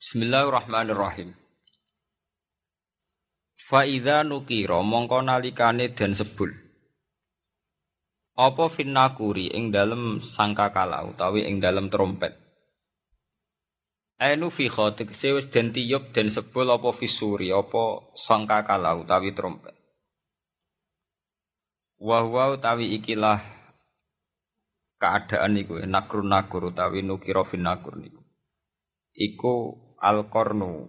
Bismillahirrahmanirrahim. 0.00 1.36
Faida 3.52 4.24
nukiro 4.24 4.80
mongko 4.80 5.20
nalikane 5.20 5.92
den 5.92 6.16
sebul. 6.16 6.48
Apa 8.32 8.72
finnakuri 8.72 9.52
ing 9.52 9.68
dalem 9.68 10.24
sangkakala 10.24 11.04
utawi 11.04 11.44
ing 11.44 11.60
dalem 11.60 11.92
trompet. 11.92 12.32
Ainu 14.16 14.48
fi 14.48 14.72
khotik 14.72 15.12
sewis 15.12 15.52
den 15.52 15.68
tiyup 15.68 16.16
den 16.16 16.32
sebul 16.32 16.72
apa 16.72 16.96
fisuri 16.96 17.52
apa 17.52 18.16
sangkakala 18.16 18.96
utawi 19.04 19.36
trompet. 19.36 19.76
Wahwa 22.00 22.56
utawi 22.56 22.96
ikilah 22.96 23.44
keadaan 24.96 25.60
niku 25.60 25.76
nakrun 25.84 26.32
nakur 26.32 26.72
utawi 26.72 27.04
nukiro 27.04 27.44
finnakur 27.44 28.00
niku. 28.00 28.24
Iku 29.12 29.89
al-qarnu 30.00 30.88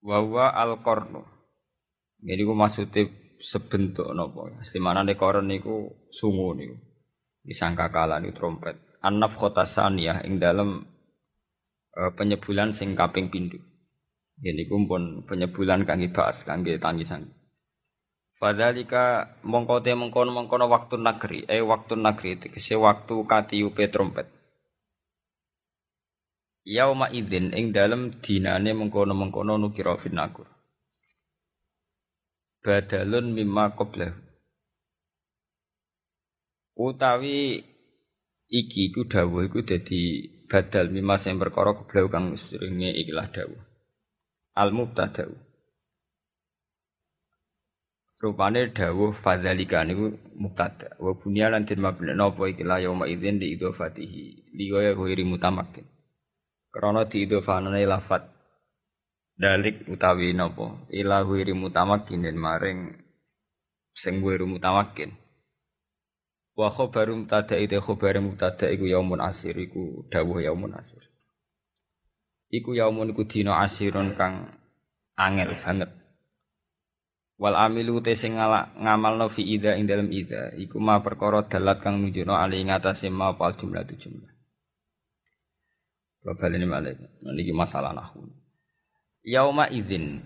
wa 0.00 0.16
huwa 0.22 0.54
al-qarnu 0.54 1.22
jadi 2.20 2.42
ku 2.44 2.52
maksudnya 2.52 3.08
sebentuk 3.40 4.12
napa 4.12 4.60
istimanane 4.60 5.16
koron 5.16 5.48
niku 5.48 5.88
sungu 6.12 6.52
niku. 6.52 6.76
Disangka 7.40 7.88
kala 7.88 8.20
niku 8.20 8.36
trompet. 8.36 8.76
Annaf 9.00 9.40
khotasaniyah 9.40 10.28
ing 10.28 10.36
dalam 10.36 10.84
e, 11.96 12.00
penyebulan 12.12 12.76
sing 12.76 12.92
kaping 12.92 13.32
pindho. 13.32 13.56
Ini 14.40 14.68
kumpun 14.68 15.24
penyebulan 15.24 15.88
kangge 15.88 16.12
bahas 16.12 16.44
kangge 16.44 16.76
tangisan. 16.76 17.28
Fadalika 18.40 19.36
mongko 19.44 19.84
te 19.84 19.92
mengkono 19.92 20.32
mengkono 20.32 20.64
waktu 20.68 20.96
negeri, 20.96 21.44
eh 21.44 21.60
waktu 21.60 21.92
negeri 21.96 22.40
tegese 22.40 22.76
waktu 22.76 23.24
katiupe 23.28 23.92
trompet. 23.92 24.32
Yauma 26.64 27.08
idzin 27.08 27.56
ing 27.56 27.72
dalem 27.72 28.20
dinane 28.20 28.76
mengkono-mengkono 28.76 29.56
nukira 29.56 29.96
finakur. 29.96 30.44
Badalun 32.60 33.32
mimma 33.32 33.72
qablahu. 33.72 34.20
Utawi 36.76 37.64
iki 38.52 38.92
iku 38.92 39.08
dawuh 39.08 39.48
iku 39.48 39.64
dadi 39.64 40.28
badal 40.52 40.92
mimma 40.92 41.16
sing 41.16 41.40
perkara 41.40 41.72
qablahu 41.72 42.12
kang 42.12 42.36
seringe 42.36 42.92
ikilah 42.92 43.32
dawuh. 43.32 43.62
Al 44.52 44.76
mubtada. 44.76 45.24
Rupane 48.20 48.68
dawuh 48.76 49.16
fadzalika 49.16 49.80
niku 49.88 50.12
mubtada. 50.36 50.92
Wa 51.00 51.16
bunya 51.16 51.48
lan 51.48 51.64
den 51.64 51.80
mabna 51.80 52.12
napa 52.12 52.52
ikilah 52.52 52.84
yauma 52.84 53.08
idzin 53.08 53.40
di 53.40 53.56
idhofatihi. 53.56 54.52
Liya 54.60 54.92
ghairi 54.92 55.24
mutamakin. 55.24 55.99
Krana 56.70 57.02
diidhofanane 57.10 57.82
lafat. 57.86 58.22
Dalik 59.40 59.88
utawi 59.90 60.30
napa? 60.36 60.86
Ila 60.92 61.26
wiri 61.26 61.52
mutamakin 61.52 62.22
maring 62.36 62.94
sing 63.96 64.22
wiri 64.22 64.46
mutamakin 64.46 65.10
wa 66.60 66.68
khabaru 66.68 67.24
mutada 67.24 67.56
itu 67.56 67.80
khabar 67.80 68.20
mutada 68.20 68.68
iku 68.68 68.84
yaumun 68.84 69.24
asir 69.24 69.56
iku 69.56 70.04
dawuh 70.12 70.44
yaumun 70.44 70.76
asir. 70.76 71.00
Iku 72.52 72.76
yaumun 72.76 73.16
iku 73.16 73.24
dina 73.24 73.64
asirun 73.64 74.12
kang 74.18 74.60
angel 75.16 75.56
banget. 75.62 75.90
Wal 77.40 77.56
amilu 77.56 78.04
te 78.04 78.12
sing 78.12 78.36
ngamalno 78.36 79.32
fi 79.32 79.40
ida 79.40 79.72
ing 79.80 79.88
dalem 79.88 80.12
ida 80.12 80.52
iku 80.60 80.76
ma 80.76 81.00
perkara 81.00 81.48
dalat 81.48 81.80
kang 81.80 82.04
nunjukno 82.04 82.36
ali 82.36 82.60
ngatasé 82.68 83.08
ma 83.08 83.32
pal 83.32 83.56
jumlah 83.56 83.80
tu 83.88 83.96
jumlah 83.96 84.28
Babal 86.20 86.52
ini 86.60 86.68
malah 86.68 86.92
ini 87.32 87.52
masalah 87.56 87.96
nahu. 87.96 88.28
Yauma 89.24 89.72
izin. 89.72 90.20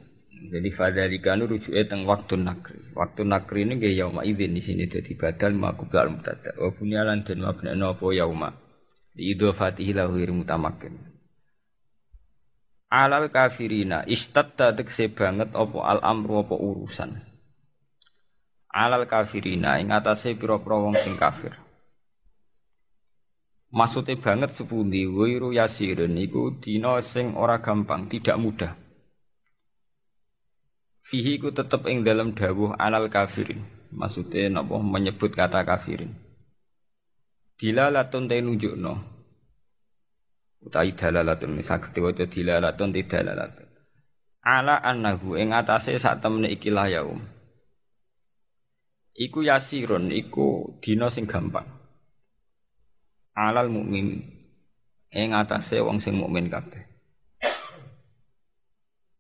Jadi 0.45 0.69
fadalika 0.75 1.39
nu 1.39 1.47
rujuke 1.47 1.79
teng 1.87 2.05
waktu 2.05 2.35
nakri. 2.37 2.79
Waktu 2.99 3.23
nakri 3.23 3.63
ini 3.63 3.79
gak 3.79 3.95
yauma 3.95 4.27
izin 4.27 4.59
di 4.59 4.63
sini 4.63 4.85
jadi 4.91 5.15
badal 5.15 5.55
makubla 5.55 6.05
al 6.05 6.11
mutada. 6.19 6.51
Wa 6.59 6.75
bunyalan 6.75 7.23
dan 7.23 7.39
mabna 7.41 7.73
apa 7.79 8.07
yauma. 8.11 8.51
Di 9.15 9.33
idhofatihi 9.33 9.95
lahu 9.95 10.19
mutamakin. 10.35 11.15
Alal 12.91 13.31
kafirina 13.31 14.07
istatta 14.07 14.75
tekse 14.75 15.11
banget 15.11 15.55
apa 15.55 15.79
al 15.83 16.03
amru 16.03 16.43
apa 16.43 16.55
urusan. 16.59 17.11
Alal 18.75 19.07
kafirina 19.07 19.79
ing 19.79 19.95
atase 19.95 20.35
pira-pira 20.35 20.79
wong 20.79 20.99
sing 20.99 21.15
kafir. 21.15 21.64
Maksudnya 23.75 24.15
banget 24.23 24.55
sepundi 24.55 25.03
wiru 25.03 25.51
yasirin 25.51 26.15
iku 26.15 26.63
dina 26.63 27.03
sing 27.03 27.35
ora 27.35 27.59
gampang, 27.59 28.07
tidak 28.07 28.39
mudah. 28.39 28.71
Fihi 31.03 31.43
ku 31.43 31.51
tetep 31.51 31.83
ing 31.91 32.07
dalam 32.07 32.39
dawuh 32.39 32.79
anal 32.79 33.11
kafirin. 33.11 33.67
Maksudnya 33.91 34.47
napa 34.47 34.79
menyebut 34.79 35.35
kata 35.35 35.67
kafirin. 35.67 36.15
Dilalatun 37.59 38.31
te 38.31 38.39
nunjukno. 38.39 38.95
Utai 40.63 40.95
dalalatun 40.95 41.59
saged 41.59 41.99
diwaca 41.99 42.31
dilalatun 42.31 42.95
te 42.95 43.03
dalalatun. 43.11 43.69
Ala 44.47 44.87
annahu 44.87 45.35
ing 45.35 45.51
atase 45.51 45.99
sak 45.99 46.23
temene 46.23 46.47
iki 46.47 46.71
yaum. 46.71 47.19
Iku 49.19 49.43
yasirun 49.43 50.15
iku 50.15 50.79
dina 50.79 51.11
sing 51.11 51.27
gampang 51.27 51.84
alal 53.35 53.71
mukmin 53.71 54.23
ing 55.15 55.31
atase 55.35 55.79
wong 55.83 55.99
sing 56.03 56.19
mukmin 56.19 56.51
kabeh 56.51 56.83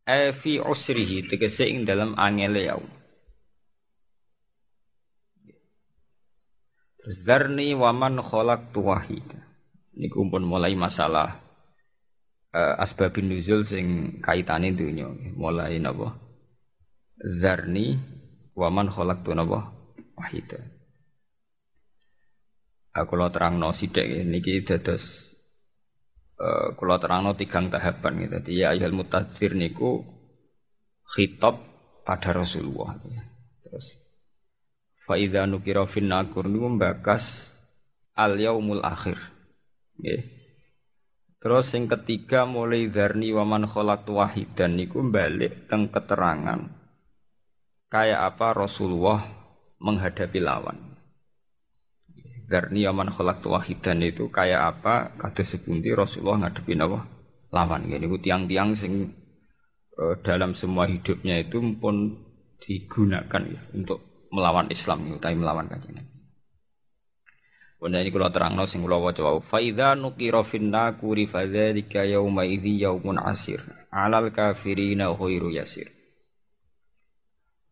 e 0.07 0.33
fi 0.35 0.59
usrihi 0.63 1.27
tegese 1.31 1.67
ing 1.71 1.87
dalam 1.87 2.15
angele 2.19 2.63
ya 2.67 2.79
Terus 7.05 7.21
zarni 7.21 7.77
waman 7.77 8.17
kholak 8.25 8.73
tuwahid. 8.73 9.29
Ini 9.93 10.09
kumpul 10.09 10.41
mulai 10.41 10.73
masalah 10.73 11.37
uh, 12.49 12.81
asbabin 12.81 13.29
nuzul 13.29 13.61
sing 13.69 14.19
kaitane 14.25 14.73
dunya. 14.73 15.13
Mulai 15.37 15.85
napa? 15.85 16.17
Zarni 17.21 18.01
waman 18.57 18.89
kholak 18.89 19.21
tu 19.21 19.37
napa? 19.37 19.69
Wahidah. 20.17 20.74
Aku 22.95 23.19
lo 23.19 23.27
terang 23.35 23.59
no 23.59 23.75
sidik 23.75 24.07
niki 24.07 24.63
dados 24.63 25.35
uh, 26.39 26.79
kalau 26.79 26.97
terang 27.03 27.27
no 27.27 27.35
tigang 27.35 27.67
tahapan 27.67 28.23
gitu. 28.23 28.35
Jadi 28.39 28.53
ya 28.55 28.71
ayat 28.71 28.95
mutadzir 28.95 29.59
niku 29.59 30.07
khitab 31.11 31.59
pada 32.07 32.31
Rasulullah. 32.31 32.95
Ya. 33.11 33.23
Terus 33.67 33.99
faida 35.03 35.43
nukiro 35.51 35.91
fin 35.91 36.07
nakur 36.07 36.47
niku 36.47 36.71
membakas 36.71 37.59
al 38.15 38.39
yaumul 38.39 38.87
akhir. 38.87 39.19
Ya. 39.99 40.23
Terus 41.43 41.75
yang 41.77 41.91
ketiga 41.91 42.47
mulai 42.47 42.89
darni 42.89 43.35
waman 43.35 43.67
kholak 43.69 44.07
wahidan 44.07 44.79
niku 44.79 45.03
balik 45.05 45.67
teng 45.67 45.91
keterangan 45.91 46.85
kayak 47.95 48.33
apa 48.33 48.55
Rasulullah 48.55 49.23
menghadapi 49.79 50.41
lawan. 50.41 50.94
Darni 52.45 52.85
aman 52.85 53.09
kholak 53.09 53.41
wahidan 53.45 54.05
itu 54.05 54.29
kayak 54.29 54.77
apa? 54.77 55.17
Kata 55.17 55.41
sepundi 55.41 55.91
Rasulullah 55.97 56.45
ngadepin 56.45 56.85
apa? 56.85 57.01
Lawan. 57.51 57.89
Gini 57.89 58.05
ku 58.05 58.21
tiang-tiang 58.21 58.77
sing 58.77 59.09
eh, 59.97 60.15
dalam 60.21 60.53
semua 60.53 60.85
hidupnya 60.85 61.41
itu 61.41 61.61
pun 61.81 62.21
digunakan 62.61 63.43
ya 63.49 63.61
untuk 63.73 64.29
melawan 64.29 64.69
Islam, 64.69 65.17
tapi 65.21 65.37
melawan 65.39 65.71
kajian 65.71 66.01
Nabi. 66.01 66.15
Bunda 67.85 68.01
ini 68.01 68.09
kalau 68.09 68.33
terang 68.33 68.57
sing 68.65 68.81
kalau 68.81 69.05
waca 69.05 69.21
wau 69.21 69.45
faida 69.45 69.93
nukiro 69.93 70.41
finna 70.41 70.97
kuri 70.97 71.29
fadzalika 71.29 72.01
yauma 72.09 72.49
idzi 72.49 72.81
yaumun 72.81 73.21
asir 73.21 73.61
alal 73.93 74.33
kafirina 74.33 75.13
khairu 75.13 75.53
yasir. 75.53 75.93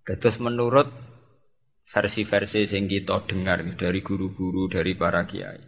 Terus 0.04 0.36
menurut 0.36 0.92
versi-versi 1.92 2.64
sing 2.64 2.88
kita 2.88 3.28
dengar 3.28 3.60
dari 3.76 4.00
guru-guru 4.00 4.72
dari 4.72 4.96
para 4.96 5.28
kiai. 5.28 5.60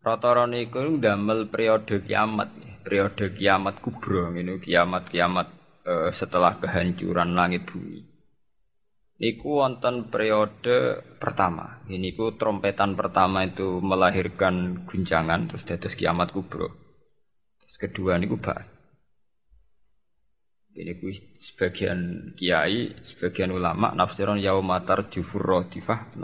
Rata-rata 0.00 0.48
niku 0.48 0.80
ndamel 0.96 1.52
periode 1.52 2.00
kiamat, 2.00 2.80
periode 2.80 3.36
kiamat 3.36 3.84
kubro 3.84 4.32
ini 4.32 4.56
kiamat-kiamat 4.56 5.48
eh, 5.84 6.10
setelah 6.16 6.56
kehancuran 6.56 7.36
langit 7.36 7.68
bumi 7.68 8.18
niku 9.18 9.58
wonten 9.60 10.08
periode 10.08 11.02
pertama. 11.18 11.82
Ini 11.90 12.14
ku 12.14 12.38
trompetan 12.38 12.94
pertama 12.94 13.44
itu 13.44 13.82
melahirkan 13.82 14.86
guncangan 14.86 15.50
terus 15.50 15.66
dados 15.66 15.94
kiamat 15.98 16.30
kubro. 16.30 16.70
Terus 17.66 17.76
kedua 17.76 18.16
niku 18.16 18.38
bahas. 18.38 18.70
Ini 20.78 20.94
ku 21.02 21.10
sebagian 21.10 22.30
kiai, 22.38 22.94
sebagian 23.02 23.50
ulama 23.50 23.90
nafsiron 23.98 24.38
yaumatar 24.38 25.10
jufur 25.10 25.42
rodifah, 25.42 26.14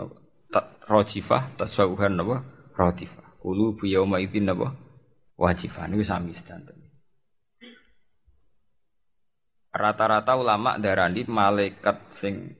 rojifah 0.87 1.59
tasawuhan 1.59 2.15
napa 2.15 2.39
rodifah. 2.71 3.35
Kulu 3.43 3.75
bu 3.75 3.83
yauma 3.83 4.23
idzin 4.23 4.47
napa 4.47 4.71
wajifah 5.35 5.91
niku 5.91 6.07
sami 6.07 6.31
standar. 6.31 6.71
Rata-rata 9.75 10.39
ulama 10.39 10.79
darani 10.79 11.27
malaikat 11.27 12.15
sing 12.15 12.55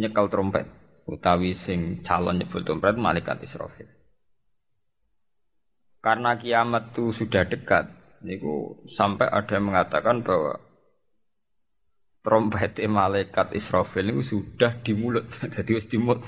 nyekel 0.00 0.32
trompet 0.32 0.64
utawi 1.04 1.52
sing 1.52 2.00
calon 2.00 2.40
nyebut 2.40 2.64
trompet 2.64 2.96
malaikat 2.96 3.44
Israfil. 3.44 3.92
Karena 6.00 6.38
kiamat 6.38 6.94
itu 6.94 7.12
sudah 7.12 7.44
dekat, 7.44 7.92
niku 8.24 8.84
sampai 8.88 9.28
ada 9.28 9.56
yang 9.56 9.72
mengatakan 9.72 10.22
bahwa 10.22 10.60
trompet 12.26 12.82
malaikat 12.90 13.54
Israfil 13.54 14.10
itu 14.10 14.22
sudah 14.36 14.82
di 14.82 14.92
mulut, 14.98 15.30
jadi 15.30 15.70
wis 15.78 15.86
di 15.86 15.98
mulut. 16.00 16.26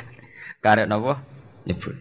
Karena 0.63 0.95
apa? 0.95 1.23
Nyebut. 1.67 1.97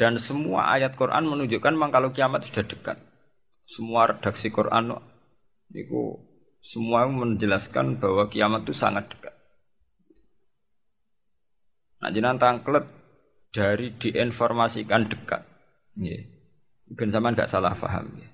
Dan 0.00 0.16
semua 0.16 0.72
ayat 0.72 0.96
Quran 0.96 1.28
menunjukkan 1.28 1.72
memang 1.76 1.92
kalau 1.92 2.10
kiamat 2.10 2.48
sudah 2.48 2.64
dekat. 2.64 2.98
Semua 3.68 4.10
redaksi 4.10 4.50
Quran 4.50 4.98
niku 5.70 6.18
semua 6.62 7.06
menjelaskan 7.06 8.00
bahwa 8.00 8.26
kiamat 8.32 8.64
itu 8.66 8.74
sangat 8.74 9.10
dekat. 9.12 9.34
Nah, 12.02 12.10
jenang 12.10 12.38
tangklet 12.42 12.86
dari 13.54 13.94
diinformasikan 13.94 15.06
dekat. 15.06 15.46
Ya. 16.00 16.31
Ben 16.92 17.08
zaman 17.08 17.32
gak 17.32 17.48
salah 17.48 17.72
paham 17.72 18.12
ya. 18.20 18.28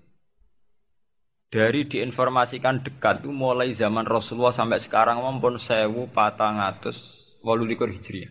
Dari 1.49 1.89
diinformasikan 1.89 2.85
dekat 2.85 3.25
itu 3.25 3.33
mulai 3.33 3.73
zaman 3.73 4.05
Rasulullah 4.05 4.53
sampai 4.53 4.85
sekarang 4.85 5.25
maupun 5.25 5.57
sewu 5.57 6.13
patang 6.13 6.61
atus 6.61 7.01
walu 7.41 7.65
likur 7.65 7.89
hijriah. 7.89 8.29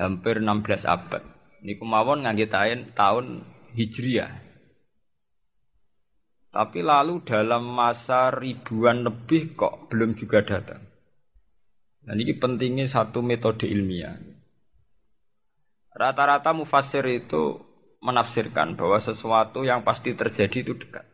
Hampir 0.00 0.40
16 0.40 0.88
abad. 0.88 1.22
Ini 1.60 1.76
kemauan 1.76 2.24
ngangge 2.24 2.48
tahun 2.96 3.44
hijriah. 3.76 4.32
Tapi 6.54 6.80
lalu 6.80 7.26
dalam 7.26 7.66
masa 7.66 8.30
ribuan 8.32 9.04
lebih 9.04 9.58
kok 9.58 9.90
belum 9.92 10.16
juga 10.16 10.40
datang. 10.46 10.80
Dan 12.04 12.16
ini 12.20 12.36
pentingnya 12.38 12.86
satu 12.86 13.20
metode 13.20 13.66
ilmiah. 13.68 14.16
Rata-rata 15.92 16.54
mufasir 16.56 17.04
itu 17.10 17.73
menafsirkan 18.04 18.76
bahwa 18.76 19.00
sesuatu 19.00 19.64
yang 19.64 19.80
pasti 19.80 20.12
terjadi 20.12 20.60
itu 20.60 20.76
dekat. 20.76 21.08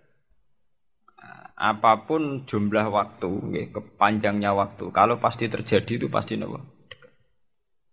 Apa 1.55 2.09
pun 2.09 2.49
jumlah 2.49 2.91
waktu, 2.91 3.31
ya, 3.55 3.65
kepanjangnya 3.71 4.51
waktu, 4.57 4.91
kalau 4.91 5.23
pasti 5.23 5.47
terjadi 5.47 6.03
itu 6.03 6.07
pasti 6.11 6.35
nopo. 6.35 6.59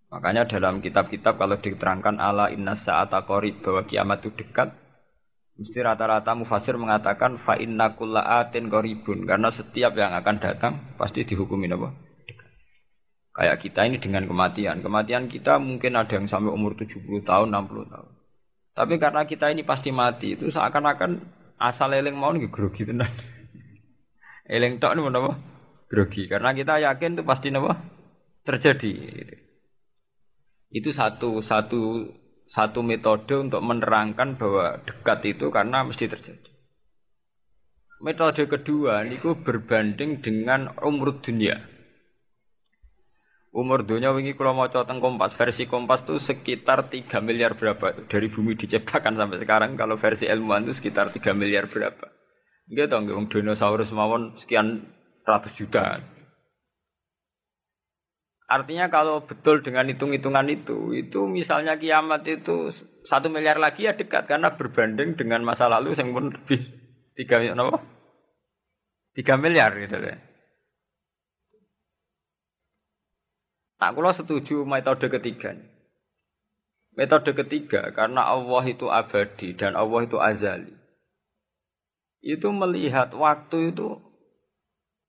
Makanya 0.07 0.47
dalam 0.47 0.79
kitab-kitab 0.79 1.35
kalau 1.35 1.59
diterangkan 1.59 2.17
ala 2.17 2.47
inna 2.49 2.73
sa'ata 2.73 3.27
qarib 3.27 3.59
bahwa 3.59 3.83
kiamat 3.83 4.23
itu 4.23 4.31
dekat, 4.39 4.71
Mesti 5.57 5.81
rata-rata 5.81 6.37
mufasir 6.37 6.77
mengatakan 6.77 7.41
fa 7.41 7.57
inna 7.57 7.89
atin 7.89 8.69
qaribun 8.69 9.25
karena 9.25 9.49
setiap 9.49 9.97
yang 9.97 10.13
akan 10.13 10.37
datang 10.37 10.73
pasti 11.01 11.25
dihukumin 11.25 11.73
apa? 11.73 11.89
Kayak 13.33 13.57
kita 13.65 13.89
ini 13.89 13.97
dengan 13.97 14.29
kematian. 14.29 14.85
Kematian 14.85 15.25
kita 15.25 15.57
mungkin 15.57 15.97
ada 15.97 16.13
yang 16.13 16.29
sampai 16.29 16.53
umur 16.53 16.77
70 16.77 17.25
tahun, 17.25 17.53
60 17.53 17.89
tahun. 17.89 18.09
Tapi 18.77 19.01
karena 19.01 19.25
kita 19.25 19.49
ini 19.49 19.65
pasti 19.65 19.89
mati, 19.89 20.37
itu 20.37 20.53
seakan-akan 20.53 21.17
asal 21.57 21.89
eling 21.97 22.13
mau 22.13 22.29
nih 22.29 22.45
grogi 22.45 22.85
tenan. 22.85 23.09
eling 24.53 24.77
tok 24.77 24.93
nih 24.93 25.09
apa? 25.09 25.33
Grogi. 25.89 26.29
Karena 26.29 26.53
kita 26.53 26.77
yakin 26.85 27.17
itu 27.17 27.23
pasti 27.25 27.49
apa? 27.49 27.73
Terjadi. 28.45 28.93
Itu 30.69 30.93
satu 30.93 31.41
satu 31.41 32.05
satu 32.45 32.79
metode 32.85 33.33
untuk 33.49 33.65
menerangkan 33.65 34.37
bahwa 34.37 34.77
dekat 34.85 35.25
itu 35.25 35.49
karena 35.49 35.81
mesti 35.81 36.05
terjadi. 36.05 36.51
Metode 37.97 38.45
kedua 38.45 39.01
niku 39.09 39.41
berbanding 39.41 40.21
dengan 40.21 40.69
umur 40.85 41.17
dunia. 41.17 41.57
Umur 43.57 43.81
dunia 43.81 44.13
wingi 44.13 44.37
kalau 44.37 44.53
mau 44.53 44.69
teng 44.69 45.01
Kompas, 45.01 45.33
versi 45.33 45.65
Kompas 45.65 46.05
itu 46.05 46.21
sekitar 46.21 46.93
3 46.93 47.09
miliar 47.25 47.57
berapa 47.57 48.05
dari 48.05 48.29
bumi 48.29 48.53
diciptakan 48.53 49.17
sampai 49.17 49.41
sekarang 49.41 49.73
kalau 49.73 49.97
versi 49.97 50.29
ilmuwan 50.29 50.69
itu 50.69 50.77
sekitar 50.77 51.09
3 51.09 51.33
miliar 51.33 51.65
berapa. 51.65 52.05
Gitu 52.69 52.85
dong, 52.85 53.09
dinosaurus 53.09 53.89
mawon 53.89 54.37
sekian 54.37 54.85
ratus 55.25 55.57
juta. 55.57 56.05
Artinya 58.45 58.93
kalau 58.93 59.25
betul 59.25 59.65
dengan 59.65 59.89
hitung-hitungan 59.89 60.45
itu, 60.53 60.93
itu 60.93 61.25
misalnya 61.25 61.81
kiamat 61.81 62.29
itu 62.29 62.69
satu 63.09 63.25
miliar 63.25 63.57
lagi 63.57 63.89
ya 63.89 63.97
dekat 63.97 64.29
karena 64.29 64.53
berbanding 64.53 65.17
dengan 65.17 65.41
masa 65.41 65.65
lalu 65.65 65.97
yang 65.97 66.13
pun 66.13 66.29
lebih 66.29 66.61
tiga 67.17 67.41
apa? 67.41 67.81
Tiga 69.17 69.33
miliar 69.33 69.73
gitu 69.81 69.97
deh. 69.97 70.26
Nah, 73.77 73.89
kalau 73.93 74.11
setuju 74.13 74.65
metode 74.65 75.05
ketiga. 75.09 75.53
Metode 76.97 77.31
ketiga 77.37 77.93
karena 77.93 78.25
Allah 78.25 78.63
itu 78.65 78.89
abadi 78.89 79.53
dan 79.53 79.77
Allah 79.77 80.01
itu 80.05 80.17
azali. 80.17 80.73
Itu 82.25 82.49
melihat 82.49 83.13
waktu 83.13 83.69
itu 83.69 84.01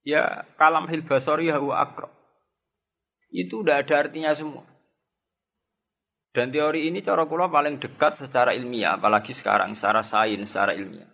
ya 0.05 0.45
kalam 0.61 0.85
hilbasori 0.85 1.49
huwa 1.49 1.81
akrab 1.81 2.13
itu 3.29 3.61
udah 3.61 3.85
ada 3.85 4.09
artinya 4.09 4.33
semua. 4.33 4.65
Dan 6.33 6.53
teori 6.53 6.89
ini 6.89 7.01
cara 7.01 7.25
kula 7.25 7.49
paling 7.49 7.81
dekat 7.81 8.21
secara 8.21 8.53
ilmiah, 8.53 9.01
apalagi 9.01 9.33
sekarang 9.33 9.73
secara 9.75 10.05
sains, 10.05 10.49
secara 10.49 10.77
ilmiah. 10.77 11.09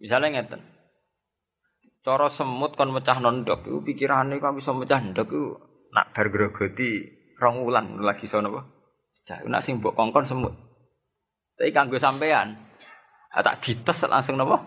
Misalnya 0.00 0.40
ngeten. 0.40 0.60
Cara 2.04 2.30
semut 2.30 2.78
kon 2.78 2.94
mecah 2.94 3.18
nondok 3.18 3.66
itu 3.66 3.78
pikirannya 3.82 4.38
kan 4.38 4.54
bisa 4.54 4.70
mecah 4.70 5.02
nondok 5.02 5.30
nak 5.92 6.14
bar 6.14 6.26
grogoti 6.30 7.04
rong 7.36 7.66
wulan 7.66 8.00
lagi 8.00 8.24
sono 8.24 8.48
apa? 8.54 8.62
Cah 9.26 9.38
nak 9.46 9.62
sing 9.62 9.82
mbok 9.82 9.94
kongkon 9.94 10.26
semut. 10.26 10.54
Tapi 11.56 11.72
kanggo 11.72 11.96
sampean 11.98 12.66
tak 13.30 13.60
gites 13.60 14.06
langsung 14.08 14.40
napa? 14.40 14.62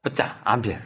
Pecah, 0.00 0.40
ambil. 0.46 0.78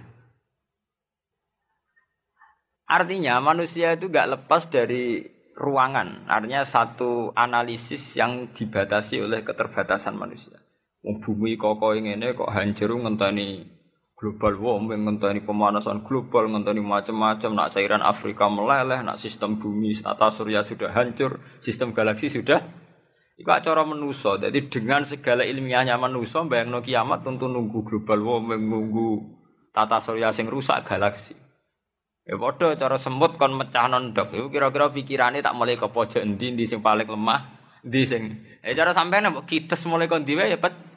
Artinya 2.90 3.38
manusia 3.38 3.94
itu 3.94 4.10
gak 4.10 4.26
lepas 4.26 4.66
dari 4.66 5.22
ruangan. 5.54 6.26
Artinya 6.26 6.66
satu 6.66 7.30
analisis 7.36 8.16
yang 8.18 8.50
dibatasi 8.50 9.22
oleh 9.22 9.46
keterbatasan 9.46 10.18
manusia. 10.18 10.58
Bumi 11.00 11.54
koko 11.54 11.94
ini 11.94 12.16
kok 12.34 12.50
hancur 12.50 12.96
ngenteni 12.96 13.79
global 14.20 14.60
warming, 14.60 15.08
ngenteni 15.08 15.40
pemanasan 15.40 16.04
global, 16.04 16.52
ngenteni 16.52 16.84
macam-macam. 16.84 17.56
Nak 17.56 17.72
cairan 17.72 18.04
Afrika 18.04 18.52
meleleh, 18.52 19.00
nak 19.00 19.16
sistem 19.16 19.56
bumi 19.56 19.96
tata 19.96 20.28
surya 20.36 20.68
sudah 20.68 20.92
hancur, 20.92 21.40
sistem 21.64 21.96
galaksi 21.96 22.28
sudah 22.28 22.60
Iku 23.40 23.48
cara 23.48 23.88
menuso. 23.88 24.36
Jadi 24.36 24.68
dengan 24.68 25.00
segala 25.00 25.48
ilmiahnya 25.48 25.96
menuso, 25.96 26.44
bayang 26.44 26.76
kiamat 26.84 27.24
tentu 27.24 27.48
nunggu 27.48 27.80
global 27.88 28.20
warming, 28.20 28.68
nunggu 28.68 29.40
tata 29.72 29.96
surya 30.04 30.28
sing 30.28 30.44
rusak 30.44 30.84
galaksi. 30.84 31.32
Ya 32.28 32.36
padha 32.36 32.76
cara 32.76 33.00
semut 33.00 33.40
kon 33.40 33.56
mecah 33.56 33.88
nondok. 33.88 34.36
Iku 34.36 34.52
kira-kira 34.52 34.92
pikirane 34.92 35.40
tak 35.40 35.56
mulai 35.56 35.80
ke 35.80 35.88
pojok 35.88 36.20
endi 36.20 36.52
endi 36.52 36.68
sing 36.68 36.84
paling 36.84 37.08
lemah, 37.08 37.40
endi 37.80 38.04
sing. 38.04 38.22
Eh 38.60 38.76
cara 38.76 38.92
sampean 38.92 39.32
mbok 39.32 39.48
kites 39.48 39.88
mulai 39.88 40.04
kon 40.04 40.28
diwe 40.28 40.44
ya 40.52 40.60
pecah. 40.60 40.89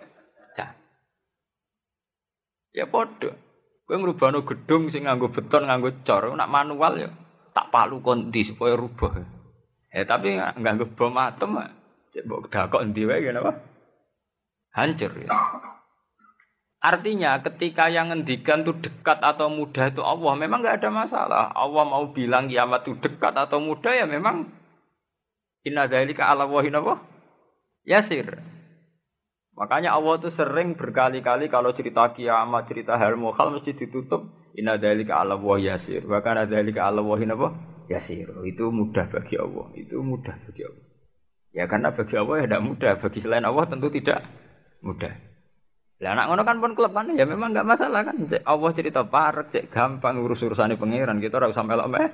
Ya 2.73 2.89
padha. 2.89 3.37
Kowe 3.85 3.95
ngrubahno 3.99 4.41
gedung 4.47 4.89
sing 4.89 5.05
nganggo 5.05 5.29
beton, 5.29 5.69
nganggo 5.69 5.91
cor, 6.01 6.33
nak 6.33 6.49
manual 6.49 6.93
ya 6.97 7.09
tak 7.53 7.69
palu 7.69 8.01
kondi 8.01 8.41
supaya 8.41 8.73
rubah. 8.73 9.21
Eh 9.93 10.03
tapi 10.09 10.35
nganggo 10.35 10.89
bom 10.97 11.13
atom, 11.21 11.61
cek 12.09 12.25
mbok 12.25 12.49
dakok 12.49 12.81
endi 12.81 13.05
wae 13.05 13.29
apa? 13.29 13.53
Hancur 14.73 15.13
ya. 15.21 15.29
Artinya 16.83 17.39
ketika 17.39 17.87
yang 17.87 18.11
ngendikan 18.11 18.67
itu 18.67 18.75
dekat 18.75 19.23
atau 19.23 19.47
mudah 19.47 19.87
itu 19.87 20.03
Allah 20.03 20.33
memang 20.35 20.59
nggak 20.59 20.83
ada 20.83 20.89
masalah. 20.91 21.43
Allah 21.55 21.83
mau 21.87 22.11
bilang 22.11 22.51
kiamat 22.51 22.83
itu 22.83 22.99
dekat 22.99 23.31
atau 23.37 23.63
mudah 23.63 23.95
ya 23.95 24.03
memang 24.03 24.51
inna 25.63 25.87
dzalika 25.87 26.27
ala 26.27 26.43
wahin 26.43 26.75
apa? 26.75 26.99
Yasir. 27.87 28.35
Makanya 29.53 29.93
Allah 29.93 30.17
itu 30.17 30.33
sering 30.33 30.73
berkali-kali 30.73 31.45
kalau 31.45 31.77
cerita 31.77 32.09
kiamat, 32.09 32.65
cerita 32.65 32.97
hal 32.97 33.13
mukhal 33.13 33.53
mesti 33.53 33.77
ditutup 33.77 34.33
inna 34.57 34.81
dzalika 34.81 35.21
ala 35.21 35.37
wa 35.37 35.61
yasir. 35.61 36.01
Bahkan 36.09 36.33
ada 36.41 36.49
dzalika 36.49 36.89
ala 36.89 37.05
wahin 37.05 37.37
apa? 37.37 37.53
Yasir. 37.85 38.33
Itu 38.49 38.73
mudah 38.73 39.05
bagi 39.13 39.37
Allah. 39.37 39.69
Itu 39.77 40.01
mudah 40.01 40.33
bagi 40.49 40.65
Allah. 40.65 40.85
Ya 41.53 41.69
karena 41.69 41.93
bagi 41.93 42.17
Allah 42.17 42.35
ya 42.41 42.45
tidak 42.49 42.63
mudah, 42.65 42.91
bagi 42.97 43.19
selain 43.21 43.45
Allah 43.45 43.63
tentu 43.69 43.93
tidak 43.93 44.25
mudah. 44.81 45.13
Lah 46.01 46.17
anak 46.17 46.25
ngono 46.33 46.41
kan 46.43 46.57
pun 46.57 46.73
klub 46.73 46.91
kan 46.91 47.13
ya 47.13 47.29
memang 47.29 47.53
nggak 47.53 47.67
masalah 47.69 48.01
kan. 48.01 48.17
Allah 48.25 48.71
cerita 48.73 49.05
parek, 49.05 49.53
cek 49.53 49.69
gampang 49.69 50.17
urus 50.17 50.41
urusane 50.41 50.81
pangeran 50.81 51.21
kita 51.21 51.37
ora 51.37 51.53
usah 51.53 51.61
melok 51.61 51.87
meh. 51.93 52.09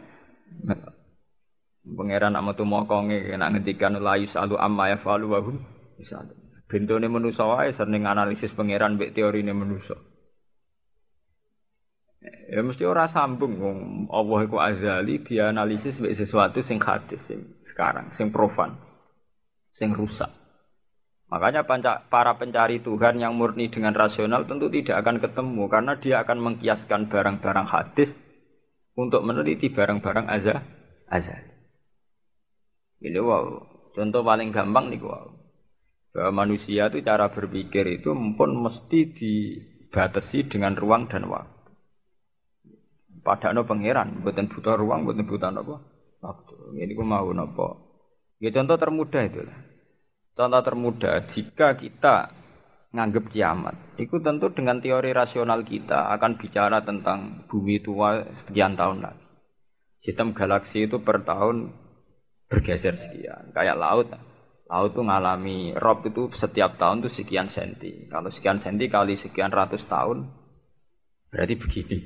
Pangeran 1.87 2.35
nak 2.35 2.43
metu 2.51 2.67
mokonge 2.67 3.31
nak 3.39 3.55
ngendikan 3.55 3.95
la 3.95 4.19
yusalu 4.19 4.59
amma 4.59 4.91
yafalu 4.91 5.25
wa 5.31 5.39
hum 5.39 5.55
yusalu. 5.95 6.48
Bentone 6.69 7.09
manusa 7.09 7.49
wae 7.49 7.73
sering 7.73 8.05
analisis 8.05 8.53
pangeran 8.53 9.01
mbek 9.01 9.17
teorine 9.17 9.57
manusa. 9.57 9.97
Ya 12.53 12.61
mesti 12.61 12.85
ora 12.85 13.09
sambung 13.09 13.57
wong 13.57 13.79
Allah 14.13 14.39
iku 14.45 14.61
azali 14.61 15.25
dia 15.25 15.49
analisis 15.49 15.97
mbek 15.97 16.13
sesuatu 16.13 16.61
sing 16.61 16.77
hadis 16.77 17.25
sing 17.25 17.57
sekarang, 17.65 18.13
sing 18.13 18.29
profan, 18.29 18.77
sing 19.73 19.97
rusak. 19.97 20.29
Makanya 21.33 21.65
para 22.05 22.37
pencari 22.37 22.85
Tuhan 22.85 23.17
yang 23.17 23.33
murni 23.33 23.73
dengan 23.73 23.97
rasional 23.97 24.45
tentu 24.45 24.69
tidak 24.69 25.01
akan 25.01 25.17
ketemu 25.25 25.63
karena 25.69 25.93
dia 25.97 26.21
akan 26.21 26.37
mengkiaskan 26.37 27.09
barang-barang 27.09 27.67
hadis 27.69 28.13
untuk 28.93 29.25
meneliti 29.25 29.73
barang-barang 29.73 30.25
azal 30.29 30.61
azal. 31.09 31.41
Ini 33.01 33.17
wow, 33.17 33.45
contoh 33.97 34.21
paling 34.21 34.53
gampang 34.53 34.93
nih 34.93 35.01
wow 35.01 35.38
bahwa 36.19 36.43
manusia 36.43 36.91
itu 36.91 36.99
cara 36.99 37.31
berpikir 37.31 38.03
itu 38.03 38.11
pun 38.11 38.51
mesti 38.59 39.07
dibatasi 39.15 40.51
dengan 40.51 40.75
ruang 40.75 41.07
dan 41.07 41.31
waktu. 41.31 41.71
Padahal 43.23 43.63
pangeran, 43.63 44.19
buatan 44.19 44.51
butuh 44.51 44.75
ruang, 44.75 45.07
buatan 45.07 45.23
butuh 45.23 45.47
apa? 45.47 45.79
Waktu. 46.19 46.75
Ini 46.75 46.91
gue 46.91 47.07
mau 47.07 47.31
nopo. 47.31 48.03
Ya 48.43 48.51
contoh 48.51 48.75
termudah 48.75 49.23
itu 49.31 49.47
lah. 49.47 49.59
Contoh 50.35 50.59
termudah, 50.59 51.23
jika 51.31 51.79
kita 51.79 52.35
nganggap 52.91 53.31
kiamat, 53.31 53.75
itu 53.95 54.19
tentu 54.19 54.51
dengan 54.51 54.83
teori 54.83 55.15
rasional 55.15 55.63
kita 55.63 56.11
akan 56.19 56.35
bicara 56.35 56.83
tentang 56.83 57.47
bumi 57.47 57.79
tua 57.79 58.27
sekian 58.43 58.75
tahun 58.75 59.07
lagi. 59.07 59.23
Sistem 60.03 60.35
galaksi 60.35 60.83
itu 60.83 60.99
per 60.99 61.23
tahun 61.23 61.71
bergeser 62.51 62.99
sekian, 62.99 63.55
kayak 63.55 63.79
laut. 63.79 64.11
Laut 64.69 64.93
itu 64.93 65.01
ngalami 65.01 65.73
rob 65.73 66.05
itu 66.05 66.29
setiap 66.37 66.77
tahun 66.77 67.01
itu 67.01 67.09
sekian 67.09 67.49
senti. 67.49 68.05
Kalau 68.05 68.29
sekian 68.29 68.61
senti 68.61 68.85
kali 68.85 69.17
sekian 69.17 69.49
ratus 69.49 69.81
tahun, 69.89 70.29
berarti 71.33 71.57
begini. 71.57 71.97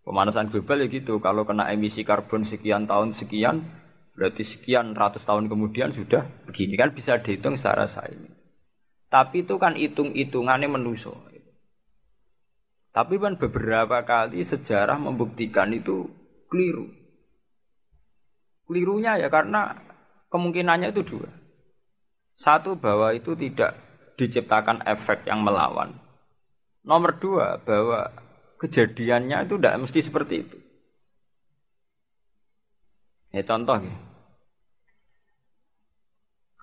Pemanasan 0.00 0.48
global 0.48 0.82
ya 0.82 0.88
gitu. 0.88 1.20
Kalau 1.20 1.44
kena 1.44 1.68
emisi 1.68 2.00
karbon 2.00 2.48
sekian 2.48 2.88
tahun 2.88 3.12
sekian, 3.12 3.60
berarti 4.16 4.40
sekian 4.40 4.96
ratus 4.96 5.20
tahun 5.28 5.52
kemudian 5.52 5.92
sudah 5.92 6.24
begini 6.48 6.80
kan 6.80 6.96
bisa 6.96 7.20
dihitung 7.20 7.60
secara 7.60 7.84
sains. 7.84 8.32
Tapi 9.12 9.44
itu 9.44 9.60
kan 9.60 9.76
hitung-hitungannya 9.76 10.72
menuso. 10.72 11.12
Tapi 12.92 13.20
kan 13.20 13.36
beberapa 13.36 14.00
kali 14.04 14.40
sejarah 14.44 14.96
membuktikan 14.96 15.68
itu 15.76 16.08
keliru. 16.48 16.88
Kelirunya 18.64 19.20
ya 19.20 19.28
karena 19.28 19.76
kemungkinannya 20.32 20.96
itu 20.96 21.04
dua. 21.04 21.41
Satu 22.42 22.74
bahwa 22.74 23.14
itu 23.14 23.38
tidak 23.38 23.78
diciptakan 24.18 24.82
efek 24.82 25.30
yang 25.30 25.46
melawan. 25.46 25.94
Nomor 26.82 27.22
dua 27.22 27.62
bahwa 27.62 28.10
kejadiannya 28.58 29.46
itu 29.46 29.54
tidak 29.54 29.78
mesti 29.78 30.00
seperti 30.02 30.34
itu. 30.42 30.58
Ya 33.30 33.46
contoh 33.46 33.78
ya. 33.78 33.94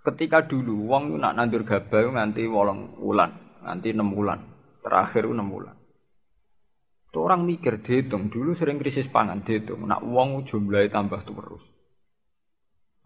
Ketika 0.03 0.43
dulu 0.43 0.91
wong 0.91 1.15
nak 1.15 1.39
nandur 1.39 1.63
gabah 1.63 2.11
nganti 2.11 2.43
wolong 2.43 2.99
wulan, 2.99 3.31
nganti 3.63 3.95
enam 3.95 4.11
bulan, 4.11 4.39
terakhir 4.83 5.27
enam 5.27 5.47
bulan. 5.47 5.75
Itu 7.09 7.25
orang 7.25 7.47
mikir 7.47 7.81
dihitung 7.81 8.27
dulu 8.27 8.53
sering 8.53 8.77
krisis 8.77 9.07
pangan 9.09 9.47
dihitung, 9.47 9.87
nak 9.87 10.03
wong 10.03 10.43
jumlahnya 10.45 10.91
tambah 10.91 11.23
terus. 11.23 11.63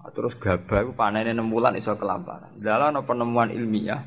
Nah, 0.04 0.12
terus 0.12 0.36
gabah 0.36 0.84
itu 0.84 0.92
panennya 1.00 1.32
enam 1.32 1.48
bulan 1.48 1.80
iso 1.80 1.96
kelaparan. 1.96 2.60
Dalam 2.60 3.00
penemuan 3.08 3.56
ilmiah 3.56 4.04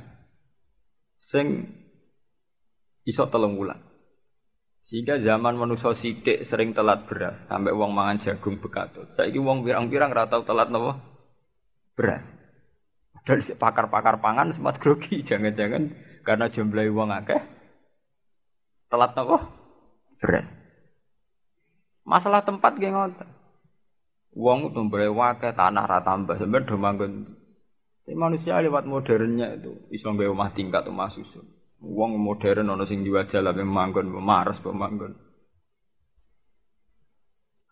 sing 1.24 1.64
iso 3.08 3.24
telung 3.32 3.56
bulan. 3.56 3.80
Sehingga 4.86 5.18
zaman 5.18 5.56
manusia 5.56 5.96
sidik 5.96 6.44
sering 6.46 6.76
telat 6.76 7.08
beras 7.08 7.34
sampai 7.48 7.74
uang 7.74 7.90
mangan 7.90 8.22
jagung 8.22 8.60
bekatut. 8.60 9.08
Saiki 9.18 9.40
uang 9.40 9.64
pirang-pirang 9.64 10.12
ratau 10.12 10.44
telat 10.44 10.68
nopo 10.68 10.94
beras. 11.96 12.22
Dari 13.26 13.42
pakar-pakar 13.58 14.22
pangan 14.22 14.54
sempat 14.54 14.78
grogi, 14.78 15.18
jangan-jangan 15.28 15.90
karena 16.22 16.46
jumlah 16.52 16.86
uang 16.92 17.10
akeh 17.24 17.40
telat 18.92 19.16
nopo 19.16 19.42
beras. 20.20 20.46
Masalah 22.06 22.44
tempat 22.46 22.78
geng 22.78 22.94
ngoten. 22.94 23.35
Wong 24.36 24.68
itu 24.68 24.80
boleh 24.84 25.08
wakai 25.08 25.56
tanah 25.56 25.88
rata 25.88 26.12
tambah 26.12 26.36
sebenarnya 26.36 26.68
do 26.68 26.76
manggon. 26.76 27.12
Tapi 28.04 28.14
manusia 28.14 28.60
lewat 28.60 28.84
modernnya 28.84 29.56
itu 29.56 29.88
iso 29.88 30.12
gawe 30.12 30.28
rumah 30.28 30.52
tingkat 30.52 30.84
rumah 30.84 31.08
susun. 31.08 31.48
Wong 31.80 32.20
modern 32.20 32.68
ono 32.68 32.84
sing 32.84 33.00
jual 33.00 33.24
jalan 33.32 33.64
manggon 33.64 34.12
maras 34.12 34.60
pemanggon. 34.60 35.16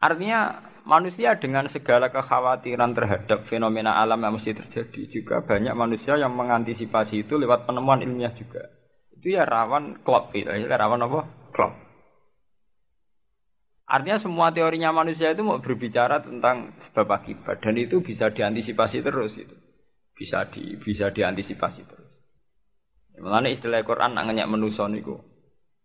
Artinya 0.00 0.64
manusia 0.88 1.36
dengan 1.36 1.68
segala 1.68 2.08
kekhawatiran 2.08 2.96
terhadap 2.96 3.44
fenomena 3.48 4.00
alam 4.00 4.20
yang 4.24 4.36
mesti 4.36 4.56
terjadi 4.56 5.00
juga 5.08 5.44
banyak 5.44 5.72
manusia 5.76 6.16
yang 6.16 6.32
mengantisipasi 6.32 7.28
itu 7.28 7.36
lewat 7.36 7.68
penemuan 7.68 8.00
ilmiah 8.00 8.32
juga. 8.32 8.72
Itu 9.12 9.36
ya 9.36 9.44
rawan 9.44 10.00
klop, 10.00 10.32
ya 10.32 10.76
rawan 10.76 11.04
apa? 11.08 11.20
Klop. 11.52 11.83
Artinya 13.84 14.16
semua 14.16 14.48
teorinya 14.48 14.96
manusia 14.96 15.36
itu 15.36 15.44
mau 15.44 15.60
berbicara 15.60 16.24
tentang 16.24 16.72
sebab 16.88 17.04
akibat 17.20 17.60
dan 17.60 17.76
itu 17.76 18.00
bisa 18.00 18.32
diantisipasi 18.32 19.04
terus 19.04 19.36
itu. 19.36 19.52
Bisa 20.16 20.48
di 20.48 20.80
bisa 20.80 21.12
diantisipasi 21.12 21.84
terus. 21.84 22.08
Mengenai 23.20 23.60
istilah 23.60 23.84
Quran 23.84 24.16
nak 24.16 24.24
ngenyak 24.30 24.48
manusia 24.48 24.88
niku. 24.88 25.20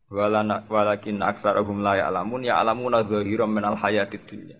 Walana 0.09 0.65
walakin 0.65 1.21
aksarahum 1.21 1.85
la 1.85 1.93
ya'lamun 2.01 2.41
ya 2.41 2.57
alamuna 2.57 3.05
zahiran 3.05 3.53
minal 3.53 3.77
hayatid 3.77 4.25
dunya. 4.25 4.57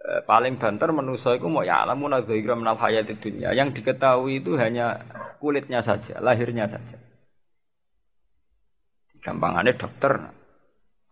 E, 0.00 0.24
paling 0.24 0.56
banter 0.56 0.88
manusia 0.88 1.36
itu 1.36 1.44
mau 1.52 1.60
alamuna 1.60 2.24
zahiran 2.24 2.64
minal 2.64 2.80
hayatid 2.80 3.20
dunya. 3.20 3.52
Yang 3.52 3.82
diketahui 3.82 4.40
itu 4.40 4.56
hanya 4.56 5.04
kulitnya 5.36 5.84
saja, 5.84 6.16
lahirnya 6.24 6.64
saja. 6.72 6.96
Gampangannya 9.20 9.76
dokter 9.76 10.32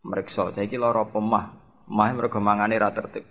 mereka 0.03 0.51
saya 0.51 0.67
kira 0.67 0.91
lara 0.91 1.07
pemah, 1.07 1.45
mah 1.87 2.11
mereka 2.11 2.43
mangane 2.43 2.75
ra 2.79 2.91
tertib. 2.91 3.23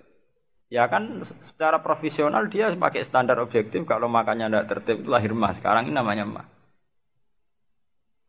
Ya 0.72 0.88
kan 0.88 1.28
secara 1.52 1.84
profesional 1.84 2.48
dia 2.48 2.72
pakai 2.72 3.04
standar 3.04 3.36
objektif 3.44 3.84
kalau 3.84 4.08
makannya 4.08 4.48
tidak 4.48 4.68
tertib 4.72 5.04
itu 5.04 5.10
lahir 5.12 5.36
mah. 5.36 5.52
Sekarang 5.60 5.84
ini 5.84 5.92
namanya 5.92 6.24
mah. 6.24 6.48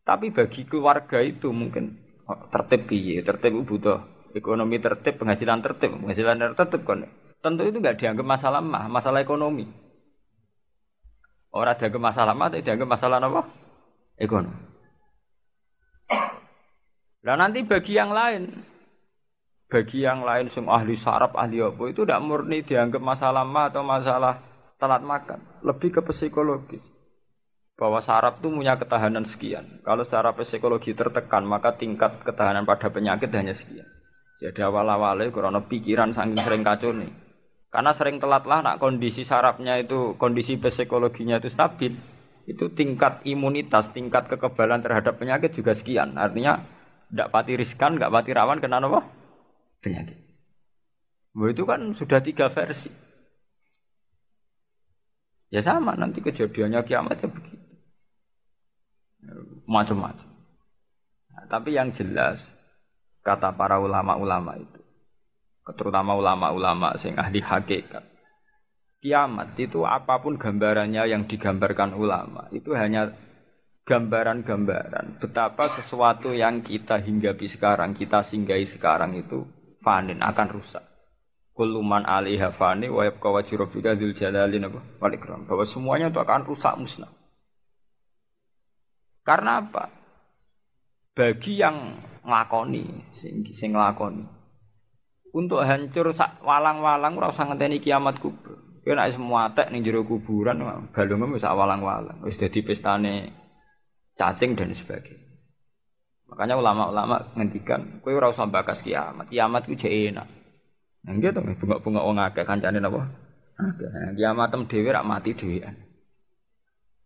Tapi 0.02 0.34
bagi 0.34 0.66
keluarga 0.66 1.22
itu 1.22 1.54
mungkin 1.54 2.02
oh, 2.26 2.50
tertib 2.50 2.90
piye, 2.90 3.22
tertib 3.22 3.54
butuh 3.62 4.02
ekonomi 4.34 4.82
tertib, 4.82 5.22
penghasilan 5.22 5.62
tertib, 5.62 5.94
penghasilan 6.02 6.58
tertib 6.58 6.82
kan. 6.82 7.06
Tentu 7.38 7.62
itu 7.62 7.78
nggak 7.78 8.02
dianggap 8.02 8.26
masalah 8.26 8.58
mah, 8.58 8.90
masalah 8.90 9.22
ekonomi. 9.22 9.70
Orang 11.54 11.78
dianggap 11.78 12.02
masalah 12.02 12.34
mah, 12.34 12.50
tapi 12.50 12.66
dianggap 12.66 12.88
masalah 12.90 13.22
apa? 13.22 13.42
Ekonomi. 14.18 14.71
Nah 17.22 17.34
nanti 17.38 17.62
bagi 17.62 17.94
yang 17.94 18.10
lain, 18.10 18.50
bagi 19.70 20.02
yang 20.02 20.26
lain 20.26 20.50
sing 20.50 20.66
ahli 20.66 20.98
sarap, 20.98 21.38
ahli 21.38 21.62
apa 21.62 21.82
itu 21.86 22.02
tidak 22.02 22.20
murni 22.20 22.66
dianggap 22.66 22.98
masalah 22.98 23.46
ma 23.46 23.70
atau 23.70 23.86
masalah 23.86 24.42
telat 24.76 25.06
makan, 25.06 25.38
lebih 25.62 25.94
ke 25.94 26.00
psikologis. 26.02 26.82
bahwa 27.82 27.98
saraf 28.04 28.38
itu 28.38 28.46
punya 28.46 28.78
ketahanan 28.78 29.26
sekian. 29.26 29.82
Kalau 29.82 30.06
secara 30.06 30.30
psikologi 30.38 30.94
tertekan, 30.94 31.42
maka 31.42 31.74
tingkat 31.74 32.22
ketahanan 32.22 32.62
pada 32.62 32.92
penyakit 32.92 33.32
hanya 33.34 33.56
sekian. 33.56 33.88
Jadi 34.38 34.62
awal-awalnya 34.62 35.34
karena 35.34 35.58
pikiran 35.66 36.14
saking 36.14 36.38
sering 36.42 36.62
kacau 36.62 36.94
nih. 36.94 37.10
Karena 37.72 37.90
sering 37.96 38.22
telat 38.22 38.44
lah 38.46 38.62
nak 38.62 38.78
kondisi 38.78 39.26
sarafnya 39.26 39.80
itu, 39.82 40.14
kondisi 40.14 40.60
psikologinya 40.60 41.40
itu 41.42 41.50
stabil, 41.50 41.96
itu 42.44 42.70
tingkat 42.76 43.24
imunitas, 43.26 43.90
tingkat 43.90 44.30
kekebalan 44.30 44.84
terhadap 44.84 45.16
penyakit 45.16 45.50
juga 45.56 45.72
sekian. 45.74 46.14
Artinya 46.14 46.62
tidak 47.12 47.28
pati 47.28 47.52
riskan, 47.60 48.00
nggak 48.00 48.08
pati 48.08 48.30
rawan 48.32 48.58
kena 48.58 48.80
apa? 48.80 49.04
Penyakit. 49.84 50.16
Bahwa 51.36 51.48
itu 51.52 51.64
kan 51.68 51.80
sudah 52.00 52.24
tiga 52.24 52.48
versi. 52.48 52.88
Ya 55.52 55.60
sama 55.60 55.92
nanti 55.92 56.24
kejadiannya 56.24 56.80
kiamat 56.88 57.20
ya 57.20 57.28
begitu 57.28 57.62
macam-macam. 59.66 60.28
Nah, 61.32 61.44
tapi 61.48 61.78
yang 61.78 61.94
jelas 61.94 62.42
kata 63.22 63.54
para 63.54 63.78
ulama-ulama 63.78 64.58
itu, 64.58 64.80
terutama 65.78 66.18
ulama-ulama 66.18 66.98
sing 66.98 67.14
ahli 67.14 67.38
hakikat, 67.38 68.02
kiamat 69.00 69.54
itu 69.56 69.86
apa 69.86 70.18
pun 70.18 70.36
gambarannya 70.36 71.06
yang 71.06 71.24
digambarkan 71.30 71.94
ulama 71.94 72.50
itu 72.50 72.74
hanya 72.74 73.14
gambaran-gambaran 73.92 75.20
betapa 75.20 75.76
sesuatu 75.76 76.32
yang 76.32 76.64
kita 76.64 77.04
hinggapi 77.04 77.44
sekarang, 77.52 77.92
kita 77.92 78.24
singgahi 78.24 78.64
sekarang 78.72 79.20
itu 79.20 79.44
fanin 79.84 80.24
akan 80.24 80.48
rusak. 80.48 80.80
Kuluman 81.52 82.08
alaiha 82.08 82.56
fani 82.56 82.88
wa 82.88 83.04
yabqa 83.04 83.28
wajhu 83.28 83.60
rabbika 83.60 83.92
dzul 83.92 84.16
jalali 84.16 84.56
wal 84.96 85.12
ikram. 85.12 85.44
Bahwa 85.44 85.68
semuanya 85.68 86.08
itu 86.08 86.16
akan 86.16 86.48
rusak 86.48 86.72
musnah. 86.80 87.12
Karena 89.28 89.60
apa? 89.60 89.92
Bagi 91.12 91.60
yang 91.60 92.00
nglakoni, 92.24 93.12
sing 93.12 93.44
sing 93.52 93.76
nglakoni. 93.76 94.24
Untuk 95.36 95.60
hancur 95.60 96.16
sak 96.16 96.40
walang-walang 96.40 97.20
ora 97.20 97.28
usah 97.28 97.44
ngenteni 97.44 97.84
kiamat 97.84 98.16
kubur. 98.24 98.56
Nek 98.88 99.12
semua 99.12 99.52
tek 99.52 99.68
ning 99.68 99.84
jero 99.84 100.08
kuburan 100.08 100.88
balungmu 100.96 101.36
wis 101.36 101.44
walang-walang, 101.44 102.24
wis 102.24 102.40
dadi 102.40 102.64
pestane 102.64 103.41
cacing 104.22 104.54
dan 104.54 104.70
sebagainya. 104.78 105.32
Makanya 106.32 106.56
ulama-ulama 106.56 107.34
ngendikan, 107.36 108.00
kowe 108.00 108.14
ora 108.14 108.32
usah 108.32 108.48
bakas 108.48 108.80
kiamat. 108.80 109.28
Kiamat 109.28 109.68
ku 109.68 109.76
jek 109.76 109.92
enak. 109.92 110.24
Nah, 111.02 111.12
gitu, 111.18 111.42
bunga-bunga 111.42 112.00
wong 112.06 112.16
akeh 112.22 112.46
kancane 112.46 112.80
napa? 112.80 113.04
Akeh. 113.60 114.16
Kiamat 114.16 114.48
tem 114.48 114.64
dhewe 114.64 114.88
rak 114.94 115.04
mati 115.04 115.36
dhewean. 115.36 115.76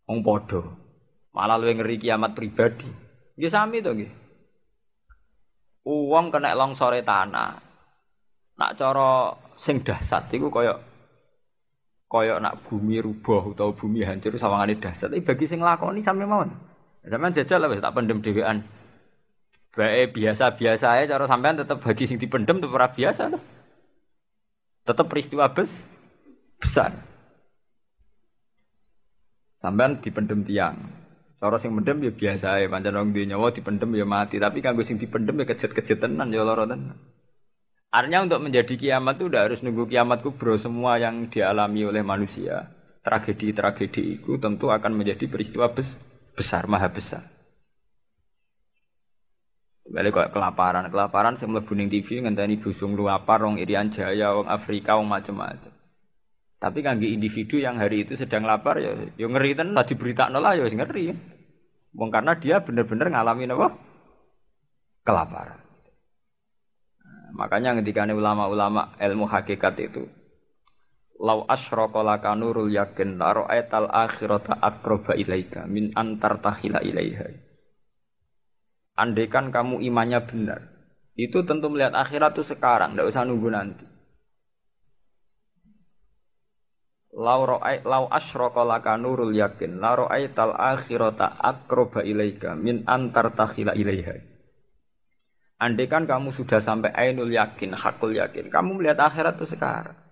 Wong 0.06 0.22
padha. 0.22 0.62
Malah 1.34 1.58
luwih 1.58 1.74
ngeri 1.74 1.98
kiamat 1.98 2.38
pribadi. 2.38 2.86
Nggih 3.34 3.50
sami 3.50 3.82
to 3.82 3.98
nggih. 3.98 4.12
Uang 5.90 6.30
kena 6.30 6.54
longsore 6.54 7.02
tanah. 7.02 7.58
Nak 8.56 8.74
cara 8.78 9.34
sing 9.58 9.82
dahsyat 9.82 10.30
iku 10.32 10.48
kaya 10.48 10.78
kaya 12.06 12.38
nak 12.38 12.64
bumi 12.70 13.02
rubuh 13.02 13.52
utawa 13.52 13.74
bumi 13.74 14.06
hancur 14.06 14.38
sawangane 14.38 14.78
dahsyat. 14.78 15.10
Tapi 15.10 15.26
bagi 15.26 15.50
sing 15.50 15.58
lakoni 15.58 16.06
sampe 16.06 16.22
mawon. 16.24 16.75
Sampeyan 17.06 17.38
jajal 17.38 17.62
lah 17.62 17.78
tak 17.78 17.94
pendem 17.94 18.18
dhewean. 18.18 18.66
Bae 19.70 20.10
biasa-biasa 20.10 20.98
ae 20.98 21.04
cara 21.06 21.30
sampean 21.30 21.60
tetep 21.60 21.78
bagi 21.78 22.10
sing 22.10 22.18
dipendem 22.18 22.58
tetep 22.58 22.74
ora 22.74 22.90
biasa 22.90 23.30
to. 23.30 23.38
Tetep 24.88 25.06
peristiwa 25.06 25.46
bes 25.54 25.70
besar. 26.58 26.98
Sampean 29.62 30.02
dipendem 30.02 30.42
tiang. 30.42 30.76
Cara 31.36 31.60
sing 31.60 31.76
mendem 31.76 32.00
ya 32.00 32.10
biasa 32.10 32.64
ya, 32.64 32.66
pancen 32.66 32.96
wong 32.96 33.12
duwe 33.12 33.28
nyawa 33.28 33.52
dipendem 33.52 33.92
ya 33.92 34.08
mati, 34.08 34.40
tapi 34.40 34.64
kanggo 34.64 34.80
sing 34.80 34.96
dipendem 34.96 35.36
ya 35.36 35.44
kejet-kejet 35.44 36.00
tenan 36.00 36.32
ya 36.32 36.42
lara 36.42 36.64
tenan. 36.64 36.96
Artinya 37.92 38.24
untuk 38.24 38.40
menjadi 38.40 38.74
kiamat 38.74 39.20
itu 39.20 39.28
udah 39.28 39.40
harus 39.46 39.60
nunggu 39.60 39.84
kiamat 39.86 40.24
kubro 40.24 40.56
semua 40.56 40.96
yang 40.96 41.28
dialami 41.28 41.84
oleh 41.86 42.00
manusia. 42.00 42.72
Tragedi-tragedi 43.04 44.18
itu 44.18 44.40
tentu 44.40 44.72
akan 44.72 44.96
menjadi 44.96 45.28
peristiwa 45.28 45.70
bes 45.70 45.94
besar, 46.36 46.68
maha 46.68 46.92
besar. 46.92 47.24
Balik 49.86 50.18
kok 50.18 50.30
kelaparan, 50.34 50.90
kelaparan 50.90 51.38
saya 51.38 51.48
mlebu 51.48 51.72
ning 51.78 51.88
TV 51.88 52.20
ngenteni 52.20 52.58
busung 52.58 52.98
luapar 52.98 53.40
wong 53.46 53.56
Irian 53.62 53.88
Jaya, 53.94 54.34
wong 54.34 54.50
Afrika, 54.50 54.98
wong 54.98 55.06
macam-macam. 55.06 55.72
Tapi 56.56 56.78
kangge 56.82 57.06
individu 57.06 57.62
yang 57.62 57.78
hari 57.78 58.02
itu 58.02 58.18
sedang 58.18 58.42
lapar 58.48 58.82
ya, 58.82 58.92
ya 59.14 59.26
ngeri 59.28 59.54
tenan 59.54 59.76
lah 59.76 59.86
diberitakno 59.86 60.42
lah 60.42 60.58
ya 60.58 60.66
ngeri. 60.66 61.14
Wong 61.94 62.10
karena 62.10 62.34
dia 62.36 62.60
benar-benar 62.60 63.08
ngalami 63.12 63.44
apa? 63.46 63.68
Kelaparan. 65.06 65.60
Nah, 67.00 67.28
makanya 67.38 67.78
ketika 67.80 68.08
ulama-ulama 68.10 68.98
ilmu 68.98 69.24
hakikat 69.30 69.78
itu 69.78 70.10
Lau 71.16 71.48
asyraka 71.48 72.04
laka 72.04 72.36
nurul 72.36 72.68
yakin 72.68 73.16
la 73.16 73.32
ra'aital 73.32 73.88
akhirata 73.88 74.60
akroba 74.60 75.16
ilaika 75.16 75.64
min 75.64 75.96
antar 75.96 76.44
tahila 76.44 76.84
ilaiha. 76.84 77.32
Andaikan 79.00 79.48
kamu 79.48 79.80
imannya 79.80 80.24
benar, 80.28 80.60
itu 81.16 81.40
tentu 81.48 81.72
melihat 81.72 81.96
akhirat 81.96 82.36
itu 82.36 82.44
sekarang, 82.52 82.92
tidak 82.92 83.08
usah 83.12 83.24
nunggu 83.24 83.48
nanti. 83.48 83.86
Lau 87.16 87.48
ra'ai 87.48 87.80
lau 87.80 88.12
asyraka 88.12 88.60
laka 88.60 89.00
nurul 89.00 89.32
yakin 89.32 89.80
la 89.80 89.96
tal 90.36 90.52
akhirata 90.52 91.40
akroba 91.40 92.04
ilaika 92.04 92.52
min 92.52 92.84
antar 92.84 93.32
takhila 93.32 93.72
ilaiha. 93.72 94.20
Andai 95.56 95.88
kan 95.88 96.04
kamu 96.04 96.36
sudah 96.36 96.60
sampai 96.60 96.92
ainul 96.92 97.32
yakin, 97.32 97.72
hakul 97.72 98.12
yakin, 98.12 98.52
kamu 98.52 98.76
melihat 98.76 99.08
akhirat 99.08 99.40
itu 99.40 99.56
sekarang. 99.56 100.05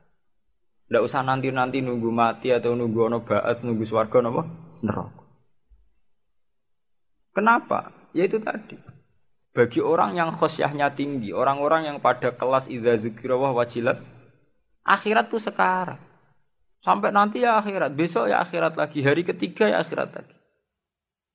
Tidak 0.84 1.02
usah 1.02 1.24
nanti-nanti 1.24 1.80
nunggu 1.80 2.12
mati 2.12 2.52
atau 2.52 2.76
nunggu 2.76 3.08
ono 3.08 3.18
ba'at, 3.24 3.64
nunggu 3.64 3.88
swarga 3.88 4.20
napa? 4.20 4.42
Neraka. 4.84 5.22
Kenapa? 7.34 7.78
Ya 8.14 8.28
itu 8.28 8.38
tadi. 8.38 8.78
Bagi 9.54 9.80
orang 9.80 10.18
yang 10.18 10.34
khosyahnya 10.34 10.92
tinggi, 10.98 11.30
orang-orang 11.30 11.86
yang 11.86 11.98
pada 12.02 12.34
kelas 12.34 12.66
idza 12.66 12.98
zikrullah 13.00 13.54
wajilat, 13.54 14.02
akhirat 14.82 15.30
itu 15.30 15.38
sekarang. 15.38 15.98
Sampai 16.84 17.14
nanti 17.14 17.40
ya 17.40 17.56
akhirat, 17.56 17.96
besok 17.96 18.28
ya 18.28 18.44
akhirat 18.44 18.76
lagi, 18.76 19.00
hari 19.00 19.24
ketiga 19.24 19.70
ya 19.70 19.80
akhirat 19.80 20.10
lagi. 20.10 20.36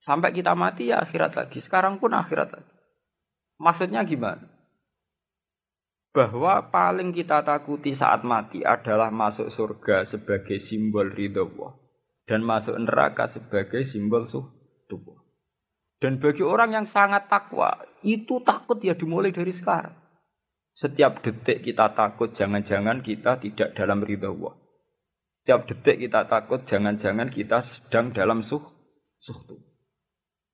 Sampai 0.05 0.35
kita 0.35 0.53
mati 0.53 0.93
ya 0.93 1.01
akhirat 1.01 1.33
lagi, 1.33 1.57
sekarang 1.63 1.97
pun 1.97 2.13
akhirat 2.13 2.53
lagi. 2.53 2.73
Maksudnya 3.59 4.05
gimana? 4.05 4.59
Bahwa 6.10 6.74
paling 6.74 7.13
kita 7.13 7.45
takuti 7.45 7.93
saat 7.93 8.26
mati 8.26 8.65
adalah 8.65 9.13
masuk 9.13 9.54
surga 9.54 10.10
sebagai 10.10 10.58
simbol 10.58 11.13
ridho 11.13 11.45
Allah. 11.45 11.78
Dan 12.26 12.45
masuk 12.45 12.78
neraka 12.78 13.30
sebagai 13.34 13.86
simbol 13.89 14.30
suh 14.30 14.45
Dan 16.00 16.24
bagi 16.24 16.41
orang 16.45 16.72
yang 16.72 16.88
sangat 16.88 17.28
takwa, 17.28 17.76
itu 18.02 18.39
takut 18.48 18.80
ya 18.80 18.95
dimulai 18.95 19.36
dari 19.36 19.52
sekarang. 19.52 19.91
Setiap 20.80 21.19
detik 21.19 21.60
kita 21.60 21.91
takut, 21.91 22.32
jangan-jangan 22.32 23.04
kita 23.04 23.36
tidak 23.43 23.76
dalam 23.76 24.00
ridho 24.00 24.32
Allah. 24.32 24.56
Setiap 25.43 25.67
detik 25.67 26.08
kita 26.08 26.24
takut, 26.32 26.63
jangan-jangan 26.63 27.28
kita 27.36 27.67
sedang 27.67 28.15
dalam 28.15 28.48
suh, 28.48 28.63
suhtu. 29.19 29.60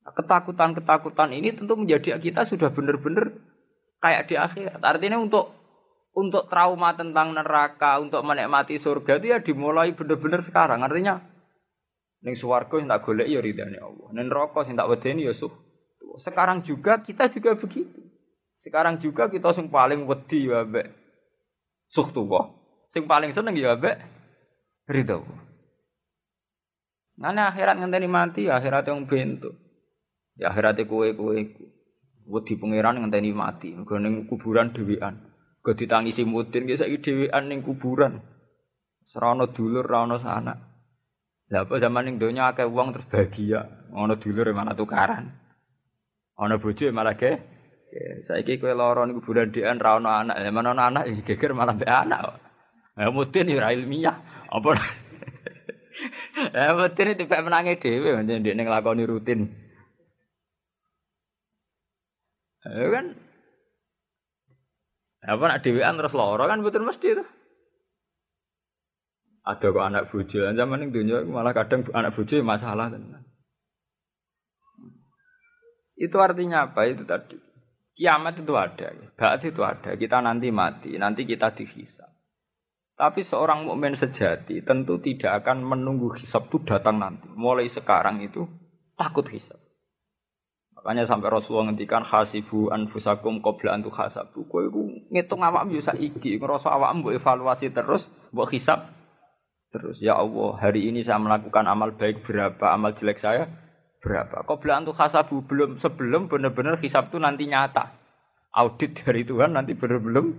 Nah, 0.01 0.13
ketakutan-ketakutan 0.17 1.29
ini 1.33 1.53
tentu 1.53 1.77
menjadi 1.77 2.17
kita 2.17 2.49
sudah 2.49 2.73
benar-benar 2.73 3.44
kayak 4.05 4.29
di 4.29 4.35
akhirat. 4.37 4.81
Artinya 4.85 5.17
untuk 5.17 5.49
untuk 6.15 6.47
trauma 6.47 6.95
tentang 6.95 7.35
neraka, 7.35 7.99
untuk 7.99 8.23
menikmati 8.23 8.79
surga 8.79 9.19
itu 9.19 9.27
ya 9.35 9.37
dimulai 9.41 9.91
benar-benar 9.97 10.45
sekarang. 10.45 10.85
Artinya 10.85 11.19
ning 12.23 12.37
swarga 12.39 12.79
yang 12.79 12.87
tak 12.89 13.01
golek 13.03 13.27
ya 13.27 13.41
ridane 13.41 13.77
Allah. 13.81 14.07
Ning 14.13 14.29
neraka 14.29 14.63
sing 14.63 14.77
tak 14.77 14.87
wedeni 14.87 15.27
ya 15.27 15.33
suh. 15.35 15.51
Sekarang 16.21 16.63
juga 16.63 17.03
kita 17.03 17.27
juga 17.33 17.57
begitu. 17.59 17.99
Sekarang 18.63 19.01
juga 19.03 19.27
kita 19.27 19.51
sing 19.51 19.67
paling 19.67 20.07
wedi 20.07 20.47
ya 20.47 20.63
mbek 20.63 20.87
suh 21.91 22.07
tuwa. 22.15 22.55
Sing 22.95 23.09
paling 23.09 23.35
seneng 23.35 23.57
ya 23.59 23.75
mbek 23.75 23.99
ridho. 24.87 25.25
Nana 27.15 27.51
akhirat 27.51 27.79
ngenteni 27.79 28.07
mati, 28.11 28.43
akhirat 28.47 28.91
yang 28.91 29.07
bentuk. 29.07 29.55
Ya 30.35 30.51
akhirat 30.51 30.79
kue 30.87 31.15
kue 31.15 31.35
wedi 32.25 32.57
pangeran 32.57 33.01
ngenteni 33.01 33.31
mati, 33.33 33.73
mergo 33.73 33.97
ning 33.97 34.25
kuburan 34.25 34.73
dhewean. 34.73 35.21
Go 35.63 35.73
ditangisi 35.73 36.25
mudin 36.25 36.67
ki 36.69 36.77
saiki 36.77 36.97
dhewean 37.01 37.49
ning 37.49 37.61
kuburan. 37.61 38.21
Serana 39.09 39.47
dulur, 39.49 39.85
ora 39.85 40.03
ana 40.03 40.17
sanak. 40.19 40.57
Lah 41.53 41.61
apa 41.63 41.77
zaman 41.77 42.05
ning 42.09 42.15
donya 42.17 42.51
akeh 42.51 42.65
wong 42.65 42.93
terus 42.93 43.07
bahagia, 43.07 43.61
ana 43.93 44.15
dulur 44.17 44.49
mana 44.53 44.73
tukaran. 44.73 45.31
Ana 46.37 46.57
bojo 46.57 46.89
malah 46.91 47.15
ge. 47.15 47.37
Saiki 48.27 48.59
kowe 48.59 48.73
lara 48.73 49.05
ning 49.05 49.21
kuburan 49.21 49.53
dhewean 49.53 49.79
ra 49.79 49.97
ana 50.01 50.25
anak, 50.25 50.35
lah 50.41 50.51
mana 50.51 50.69
ana 50.73 50.83
anak 50.89 51.03
geger 51.25 51.53
malah 51.53 51.77
mbek 51.77 51.87
anak. 51.87 52.41
Ya 52.97 53.11
mudin 53.11 53.51
ya 53.51 53.69
ilmiah. 53.71 54.17
Apa 54.49 54.75
Ya 56.55 56.75
betul 56.75 57.15
itu 57.15 57.23
menangi 57.27 57.79
dewi, 57.79 58.11
macam 58.11 58.43
dia 58.43 58.53
ngelakoni 58.55 59.03
rutin. 59.07 59.47
Ya 62.65 62.87
kan, 62.89 63.05
apa 65.25 65.43
nak 65.45 65.61
dewean 65.61 65.97
terus 66.01 66.17
loro 66.17 66.45
kan 66.49 66.65
betul 66.65 66.85
mesti 66.85 67.07
itu. 67.13 67.25
Ada 69.45 69.69
kok 69.69 69.85
anak 69.85 70.09
bojo, 70.09 70.41
zaman 70.41 70.89
ini 70.89 70.89
dunia 70.89 71.21
malah 71.29 71.53
kadang 71.53 71.85
anak 71.93 72.17
bojo 72.17 72.41
masalah 72.41 72.89
tenan. 72.89 73.21
Itu 75.93 76.17
artinya 76.17 76.69
apa 76.69 76.89
itu 76.89 77.05
tadi? 77.05 77.37
Kiamat 77.95 78.43
itu 78.43 78.51
ada, 78.57 78.91
Baat 79.15 79.41
itu 79.47 79.61
ada. 79.63 79.95
Kita 79.95 80.19
nanti 80.19 80.51
mati, 80.51 80.99
nanti 80.99 81.23
kita 81.23 81.55
dihisap. 81.55 82.11
Tapi 82.95 83.23
seorang 83.23 83.67
mukmin 83.67 83.95
sejati 83.95 84.63
tentu 84.63 84.99
tidak 84.99 85.43
akan 85.43 85.63
menunggu 85.63 86.15
hisap 86.15 86.47
itu 86.51 86.63
datang 86.63 86.99
nanti. 86.99 87.27
Mulai 87.31 87.67
sekarang 87.71 88.23
itu 88.23 88.47
takut 88.99 89.27
hisap. 89.31 89.64
Makanya 90.85 91.09
sampai 91.09 91.33
Rasulullah 91.33 91.73
ngendikan 91.73 92.05
hasibu 92.05 92.69
anfusakum 92.69 93.41
qabla 93.41 93.73
antu 93.73 93.89
hasabu. 93.89 94.45
Kowe 94.45 94.69
iku 94.69 94.85
ngitung 95.09 95.41
awakmu 95.41 95.81
yo 95.81 95.81
saiki, 95.81 96.37
ngrasa 96.37 96.69
awakmu 96.69 97.09
mbok 97.09 97.13
evaluasi 97.17 97.73
terus, 97.73 98.05
mbok 98.29 98.53
hisap 98.53 98.93
terus. 99.73 99.97
Ya 99.97 100.13
Allah, 100.13 100.61
hari 100.61 100.85
ini 100.85 101.01
saya 101.01 101.17
melakukan 101.17 101.65
amal 101.65 101.97
baik 101.97 102.21
berapa, 102.21 102.69
amal 102.69 102.93
jelek 103.01 103.17
saya 103.17 103.49
berapa. 103.97 104.45
Kau 104.45 104.61
bilang 104.61 104.85
untuk 104.85 104.93
hasabu 105.01 105.41
belum 105.49 105.81
sebelum 105.81 106.29
benar-benar 106.29 106.77
hisab 106.77 107.09
itu 107.09 107.17
nanti 107.17 107.49
nyata. 107.49 107.89
Audit 108.53 109.01
dari 109.01 109.25
Tuhan 109.25 109.57
nanti 109.57 109.73
benar 109.73 109.97
belum. 110.05 110.37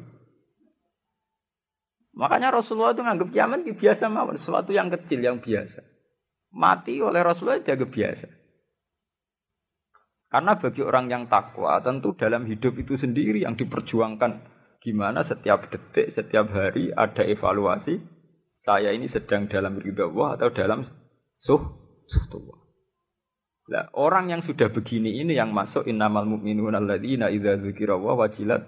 Makanya 2.23 2.55
Rasulullah 2.55 2.95
itu 2.95 3.03
nganggap 3.03 3.29
kiamat 3.35 3.67
biasa 3.67 4.07
mawon, 4.07 4.39
sesuatu 4.39 4.71
yang 4.71 4.95
kecil 4.95 5.27
yang 5.27 5.43
biasa. 5.43 5.83
Mati 6.55 7.03
oleh 7.03 7.19
Rasulullah 7.27 7.59
jaga 7.67 7.83
biasa. 7.83 8.46
Karena 10.37 10.53
bagi 10.61 10.85
orang 10.85 11.09
yang 11.09 11.33
takwa, 11.33 11.81
tentu 11.81 12.13
dalam 12.13 12.45
hidup 12.45 12.77
itu 12.77 13.01
sendiri 13.01 13.49
yang 13.49 13.57
diperjuangkan 13.57 14.45
gimana 14.85 15.25
setiap 15.25 15.73
detik, 15.73 16.13
setiap 16.13 16.53
hari 16.53 16.93
ada 16.93 17.25
evaluasi. 17.25 17.97
Saya 18.61 18.93
ini 18.93 19.09
sedang 19.09 19.49
dalam 19.49 19.81
ridha 19.81 20.05
Allah 20.05 20.37
atau 20.37 20.53
dalam 20.53 20.85
suh 21.41 21.65
suh 22.05 22.25
Allah. 22.37 22.59
Nah, 23.65 23.85
orang 23.97 24.29
yang 24.29 24.45
sudah 24.45 24.69
begini 24.69 25.25
ini 25.25 25.41
yang 25.41 25.57
masuk 25.57 25.89
innamal 25.89 26.29
mu'minuna 26.29 26.85
alladzina 26.85 27.33
idza 27.33 27.57
dzukira 27.57 27.97
wa 27.97 28.21
wajilat. 28.21 28.61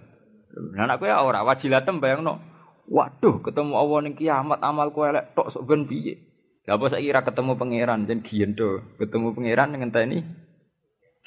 Nah, 0.73 0.89
aku 0.89 1.05
ya 1.05 1.21
ora 1.21 1.45
wajilat 1.45 1.85
bayangno. 2.01 2.41
Waduh, 2.89 3.45
ketemu 3.45 3.77
Allah 3.77 3.99
ning 4.09 4.17
kiamat 4.17 4.65
amal 4.65 4.89
kowe 4.97 5.05
elek 5.05 5.37
tok 5.37 5.53
sok 5.53 5.69
ben 5.69 5.85
piye? 5.85 6.17
Lah 6.65 6.81
apa 6.81 6.97
ketemu 7.29 7.61
pangeran 7.61 8.09
jen 8.09 8.25
giyen 8.25 8.57
to. 8.57 8.81
Ketemu 8.97 9.37
pangeran 9.37 9.77
ngenteni 9.77 10.48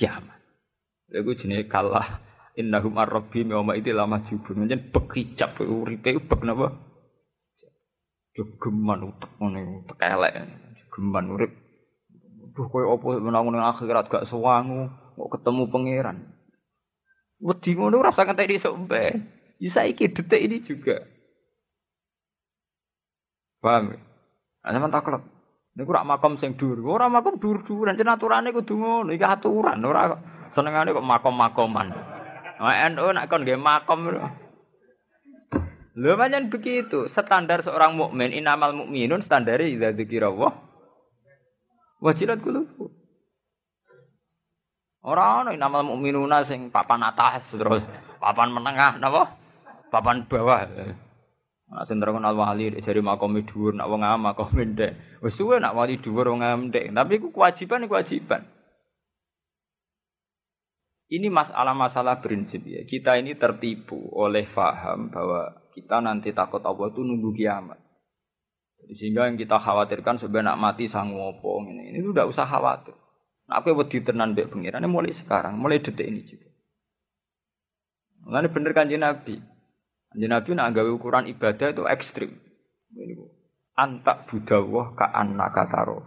kiamat. 0.01 0.41
Iku 1.13 1.37
jenenge 1.37 1.69
kalah 1.69 2.17
innahum 2.57 2.97
ar-rabbi 2.97 3.45
yawma 3.45 3.77
idil 3.77 4.01
lama 4.01 4.25
jubun. 4.25 4.65
Jen 4.65 4.89
bekicap 4.89 5.61
uripe 5.61 6.17
bek 6.17 6.41
napa? 6.41 6.73
Geman 8.33 9.13
utek 9.13 9.31
ngene, 9.37 9.85
utek 9.85 10.01
elek. 10.01 10.33
Geman 10.89 11.29
urip 11.29 11.53
Duh 12.51 12.67
koyo 12.67 12.99
apa 12.99 13.15
menangun 13.15 13.55
ning 13.55 13.63
akhirat 13.63 14.11
gak 14.11 14.27
sewangu, 14.27 14.91
kok 15.15 15.39
ketemu 15.39 15.71
pangeran. 15.71 16.17
Wedi 17.39 17.71
ngono 17.79 18.03
ora 18.03 18.11
usah 18.11 18.27
ngenteni 18.27 18.59
sok 18.59 18.75
mbe. 18.85 19.03
Ya 19.61 19.69
saiki 19.71 20.11
detik 20.11 20.41
ini 20.41 20.57
juga. 20.67 20.99
Paham? 23.63 23.95
Ana 24.67 24.77
men 24.83 24.91
taklek. 24.91 25.23
Niku 25.71 25.89
rak 25.95 26.03
makom 26.03 26.35
sing 26.35 26.59
dhuwur. 26.59 26.83
Ora 26.99 27.07
makom 27.07 27.39
dhuwur-dhuwuran, 27.39 27.95
jen 27.95 28.11
aturane 28.11 28.51
kudu 28.51 28.75
ngono. 28.75 29.09
Iki 29.15 29.23
aturan, 29.23 29.79
ora 29.87 30.19
senengane 30.51 30.91
kok 30.91 31.07
makom-makoman. 31.07 31.87
NU 32.61 33.05
nak 33.15 33.27
kon 33.31 33.41
nggih 33.47 33.57
makom 33.57 34.11
lho. 34.11 34.25
Pancen 35.95 36.51
begitu. 36.51 37.07
Standar 37.11 37.63
seorang 37.63 37.95
mukmin 37.95 38.35
inamal 38.35 38.75
mukminun 38.75 39.23
standare 39.25 39.67
idza 39.67 39.91
dzikrallah 39.95 40.71
Wajilat 42.01 42.41
kulubu. 42.41 42.89
Ora 45.01 45.45
ana 45.45 45.53
nama 45.57 45.81
mukminuna 45.81 46.45
sing 46.45 46.69
papan 46.73 47.01
atas 47.05 47.45
terus 47.53 47.81
papan 48.21 48.53
menengah 48.53 48.97
napa? 48.97 49.37
Papan 49.93 50.25
bawah. 50.25 50.65
Nah, 51.71 51.87
sing 51.87 52.03
terkenal 52.03 52.35
wali 52.35 52.67
dari 52.83 52.99
makom 52.99 53.39
dhuwur 53.47 53.71
nak 53.71 53.87
wong 53.87 54.03
am 54.03 54.27
makom 54.27 54.51
ndek. 54.51 55.23
Wis 55.23 55.39
nak 55.39 55.71
wali 55.71 56.03
dhuwur 56.03 56.35
wong 56.35 56.43
am 56.43 56.67
tapi 56.67 57.11
iku 57.15 57.31
kewajiban 57.31 57.87
iku 57.87 57.95
kewajiban. 57.95 58.43
Ini 61.11 61.27
masalah-masalah 61.31 62.19
prinsip 62.23 62.63
ya. 62.63 62.83
Kita 62.87 63.19
ini 63.19 63.35
tertipu 63.35 63.99
oleh 64.15 64.47
faham 64.51 65.11
bahwa 65.11 65.59
kita 65.75 65.99
nanti 65.99 66.31
takut 66.31 66.63
Allah 66.63 66.87
itu 66.91 67.03
nunggu 67.03 67.35
kiamat. 67.35 67.79
Sehingga 68.95 69.27
yang 69.27 69.35
kita 69.35 69.59
khawatirkan 69.59 70.19
sebenarnya 70.23 70.59
mati 70.59 70.87
sang 70.87 71.11
ngopo 71.11 71.63
ini. 71.67 71.95
Ini 71.95 72.03
udah 72.03 72.27
usah 72.31 72.47
khawatir. 72.47 72.95
Nah, 73.47 73.59
aku 73.59 73.75
wedi 73.75 73.99
tenan 74.03 74.35
mbek 74.35 74.55
mulai 74.87 75.11
sekarang, 75.11 75.59
mulai 75.59 75.83
detik 75.83 76.07
ini 76.07 76.23
juga. 76.23 76.47
Mulane 78.23 78.47
bener 78.47 78.71
kanji 78.71 78.95
Nabi. 78.95 79.50
Kanji 80.11 80.27
Nabi 80.27 80.49
nak 80.59 80.75
gawe 80.75 80.91
ukuran 80.91 81.31
ibadah 81.31 81.71
itu 81.71 81.83
ekstrim. 81.87 82.35
Ini 82.91 83.15
antak 83.79 84.27
budawah 84.27 84.91
ka 84.91 85.07
annaka 85.07 85.71
taroh. 85.71 86.03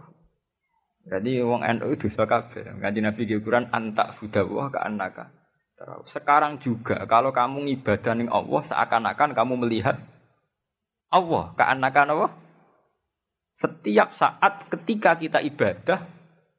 Jadi 1.05 1.41
wong 1.41 1.65
NU 1.65 1.89
itu 1.97 2.09
dosa 2.09 2.29
kabeh. 2.29 2.77
Kanji 2.77 3.01
Nabi 3.01 3.25
ukuran 3.33 3.73
antak 3.73 4.21
budawah 4.21 4.69
ka 4.69 4.85
annaka 4.85 5.33
taroh. 5.73 6.05
Sekarang 6.05 6.61
juga 6.61 7.01
kalau 7.09 7.33
kamu 7.33 7.65
ngibadah 7.65 8.13
ning 8.13 8.29
Allah 8.29 8.61
seakan-akan 8.69 9.33
kamu 9.33 9.53
melihat 9.65 9.97
Allah, 11.09 11.53
ka 11.57 11.65
annaka 11.65 12.05
Allah 12.05 12.33
setiap 13.55 14.13
saat 14.19 14.67
ketika 14.67 15.15
kita 15.15 15.39
ibadah, 15.39 16.03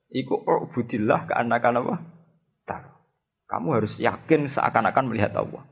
iku 0.09 0.41
ubudillah 0.43 1.29
ke 1.29 1.35
anak 1.37 1.63
apa? 1.63 2.17
Kamu 3.47 3.79
harus 3.79 3.95
yakin 4.03 4.51
seakan-akan 4.51 5.07
melihat 5.07 5.31
Allah. 5.39 5.63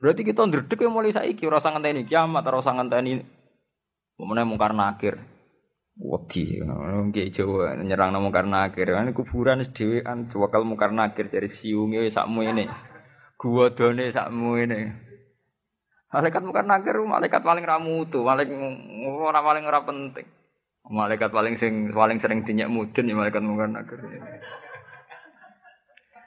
Berarti 0.00 0.24
kita 0.24 0.48
ndredeg 0.48 0.80
mulai 0.88 1.12
saiki 1.12 1.44
ora 1.44 1.60
usah 1.60 1.76
ngenteni 1.76 2.08
kiamat, 2.08 2.42
ora 2.48 2.64
usah 2.64 2.72
ngenteni 2.72 3.20
Memene 4.20 4.44
mungkar 4.44 4.76
nakir. 4.76 5.16
Wedi, 5.96 6.60
nggih 6.60 7.32
Jawa 7.32 7.80
nyerang 7.80 8.12
mungkar 8.20 8.44
nakir. 8.44 8.92
Kan 8.92 9.16
kuburan 9.16 9.64
dhewean 9.72 10.28
wakal 10.36 10.68
mungkar 10.68 10.92
nakir 10.92 11.32
dari 11.32 11.48
siunge 11.48 12.12
sakmu 12.12 12.44
ini. 12.44 12.68
Gua 13.40 13.72
done 13.72 14.12
sakmu 14.12 14.60
ini. 14.60 14.80
Malaikat 16.12 16.42
mungkar 16.44 16.68
nakir 16.68 17.00
malaikat 17.00 17.40
paling 17.40 17.64
ramutu, 17.64 18.20
malaikat 18.20 18.60
ora 19.08 19.40
paling 19.40 19.64
ora 19.64 19.80
penting. 19.88 20.26
Malaikat 20.84 21.30
paling 21.32 21.54
sing 21.56 21.88
paling 21.96 22.20
sering 22.20 22.44
dinyak 22.44 22.68
mudun 22.68 23.08
ya 23.08 23.16
malaikat 23.16 23.40
mungkar 23.40 23.72
nakir. 23.72 24.04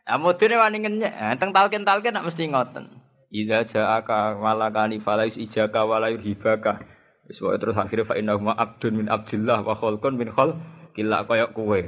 Ah 0.04 0.18
mudune 0.18 0.56
wani 0.58 0.82
ngenyek, 0.82 1.14
teng 1.40 1.56
talken-talken 1.56 2.12
nak 2.12 2.26
mesti 2.28 2.50
ngoten. 2.50 3.03
Idza 3.34 3.66
ja'aka 3.66 4.38
malakani 4.38 5.02
falais 5.02 5.34
ijaka 5.34 5.82
wala 5.90 6.14
hibaka. 6.14 6.86
Wis 7.26 7.42
terus 7.42 7.74
akhirnya 7.74 8.06
fa 8.06 8.14
innahu 8.14 8.54
abdun 8.54 8.94
min 8.94 9.08
abdillah 9.10 9.66
wa 9.66 9.74
khalqun 9.74 10.14
min 10.22 10.30
khal 10.30 10.54
kila 10.94 11.26
koyok 11.26 11.52
kowe. 11.58 11.82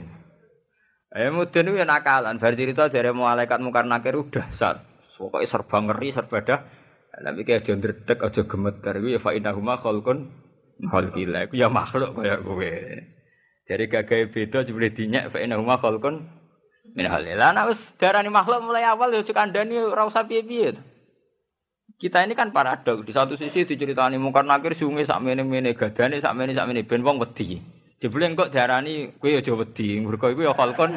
Eh 1.15 1.29
mudun 1.29 1.77
ya 1.77 1.85
nakalan, 1.85 2.41
bar 2.41 2.57
cerita 2.57 2.89
jare 2.89 3.13
malaikat 3.13 3.61
mungkar 3.61 3.85
nakir 3.85 4.17
udah 4.17 4.49
sat. 4.51 4.81
Pokoke 5.15 5.47
serba 5.47 5.79
ngeri, 5.79 6.11
serba 6.11 6.43
dah. 6.43 6.59
Tapi 7.15 7.47
kayak 7.47 7.63
aja 7.63 7.71
ndredeg, 7.71 8.19
aja 8.19 8.41
iku 8.43 9.07
ya 9.07 9.19
fa 9.23 9.31
innahu 9.31 9.63
khalqun 9.63 10.27
Khalqillah 10.83 11.47
iku 11.47 11.55
ya 11.55 11.71
makhluk 11.71 12.19
kaya 12.19 12.43
kowe. 12.43 12.73
Jadi 13.65 13.83
gagahe 13.87 14.27
beda 14.29 14.67
jebule 14.67 14.91
dinyak 14.91 15.31
fa 15.31 15.39
inna 15.39 15.55
huma 15.55 15.79
khalqun 15.79 16.27
min 16.93 17.05
halil. 17.07 17.39
Lah 17.39 17.55
nek 17.55 17.71
makhluk 18.29 18.59
mulai 18.61 18.83
awal 18.83 19.15
ya 19.15 19.23
cek 19.23 19.33
kandhani 19.33 19.79
ora 19.79 20.05
usah 20.05 20.27
piye-piye. 20.27 20.75
Kita 21.95 22.19
ini 22.27 22.35
kan 22.35 22.51
paradok. 22.51 23.07
Di 23.07 23.15
satu 23.15 23.39
sisi 23.39 23.63
diceritani 23.63 24.19
mungkar 24.19 24.43
nakir 24.43 24.75
sungai 24.75 25.07
sak 25.07 25.23
mene-mene 25.23 25.71
gadane 25.71 26.19
sak 26.19 26.35
mene 26.35 26.51
sak 26.51 26.67
mene 26.67 26.83
ben 26.83 27.03
wong 27.07 27.23
wedi. 27.23 27.63
Jebule 28.03 28.27
engko 28.27 28.51
darani 28.51 29.15
kowe 29.15 29.31
aja 29.31 29.55
wedi. 29.55 30.03
Mergo 30.03 30.27
iku 30.27 30.43
ya 30.43 30.51
khalqun 30.51 30.91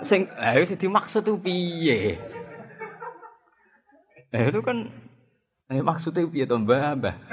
sing 0.00 0.32
eh 0.32 0.64
sing 0.64 0.80
dimaksud 0.80 1.20
tuh 1.20 1.36
piye? 1.36 2.16
Eh 4.32 4.42
itu 4.48 4.60
kan 4.64 4.88
eh 5.68 5.84
maksudnya 5.84 6.24
piye 6.24 6.48
to 6.48 6.56
Mbah? 6.56 6.96
Mbah. 6.96 7.16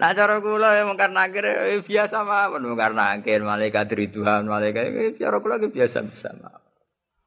Nah 0.00 0.16
cara 0.16 0.40
kula 0.40 0.80
ya 0.80 0.88
mungkar 0.88 1.12
nakir 1.12 1.44
ya, 1.44 1.76
biasa 1.84 2.24
mawon 2.24 2.64
mungkar 2.64 2.96
nakir 2.96 3.44
malaikat 3.44 3.92
ridwan 3.92 4.48
malaikat 4.48 4.96
ya, 4.96 5.28
cara 5.28 5.44
kula 5.44 5.60
biasa 5.60 6.08
biasa 6.08 6.40
mawon. 6.40 6.69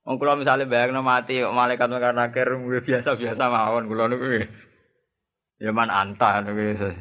Wong 0.03 0.19
kula 0.19 0.35
misale 0.35 0.67
bayangno 0.67 0.99
mati 0.99 1.39
malaikat 1.39 1.87
mungkar 1.87 2.11
nakir 2.11 2.51
biasa 2.83 3.15
biasa 3.15 3.43
mawon 3.47 3.87
kula 3.87 4.11
niku. 4.11 4.47
Ya 5.63 5.71
man 5.71 5.87
anta 5.87 6.43
niku. 6.43 6.91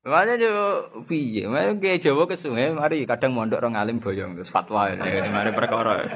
Mana 0.00 0.40
yo 0.40 0.88
piye? 1.04 1.44
Mana 1.44 1.76
kayak 1.76 2.00
Jawa 2.00 2.24
ke 2.24 2.40
sungai, 2.40 2.72
mari 2.72 3.04
kadang 3.04 3.36
mondok 3.36 3.60
orang 3.60 3.76
alim 3.76 4.00
boyong 4.00 4.32
terus 4.32 4.48
fatwa 4.48 4.88
ya, 4.88 4.96
mari 5.28 5.52
perkara. 5.52 6.08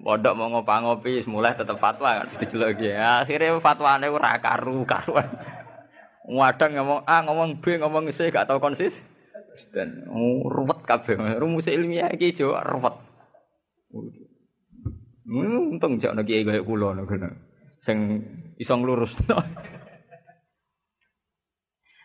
Mondok 0.00 0.32
mau 0.32 0.48
ngopi-ngopi, 0.48 1.28
mulai 1.28 1.52
tetap 1.52 1.76
fatwa 1.76 2.24
kan 2.24 2.40
dijelok 2.40 2.80
ya. 2.80 3.20
Akhirnya 3.20 3.60
fatwane 3.60 4.08
ora 4.08 4.40
karu 4.40 4.88
karuan. 4.88 5.28
Wadang 6.28 6.76
ngomong 6.76 7.08
A, 7.08 7.24
ngomong 7.24 7.60
B, 7.64 7.76
ngomong 7.76 8.04
C, 8.12 8.28
gak 8.32 8.48
tau 8.48 8.60
konsis. 8.60 8.92
Dan 9.72 10.08
ruwet 10.44 10.84
kabeh. 10.84 11.16
Rumus 11.40 11.68
ilmiah 11.68 12.08
iki 12.12 12.36
Jawa 12.36 12.64
ruwet. 12.64 12.94
Hmm, 15.28 15.76
untung 15.76 16.00
jak 16.00 16.16
nek 16.16 16.24
kiai 16.24 16.48
kaya 16.48 16.64
kula 16.64 16.96
nek 16.96 17.12
sing 17.84 18.24
iso 18.56 18.74
nglurusno. 18.74 19.36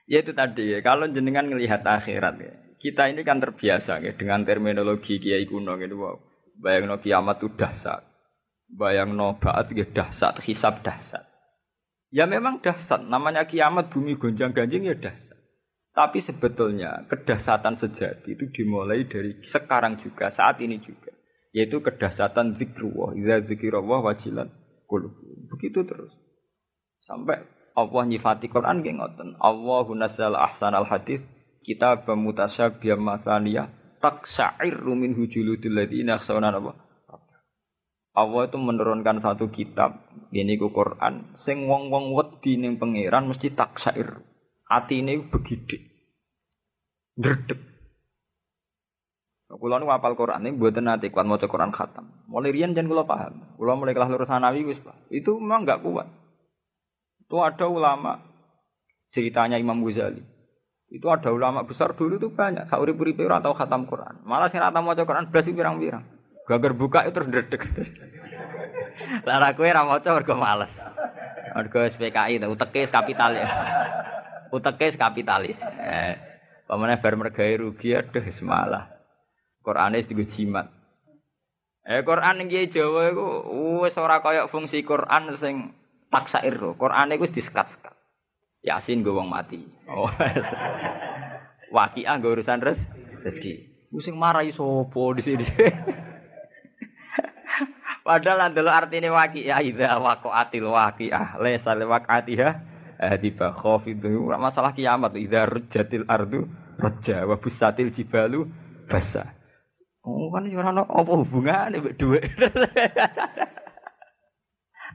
Ya 0.03 0.19
itu 0.19 0.35
tadi 0.35 0.67
ya, 0.67 0.83
kalau 0.83 1.07
jenengan 1.07 1.47
melihat 1.47 1.79
akhirat 1.79 2.35
ya, 2.35 2.53
kita 2.75 3.07
ini 3.07 3.23
kan 3.23 3.39
terbiasa 3.39 4.03
ya 4.03 4.11
dengan 4.19 4.43
terminologi 4.43 5.15
kiai 5.15 5.47
kuno 5.47 5.79
gitu 5.79 5.95
wow. 5.95 6.19
Bayang 6.59 6.91
no 6.91 6.99
kiamat 6.99 7.39
itu. 7.39 7.55
Bayang 8.67 9.15
no 9.15 9.39
baat 9.39 9.71
ya 9.71 9.87
dahsyat, 9.87 10.43
hisab 10.43 10.83
dahsyat. 10.83 11.23
Ya 12.11 12.27
memang 12.27 12.59
dahsyat, 12.59 13.07
namanya 13.07 13.47
kiamat 13.47 13.95
bumi 13.95 14.19
gonjang 14.19 14.51
ganjing 14.51 14.91
ya 14.91 14.99
dahsyat. 14.99 15.39
Tapi 15.95 16.19
sebetulnya 16.19 17.07
kedahsyatan 17.07 17.79
sejati 17.79 18.35
itu 18.35 18.51
dimulai 18.51 19.07
dari 19.07 19.39
sekarang 19.45 20.03
juga, 20.03 20.35
saat 20.35 20.59
ini 20.59 20.83
juga. 20.83 21.15
Yaitu 21.53 21.85
kedahsyatan 21.85 22.57
zikrullah. 22.57 23.13
Iza 23.13 23.45
zikrullah 23.45 24.01
wajilan 24.01 24.49
kulub. 24.89 25.13
Begitu 25.53 25.85
terus. 25.85 26.11
Sampai 27.05 27.45
Allah 27.73 28.03
nyifati 28.09 28.49
Quran 28.49 28.81
nggih 28.81 28.97
ngoten. 28.97 29.37
Allahu 29.37 29.93
nazzal 29.93 30.33
ahsanal 30.33 30.89
hadis 30.89 31.21
kita 31.63 32.03
bamutasyabiyam 32.03 33.01
mathaniya 33.01 33.69
taksa'irru 34.03 34.93
min 34.93 35.15
hujuludil 35.15 35.73
ladzina 35.73 36.19
yakhshawna 36.19 36.51
apa? 36.51 36.75
Allah 38.13 38.45
itu 38.45 38.61
menurunkan 38.61 39.25
satu 39.25 39.49
kitab 39.49 40.05
ini 40.29 40.61
ku 40.61 40.69
Quran 40.69 41.33
sing 41.33 41.65
wong-wong 41.65 42.13
wedi 42.13 42.61
ning 42.61 42.77
pangeran 42.77 43.25
mesti 43.25 43.57
taksair. 43.57 44.21
Atine 44.69 45.25
begidik. 45.33 45.81
Ndredeg. 47.17 47.72
Kula 49.53 49.77
nu 49.77 49.89
apal 49.93 50.17
Quran 50.17 50.41
ini 50.41 50.57
mboten 50.57 50.89
nate 50.89 51.13
kuat 51.13 51.29
maca 51.29 51.45
Quran 51.45 51.69
khatam. 51.69 52.09
Mulai 52.25 52.53
riyen 52.53 52.73
jan 52.73 52.89
kula 52.89 53.05
paham. 53.05 53.53
Kula 53.57 53.77
mulai 53.77 53.93
kelas 53.93 54.09
lurus 54.09 54.29
sanawi 54.29 54.65
wis, 54.65 54.81
Pak. 54.81 55.13
Itu 55.13 55.37
memang 55.37 55.67
enggak 55.67 55.85
kuat. 55.85 56.07
Itu 57.21 57.37
ada 57.41 57.65
ulama, 57.69 58.21
ceritanya 59.13 59.61
Imam 59.61 59.81
Ghazali. 59.85 60.21
Itu 60.93 61.09
ada 61.09 61.33
ulama 61.33 61.65
besar 61.65 61.97
dulu 61.97 62.21
itu 62.21 62.29
banyak. 62.29 62.69
Sauri 62.69 62.93
puri 62.93 63.17
atau 63.17 63.57
khatam 63.57 63.89
Quran. 63.89 64.21
Malah 64.25 64.49
sing 64.53 64.61
rata 64.61 64.77
maca 64.77 65.01
Quran 65.01 65.29
belas 65.33 65.49
pirang-pirang. 65.49 66.05
Gagar 66.45 66.73
buka 66.77 67.09
itu 67.09 67.17
terus. 67.17 67.89
Lah 69.25 69.53
kowe 69.57 69.65
ora 69.65 69.81
maca 69.81 70.09
mergo 70.13 70.37
males. 70.37 70.73
Mergo 71.57 71.81
SPKI 71.81 72.37
itu 72.37 72.45
utekis 72.45 72.93
kapital 72.93 73.33
ya. 73.33 73.49
Utekis 74.55 74.93
kapitalis. 74.93 75.57
Eh, 75.81 76.13
pamane 76.69 77.01
bar 77.01 77.17
rugi 77.17 77.97
aduh 77.97 78.21
semalah. 78.29 78.92
Qur'ane 79.63 80.03
digo 80.03 80.27
jimat. 80.27 80.67
Eh 81.83 81.99
Quran 82.03 82.47
ing 82.47 82.51
Jawa 82.71 83.11
iku 83.11 83.27
wis 83.83 83.95
ora 83.99 84.23
kaya 84.23 84.47
fungsi 84.47 84.87
Quran 84.87 85.35
sing 85.35 85.75
taksair 86.07 86.55
lho. 86.55 86.75
Quran 86.79 87.15
iku 87.15 87.27
disekat-sekat. 87.27 87.91
Yasin 88.63 89.03
gue 89.03 89.11
wong 89.11 89.27
mati. 89.27 89.59
Oh. 89.91 90.07
Wakiah 91.75 92.15
gue 92.19 92.31
urusan 92.39 92.63
res 92.63 92.79
rezeki. 93.23 93.87
Pusing 93.91 94.15
marahi 94.15 94.55
sopo 94.55 95.11
di 95.11 95.21
sini. 95.23 95.43
Padahal 98.03 98.51
adalah 98.51 98.83
artinya 98.83 99.15
wakiah 99.15 99.59
idza 99.63 99.95
waqa'atil 99.99 100.67
waqiah 100.67 101.39
liwaqatiha 101.39 102.49
tiba 103.19 103.47
itu 103.83 104.07
masalah 104.39 104.71
kiamat 104.71 105.15
idza 105.19 105.47
rujjatil 105.47 106.07
ardu 106.07 106.47
rajja 106.79 107.27
wa 107.27 107.35
busatil 107.35 107.91
jibalu 107.91 108.47
basa. 108.87 109.42
Oh 110.03 110.27
kan 110.35 110.43
ora 110.51 110.75
ono 110.75 110.83
apa 110.83 111.11
hubungane 111.15 111.79
mbek 111.79 111.95
dhuwit. 111.95 112.27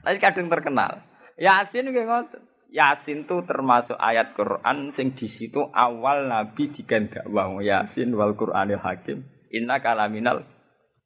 Tapi 0.05 0.17
kadang 0.21 0.53
terkenal. 0.53 1.01
Yasin 1.41 1.89
kayak 1.89 2.05
ngoten. 2.05 2.41
Yasin 2.69 3.25
itu 3.25 3.41
termasuk 3.49 3.97
ayat 3.97 4.37
Quran 4.37 4.93
sing 4.93 5.17
di 5.17 5.25
situ 5.25 5.65
awal 5.73 6.29
Nabi 6.29 6.69
digandakwah 6.69 7.57
Yasin 7.65 8.13
wal 8.13 8.37
Quranil 8.37 8.77
Hakim. 8.77 9.25
Inna 9.49 9.81
kalaminal 9.81 10.45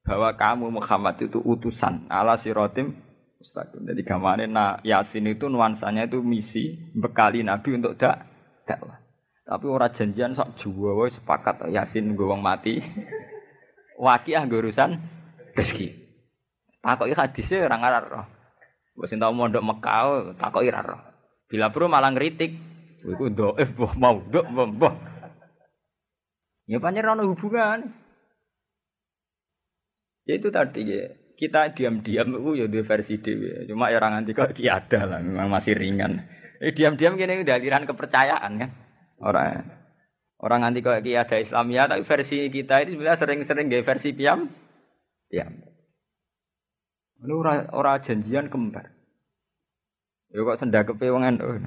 bahwa 0.04 0.36
kamu 0.36 0.84
Muhammad 0.84 1.24
itu 1.24 1.40
utusan 1.40 2.12
ala 2.12 2.36
sirotim 2.36 3.00
mustaqim. 3.40 3.88
Jadi 3.88 4.04
gamane 4.04 4.52
nah 4.52 4.84
Yasin 4.84 5.32
itu 5.32 5.48
nuansanya 5.48 6.12
itu 6.12 6.20
misi 6.20 6.92
bekali 6.92 7.40
Nabi 7.40 7.80
untuk 7.80 7.96
dak 7.96 8.28
dakwah. 8.68 9.00
Tapi 9.48 9.66
orang 9.72 9.96
janjian 9.96 10.36
sok 10.36 10.60
juwa 10.60 11.08
sepakat 11.08 11.72
Yasin 11.72 12.20
gue 12.20 12.36
mati. 12.36 12.76
Wakiah 13.98 14.44
gue 14.50 14.60
urusan 14.60 14.98
rezeki. 15.54 15.94
Takoki 16.84 17.14
hadisnya 17.16 17.70
orang 17.70 17.82
Arab. 17.86 18.28
Wis 18.94 19.10
tau 19.16 19.34
mondok 19.34 19.66
Mekah 19.66 20.38
takoki 20.38 20.70
ra 20.70 20.86
roh. 20.86 21.02
Bila 21.50 21.74
perlu 21.74 21.90
malah 21.90 22.14
ngritik. 22.14 22.54
Iku 23.04 23.34
dhaif 23.34 23.74
mbah 23.76 23.94
mau 23.98 24.18
ndok 24.22 24.46
mbah. 24.52 24.96
Ya 26.70 26.80
pancen 26.80 27.08
ono 27.08 27.28
hubungan. 27.28 27.92
Ya 30.24 30.34
itu 30.40 30.48
tadi 30.54 30.88
ya. 30.88 31.12
Kita 31.34 31.76
diam-diam 31.76 32.30
itu 32.40 32.52
ya 32.56 32.66
di 32.70 32.80
versi 32.86 33.20
dewi. 33.20 33.68
Cuma 33.68 33.92
ya 33.92 34.00
orang 34.00 34.22
nanti 34.22 34.32
kok 34.32 34.56
ada 34.56 35.00
lah, 35.04 35.20
memang 35.20 35.52
masih 35.52 35.76
ringan. 35.76 36.24
Eh 36.64 36.72
diam-diam 36.72 37.20
gini 37.20 37.44
udah 37.44 37.60
aliran 37.60 37.84
kepercayaan 37.84 38.52
kan. 38.62 38.72
Orang 39.20 39.83
orang 40.44 40.68
nanti 40.68 40.84
kok 40.84 41.00
ada 41.00 41.38
Islam 41.40 41.72
ya, 41.72 41.88
tapi 41.88 42.04
versi 42.04 42.52
kita 42.52 42.84
ini 42.84 43.00
sebenarnya 43.00 43.20
sering-sering 43.24 43.66
gaya 43.72 43.84
versi 43.88 44.12
piam. 44.12 44.52
Diam. 45.32 45.56
Ini 47.24 47.32
ora, 47.32 47.72
ora 47.72 48.04
janjian 48.04 48.52
kembar. 48.52 48.92
Ya 50.36 50.44
kok 50.44 50.60
sendakepe 50.60 51.08
wong 51.08 51.24
oh, 51.40 51.64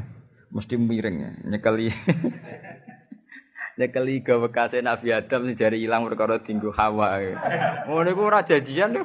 mesti 0.53 0.77
miring 0.77 1.17
ya, 1.17 1.31
nyekeli. 1.57 1.89
nyekeli 3.81 4.21
ke 4.21 4.37
bekasnya 4.37 4.93
Nabi 4.93 5.09
Adam 5.12 5.49
sing 5.49 5.57
jari 5.57 5.81
ilang 5.81 6.05
perkara 6.05 6.45
tinggu 6.45 6.69
Hawa. 6.73 7.17
Ngono 7.89 8.09
iku 8.12 8.23
ora 8.29 8.45
janjian 8.45 8.93
lho. 8.93 9.05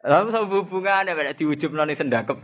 Lalu 0.00 0.32
sama 0.32 0.46
hubungannya 0.48 1.12
pada 1.12 1.36
diwujud 1.36 1.76
nani 1.76 1.92
sendakep. 1.92 2.38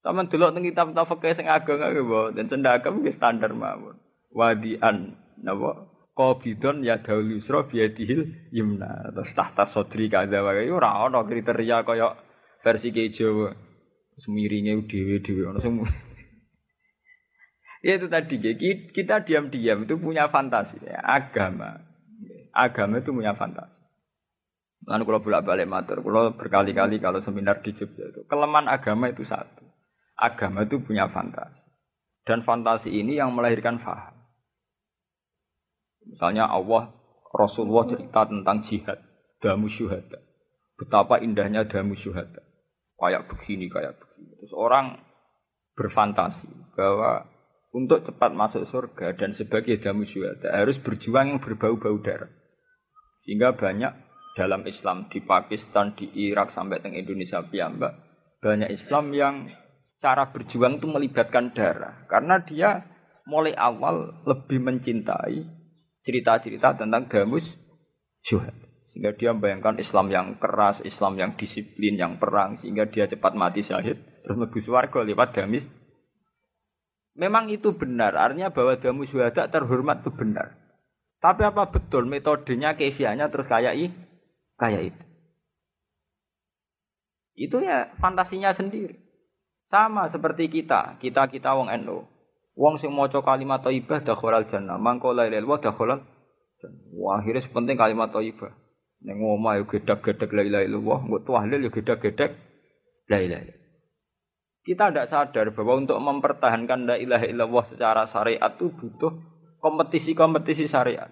Sama 0.00 0.24
dulu 0.30 0.48
tentang 0.54 0.64
kitab 0.64 0.86
fakih 0.94 1.34
sing 1.34 1.50
ageng 1.50 1.82
ageng 1.82 2.08
dan 2.38 2.46
sendakep 2.46 2.92
wis 3.02 3.18
standar 3.18 3.50
mawon. 3.52 3.98
Wadian 4.30 5.18
napa 5.42 5.90
Qabidon 6.20 6.84
ya 6.84 7.00
daul 7.00 7.38
yusra 7.38 7.64
biadihil 7.64 8.52
yumna. 8.52 9.08
Terus 9.14 9.32
tahta 9.32 9.64
sodri 9.72 10.12
kada 10.12 10.44
wae 10.44 10.68
ora 10.68 11.06
ana 11.08 11.24
kriteria 11.24 11.80
kaya 11.86 12.12
versi 12.60 12.92
ke 12.92 13.08
Jawa. 13.08 13.56
Semiringe 14.20 14.84
dhewe-dhewe 14.84 15.48
ana 15.48 15.64
sing 15.64 15.80
Ya 17.80 17.96
itu 17.96 18.12
tadi 18.12 18.36
kita 18.92 19.24
diam-diam 19.24 19.88
itu 19.88 19.96
punya 19.96 20.28
fantasi 20.28 20.84
ya. 20.84 21.00
agama. 21.00 21.80
Agama 22.52 23.00
itu 23.00 23.16
punya 23.16 23.32
fantasi. 23.32 23.80
Lalu 24.84 25.08
kalau 25.08 25.24
bolak-balik 25.24 25.64
matur, 25.64 26.04
kalau 26.04 26.36
berkali-kali 26.36 27.00
kalau 27.00 27.24
seminar 27.24 27.64
di 27.64 27.72
Jogja 27.72 28.12
itu 28.12 28.28
kelemahan 28.28 28.68
agama 28.68 29.08
itu 29.08 29.24
satu. 29.24 29.64
Agama 30.12 30.68
itu 30.68 30.76
punya 30.84 31.08
fantasi. 31.08 31.64
Dan 32.28 32.44
fantasi 32.44 32.92
ini 32.92 33.16
yang 33.16 33.32
melahirkan 33.32 33.80
faham. 33.80 34.19
Misalnya 36.06 36.48
Allah 36.48 36.92
Rasulullah 37.30 37.86
cerita 37.90 38.26
tentang 38.26 38.66
jihad, 38.66 38.98
damu 39.38 39.70
syuhada. 39.70 40.18
Betapa 40.78 41.20
indahnya 41.20 41.68
damu 41.68 41.94
syuhada. 41.94 42.40
Kayak 42.96 43.28
begini, 43.32 43.68
kayak 43.68 43.96
begini. 43.96 44.32
Terus 44.44 44.54
orang 44.56 45.00
berfantasi 45.76 46.76
bahwa 46.76 47.28
untuk 47.70 48.02
cepat 48.02 48.34
masuk 48.34 48.66
surga 48.66 49.14
dan 49.16 49.32
sebagai 49.32 49.78
damu 49.78 50.04
syuhada 50.04 50.50
harus 50.52 50.76
berjuang 50.80 51.36
yang 51.36 51.40
berbau-bau 51.40 51.96
darah. 52.02 52.32
Sehingga 53.24 53.54
banyak 53.54 53.92
dalam 54.34 54.64
Islam 54.66 55.06
di 55.12 55.20
Pakistan, 55.22 55.94
di 55.94 56.08
Irak 56.28 56.50
sampai 56.56 56.82
ke 56.82 56.88
Indonesia 56.90 57.44
piyambak 57.44 58.10
banyak 58.40 58.72
Islam 58.72 59.12
yang 59.12 59.34
cara 60.00 60.32
berjuang 60.32 60.80
itu 60.80 60.88
melibatkan 60.88 61.52
darah 61.52 62.08
karena 62.08 62.40
dia 62.40 62.88
mulai 63.28 63.52
awal 63.52 64.24
lebih 64.24 64.64
mencintai 64.64 65.44
cerita-cerita 66.04 66.76
tentang 66.76 67.06
gamus 67.08 67.46
syuhad. 68.24 68.54
Sehingga 68.90 69.14
dia 69.14 69.30
membayangkan 69.30 69.78
Islam 69.78 70.10
yang 70.10 70.26
keras, 70.42 70.82
Islam 70.82 71.14
yang 71.16 71.32
disiplin, 71.38 71.94
yang 71.94 72.18
perang, 72.18 72.58
sehingga 72.58 72.90
dia 72.90 73.06
cepat 73.06 73.38
mati 73.38 73.62
syahid, 73.62 74.02
terus 74.26 74.36
lebih 74.36 74.60
suarga 74.60 75.06
lewat 75.06 75.30
gamis. 75.32 75.64
Memang 77.14 77.48
itu 77.48 77.70
benar, 77.74 78.18
artinya 78.18 78.50
bahwa 78.50 78.74
damu 78.76 79.06
syuhada 79.06 79.46
terhormat 79.46 80.02
itu 80.02 80.10
benar. 80.10 80.58
Tapi 81.20 81.42
apa 81.44 81.68
betul 81.70 82.08
metodenya, 82.08 82.74
kefianya 82.74 83.28
terus 83.28 83.46
kayak 83.46 83.74
i, 83.76 83.86
kayak 84.56 84.82
itu? 84.94 85.02
Itu 87.40 87.56
ya 87.62 87.92
fantasinya 88.00 88.52
sendiri. 88.52 89.00
Sama 89.70 90.10
seperti 90.10 90.50
kita, 90.50 90.98
kita 90.98 91.30
kita 91.30 91.54
wong 91.54 91.70
NU. 91.86 92.04
Wong 92.58 92.82
sing 92.82 92.90
maca 92.90 93.22
kalimat 93.22 93.62
thayyibah 93.62 94.02
dakhalal 94.02 94.46
jannah, 94.50 94.76
mangko 94.76 95.14
la 95.14 95.26
ilaha 95.30 95.40
illallah 95.40 95.62
dakhalal 95.62 96.00
Wah, 96.92 97.16
akhirnya 97.20 97.40
sepenting 97.40 97.80
kalimat 97.80 98.12
thayyibah. 98.12 98.52
Ning 99.00 99.16
omah 99.24 99.56
yo 99.56 99.64
gedek-gedek 99.64 100.28
la 100.28 100.42
ilaha 100.44 100.64
illallah, 100.68 100.98
mbok 101.08 101.20
tahlil 101.24 101.60
yo 101.64 101.70
gedek-gedek 101.72 102.36
la 103.08 103.18
ilaha. 103.24 103.56
Kita 104.60 104.92
tidak 104.92 105.08
sadar 105.08 105.46
bahwa 105.56 105.80
untuk 105.80 105.96
mempertahankan 105.96 106.84
la 106.84 106.96
ilaha 107.00 107.24
illallah 107.24 107.64
secara 107.72 108.04
syariat 108.04 108.52
itu 108.60 108.68
butuh 108.76 109.12
kompetisi-kompetisi 109.64 110.68
syariat. 110.68 111.08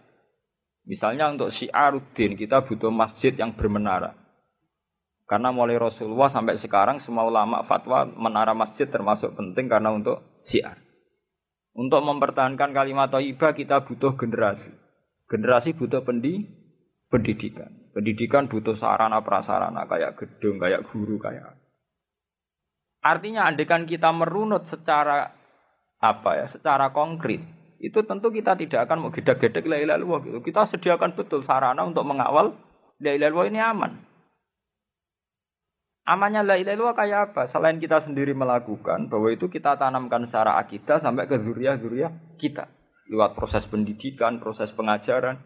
Misalnya 0.84 1.32
untuk 1.32 1.48
syiaruddin 1.52 2.36
kita 2.36 2.68
butuh 2.68 2.92
masjid 2.92 3.32
yang 3.32 3.56
bermenara. 3.56 4.12
Karena 5.28 5.52
mulai 5.52 5.76
Rasulullah 5.76 6.32
sampai 6.32 6.56
sekarang 6.56 7.00
semua 7.04 7.24
ulama 7.28 7.64
fatwa 7.64 8.08
menara 8.08 8.56
masjid 8.56 8.88
termasuk 8.88 9.32
penting 9.36 9.68
karena 9.68 9.92
untuk 9.92 10.24
syiar. 10.48 10.87
Untuk 11.78 12.02
mempertahankan 12.02 12.74
kalimat 12.74 13.06
thayyibah 13.06 13.54
kita 13.54 13.86
butuh 13.86 14.18
generasi. 14.18 14.66
Generasi 15.30 15.78
butuh 15.78 16.02
pendi, 16.02 16.42
pendidikan. 17.06 17.70
Pendidikan 17.94 18.50
butuh 18.50 18.74
sarana 18.74 19.22
prasarana 19.22 19.86
kayak 19.86 20.18
gedung, 20.18 20.58
kayak 20.58 20.90
guru, 20.90 21.22
kayak 21.22 21.54
Artinya 22.98 23.46
andekan 23.46 23.86
kita 23.86 24.10
merunut 24.10 24.66
secara 24.66 25.30
apa 26.02 26.30
ya, 26.34 26.46
secara 26.50 26.90
konkret, 26.90 27.42
itu 27.78 28.02
tentu 28.02 28.34
kita 28.34 28.58
tidak 28.58 28.90
akan 28.90 29.06
mau 29.06 29.10
gedek-gedek 29.14 29.62
la 29.70 29.78
ilaha 29.78 30.18
gitu. 30.26 30.42
Kita 30.42 30.66
sediakan 30.66 31.14
betul 31.14 31.46
sarana 31.46 31.86
untuk 31.86 32.02
mengawal 32.02 32.58
la 32.98 33.10
ilaha 33.14 33.46
ini 33.46 33.62
aman. 33.62 33.92
Amannya 36.08 36.40
la 36.40 36.56
ilaha 36.56 36.72
illallah 36.72 36.96
kayak 36.96 37.20
apa? 37.30 37.42
Selain 37.52 37.76
kita 37.76 38.00
sendiri 38.00 38.32
melakukan, 38.32 39.12
bahwa 39.12 39.28
itu 39.28 39.52
kita 39.52 39.76
tanamkan 39.76 40.24
secara 40.24 40.56
akidah 40.56 41.04
sampai 41.04 41.28
ke 41.28 41.36
zuriat-zuriat 41.36 42.40
kita. 42.40 42.64
Lewat 43.12 43.36
proses 43.36 43.68
pendidikan, 43.68 44.40
proses 44.40 44.72
pengajaran. 44.72 45.36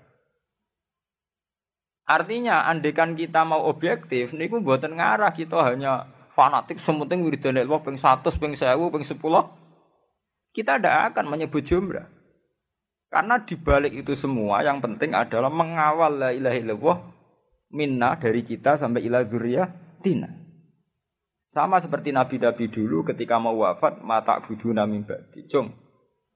Artinya, 2.06 2.70
andekan 2.70 3.18
kita 3.18 3.42
mau 3.42 3.66
objektif, 3.66 4.30
niku 4.30 4.62
buatan 4.62 5.02
ngarah 5.02 5.34
kita 5.34 5.58
hanya 5.66 6.06
fanatik 6.38 6.78
sementing 6.86 7.26
wiridan 7.26 7.58
Allah 7.58 7.82
ping 7.82 7.98
100, 7.98 8.22
ping 8.38 8.54
1000, 8.54 8.94
ping 8.94 9.06
10. 9.06 9.18
Kita 10.54 10.78
tidak 10.78 10.96
akan 11.10 11.26
menyebut 11.26 11.66
jumlah. 11.66 12.06
Karena 13.10 13.42
di 13.42 13.58
balik 13.58 13.98
itu 13.98 14.14
semua 14.14 14.62
yang 14.62 14.78
penting 14.78 15.10
adalah 15.10 15.50
mengawal 15.50 16.22
la 16.22 16.30
ilaha 16.30 16.56
illallah 16.56 16.96
minna 17.74 18.14
dari 18.16 18.46
kita 18.46 18.78
sampai 18.78 19.04
ila 19.04 19.26
tina. 20.00 20.41
Sama 21.52 21.84
seperti 21.84 22.16
nabi-nabi 22.16 22.72
dulu 22.72 23.04
ketika 23.04 23.36
mau 23.36 23.52
wafat 23.60 24.00
mata 24.00 24.40
budu 24.40 24.72
namin 24.72 25.04
badi. 25.04 25.44
Cung, 25.52 25.68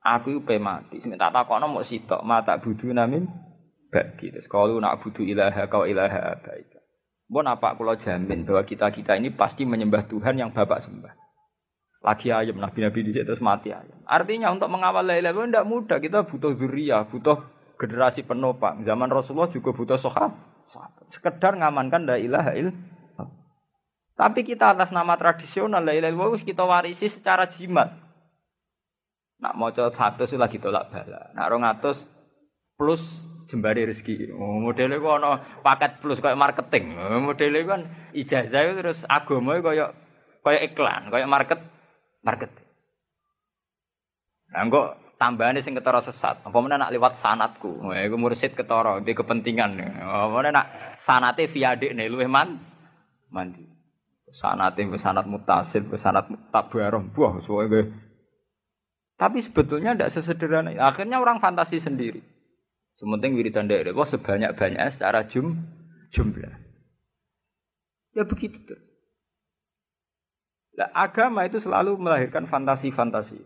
aku 0.04 0.44
pe 0.44 0.60
mati. 0.60 1.00
Sing 1.00 1.16
tak 1.16 1.32
takono 1.32 1.72
mau 1.72 1.80
sitok 1.80 2.20
mata 2.20 2.60
budu 2.60 2.92
namin 2.92 3.24
badi. 3.88 4.28
Terus 4.28 4.44
kalau 4.44 4.76
nak 4.76 5.00
budu 5.00 5.24
ilaha 5.24 5.72
kau 5.72 5.88
ilaha 5.88 6.36
baik. 6.44 6.76
Bon 7.32 7.48
apa 7.48 7.74
kalau 7.74 7.96
jamin 7.96 8.44
bahwa 8.44 8.62
kita-kita 8.62 9.16
ini 9.16 9.32
pasti 9.32 9.64
menyembah 9.64 10.04
Tuhan 10.04 10.36
yang 10.36 10.52
Bapak 10.52 10.84
sembah. 10.84 11.16
Lagi 12.04 12.30
ayam 12.30 12.60
nabi-nabi 12.60 13.02
di 13.02 13.16
terus 13.16 13.40
mati 13.40 13.72
ayam. 13.72 14.04
Artinya 14.04 14.52
untuk 14.52 14.68
mengawal 14.68 15.02
la 15.02 15.16
ilaha 15.16 15.48
tidak 15.48 15.64
mudah. 15.64 15.98
Kita 15.98 16.28
butuh 16.28 16.54
zuriyah, 16.60 17.08
butuh 17.08 17.40
generasi 17.80 18.20
penopang. 18.22 18.84
Zaman 18.84 19.08
Rasulullah 19.08 19.48
juga 19.48 19.72
butuh 19.72 19.96
sohab. 19.96 20.36
Sekedar 21.08 21.56
ngamankan 21.56 22.04
la 22.04 22.20
ilaha 22.20 22.52
il. 22.52 22.70
Tapi 24.16 24.48
kita 24.48 24.72
atas 24.72 24.88
nama 24.96 25.12
tradisional 25.20 25.84
la 25.84 25.92
ilaha 25.92 26.08
illallah 26.08 26.40
kita 26.40 26.64
warisi 26.64 27.04
secara 27.12 27.44
jimat. 27.52 27.92
Nak 29.36 29.52
mau 29.52 29.68
coba 29.68 29.92
satu 29.92 30.24
lagi 30.40 30.56
tolak 30.56 30.88
bala. 30.88 31.36
Nak 31.36 31.48
rong 31.52 31.64
plus 32.80 33.04
jembari 33.52 33.84
rezeki. 33.84 34.32
Oh, 34.32 34.58
modelnya 34.60 34.96
kok 34.96 35.16
ana 35.20 35.30
paket 35.60 35.92
plus 36.00 36.18
kayak 36.24 36.40
marketing. 36.40 36.96
Oh, 36.96 37.20
modelnya 37.20 37.60
kan 37.68 37.80
ijazah 38.12 38.72
terus 38.72 38.98
agama 39.04 39.60
kayak 39.60 39.92
kayak 40.40 40.62
iklan, 40.72 41.12
kayak 41.12 41.28
market 41.28 41.60
market. 42.24 42.50
Nah, 44.48 44.64
kok 44.72 44.88
tambahannya 45.20 45.60
sing 45.60 45.76
ketara 45.76 46.00
sesat. 46.00 46.40
Apa 46.40 46.56
nak 46.56 46.92
lewat 46.92 47.20
sanatku? 47.20 47.84
Wah, 47.84 48.00
iku 48.00 48.16
mursid 48.16 48.56
ketara 48.56 48.98
di 49.04 49.12
kepentingan. 49.12 49.76
Apa 50.00 50.32
mana 50.32 50.48
nak 50.62 50.66
sanate 50.96 51.52
via 51.52 51.76
nih 51.76 52.08
luwih 52.08 52.30
man 52.30 52.56
mandi. 53.28 53.75
Sanate 54.34 54.82
sanat 54.98 55.26
mutasil, 55.30 55.86
sanat 55.96 56.26
tabarah. 56.50 57.02
Wah, 57.14 57.38
soalnya 57.46 57.86
tapi 59.16 59.40
sebetulnya 59.40 59.96
tidak 59.96 60.12
sesederhana. 60.12 60.76
Akhirnya 60.76 61.16
orang 61.16 61.40
fantasi 61.40 61.80
sendiri. 61.80 62.20
Sementing 63.00 63.36
wiridan 63.36 63.68
dari 63.68 63.88
Allah 63.92 64.08
sebanyak-banyaknya 64.08 64.92
secara 64.92 65.24
jum, 65.28 65.56
jumlah. 66.12 66.52
Ya 68.16 68.24
begitu 68.24 68.56
tuh. 68.64 68.80
Nah, 70.76 70.92
agama 70.92 71.48
itu 71.48 71.60
selalu 71.60 71.96
melahirkan 71.96 72.48
fantasi-fantasi. 72.48 73.40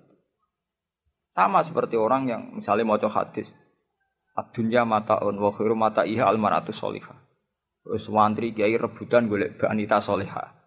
Sama 1.35 1.63
seperti 1.63 1.95
orang 1.95 2.27
yang 2.27 2.43
misalnya 2.59 2.87
mau 2.87 2.99
hadis. 2.99 3.47
Adunya 4.35 4.83
mataun 4.83 5.39
wa 5.39 5.55
khairu 5.55 5.79
mata 5.79 6.03
iha 6.03 6.27
almaratu 6.27 6.75
solihah. 6.75 7.19
Terus 7.87 8.07
wantri 8.11 8.51
kiai 8.51 8.75
rebutan 8.75 9.31
golek 9.31 9.59
wanita 9.63 10.03
solihah. 10.03 10.60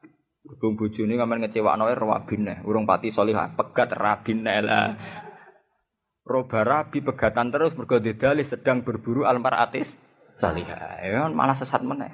Berhubung 0.43 0.75
bojone 0.75 1.15
ngamen 1.15 1.47
ngecewakno 1.47 1.88
rawabine, 1.88 2.67
urung 2.67 2.84
pati 2.84 3.15
solihah, 3.15 3.56
pegat 3.56 3.95
rabine 3.95 4.60
lah. 4.60 4.91
Roba 6.23 6.67
rabi 6.67 6.99
pegatan 6.99 7.47
terus 7.47 7.71
mergo 7.79 7.99
dalih 7.99 8.43
sedang 8.43 8.84
berburu 8.84 9.23
almaratis 9.23 9.88
salihah. 10.36 10.99
Ya 10.99 11.23
kan 11.23 11.32
malah 11.32 11.56
sesat 11.56 11.79
meneh. 11.84 12.12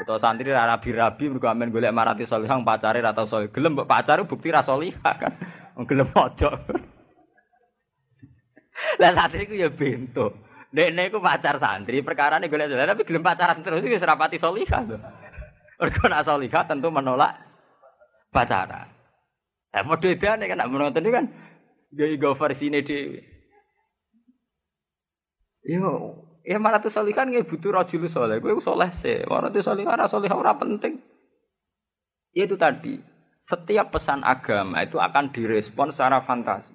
Ketua 0.00 0.20
santri 0.20 0.52
rabi-rabi 0.52 1.32
mergo 1.32 1.48
amen 1.48 1.72
golek 1.72 1.96
marati 1.96 2.28
salihah 2.28 2.60
pacare 2.60 3.00
ra 3.00 3.16
tau 3.16 3.28
salih. 3.28 3.48
Gelem 3.48 3.76
bukti 3.76 4.48
ra 4.52 4.64
salihah 4.64 5.14
kan. 5.20 5.32
Gelem 5.84 6.08
ojo. 6.12 6.50
Lah 9.00 9.12
santri 9.16 9.48
ku 9.48 9.56
ya 9.56 9.72
bento. 9.72 10.32
Nek 10.72 11.12
iku 11.12 11.20
pacar 11.20 11.60
santri, 11.60 12.00
perkara 12.00 12.40
ini 12.40 12.48
golek 12.48 12.72
tapi 12.72 13.04
gelem 13.04 13.20
pacaran 13.20 13.60
terus 13.64 13.84
iku 13.84 14.00
serapati 14.00 14.40
salihah 14.40 14.80
to. 14.84 14.96
Mergo 15.76 16.04
nak 16.08 16.24
salihah 16.24 16.64
tentu 16.64 16.88
menolak 16.88 17.51
pacaran. 18.32 18.88
Eh 19.72 19.84
mau 19.84 20.00
bedane 20.00 20.48
kan 20.48 20.56
nak 20.56 20.70
menonton 20.72 21.04
kan 21.12 21.28
go 21.92 22.32
versi 22.34 22.72
ini 22.72 22.80
dhewe. 22.80 23.20
Yo, 25.62 26.18
ya 26.42 26.58
malah 26.58 26.82
tuh 26.82 26.90
solikan 26.90 27.30
nggak 27.30 27.46
butuh 27.46 27.70
rajul 27.70 28.10
soleh. 28.10 28.42
Gue 28.42 28.58
soleh 28.58 28.90
sih. 28.98 29.22
Malah 29.30 29.54
tuh 29.54 29.62
solikan 29.62 29.94
rasa 29.94 30.18
soleh 30.18 30.32
orang 30.32 30.58
penting. 30.58 30.98
Ya 32.34 32.48
itu 32.50 32.58
tadi. 32.58 32.98
Setiap 33.42 33.94
pesan 33.94 34.22
agama 34.22 34.82
itu 34.82 34.98
akan 34.98 35.30
direspon 35.34 35.90
secara 35.90 36.22
fantasi. 36.26 36.74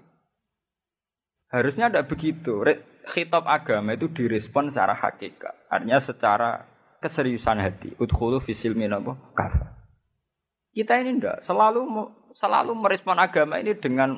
Harusnya 1.52 1.91
ada 1.91 2.04
begitu. 2.04 2.63
Khitab 3.08 3.48
agama 3.48 3.96
itu 3.96 4.12
direspon 4.12 4.72
secara 4.72 4.96
hakikat. 4.96 5.67
Artinya 5.72 6.00
secara 6.04 6.50
keseriusan 7.00 7.60
hati. 7.60 7.96
Udkhulu 8.00 8.43
fisil 8.43 8.76
minabo 8.76 9.15
kafa. 9.32 9.76
Kita 10.77 10.93
ini 11.01 11.17
ndak 11.17 11.41
selalu 11.41 11.89
selalu 12.37 12.77
merespon 12.77 13.17
agama 13.17 13.57
ini 13.57 13.73
dengan 13.81 14.13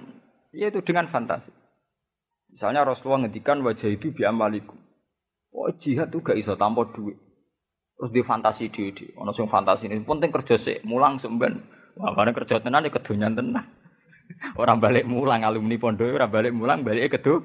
yaitu 0.52 0.84
dengan 0.84 1.08
fantasi. 1.08 1.56
Misalnya 2.52 2.84
Rasulullah 2.84 3.24
ngendikan 3.24 3.64
wajah 3.64 3.88
itu 3.88 4.12
bi 4.12 4.28
amalikum. 4.28 4.76
Oh 5.56 5.72
jihad 5.80 6.12
tuh 6.12 6.20
gak 6.20 6.36
iso 6.36 6.60
tanpa 6.60 6.84
duit. 6.92 7.16
Terus 7.96 8.12
di 8.12 8.22
fantasi 8.28 8.68
di. 8.76 8.92
Ono 9.16 9.32
sing 9.32 9.48
fantasi 9.48 9.88
ini 9.88 10.04
penting 10.04 10.36
kerja 10.36 10.60
sih, 10.60 10.84
mulang 10.84 11.24
semben. 11.24 11.64
Karena 11.96 12.36
kerja 12.36 12.60
tenan 12.60 12.84
ya 12.84 12.92
kedonyan 12.92 13.40
tenan. 13.40 13.64
Orang 14.60 14.84
balik 14.84 15.08
mulang 15.08 15.48
alumni 15.48 15.80
pondok, 15.80 16.20
orang 16.20 16.30
balik 16.30 16.52
mulang 16.52 16.84
balik 16.84 17.16
kedu. 17.18 17.44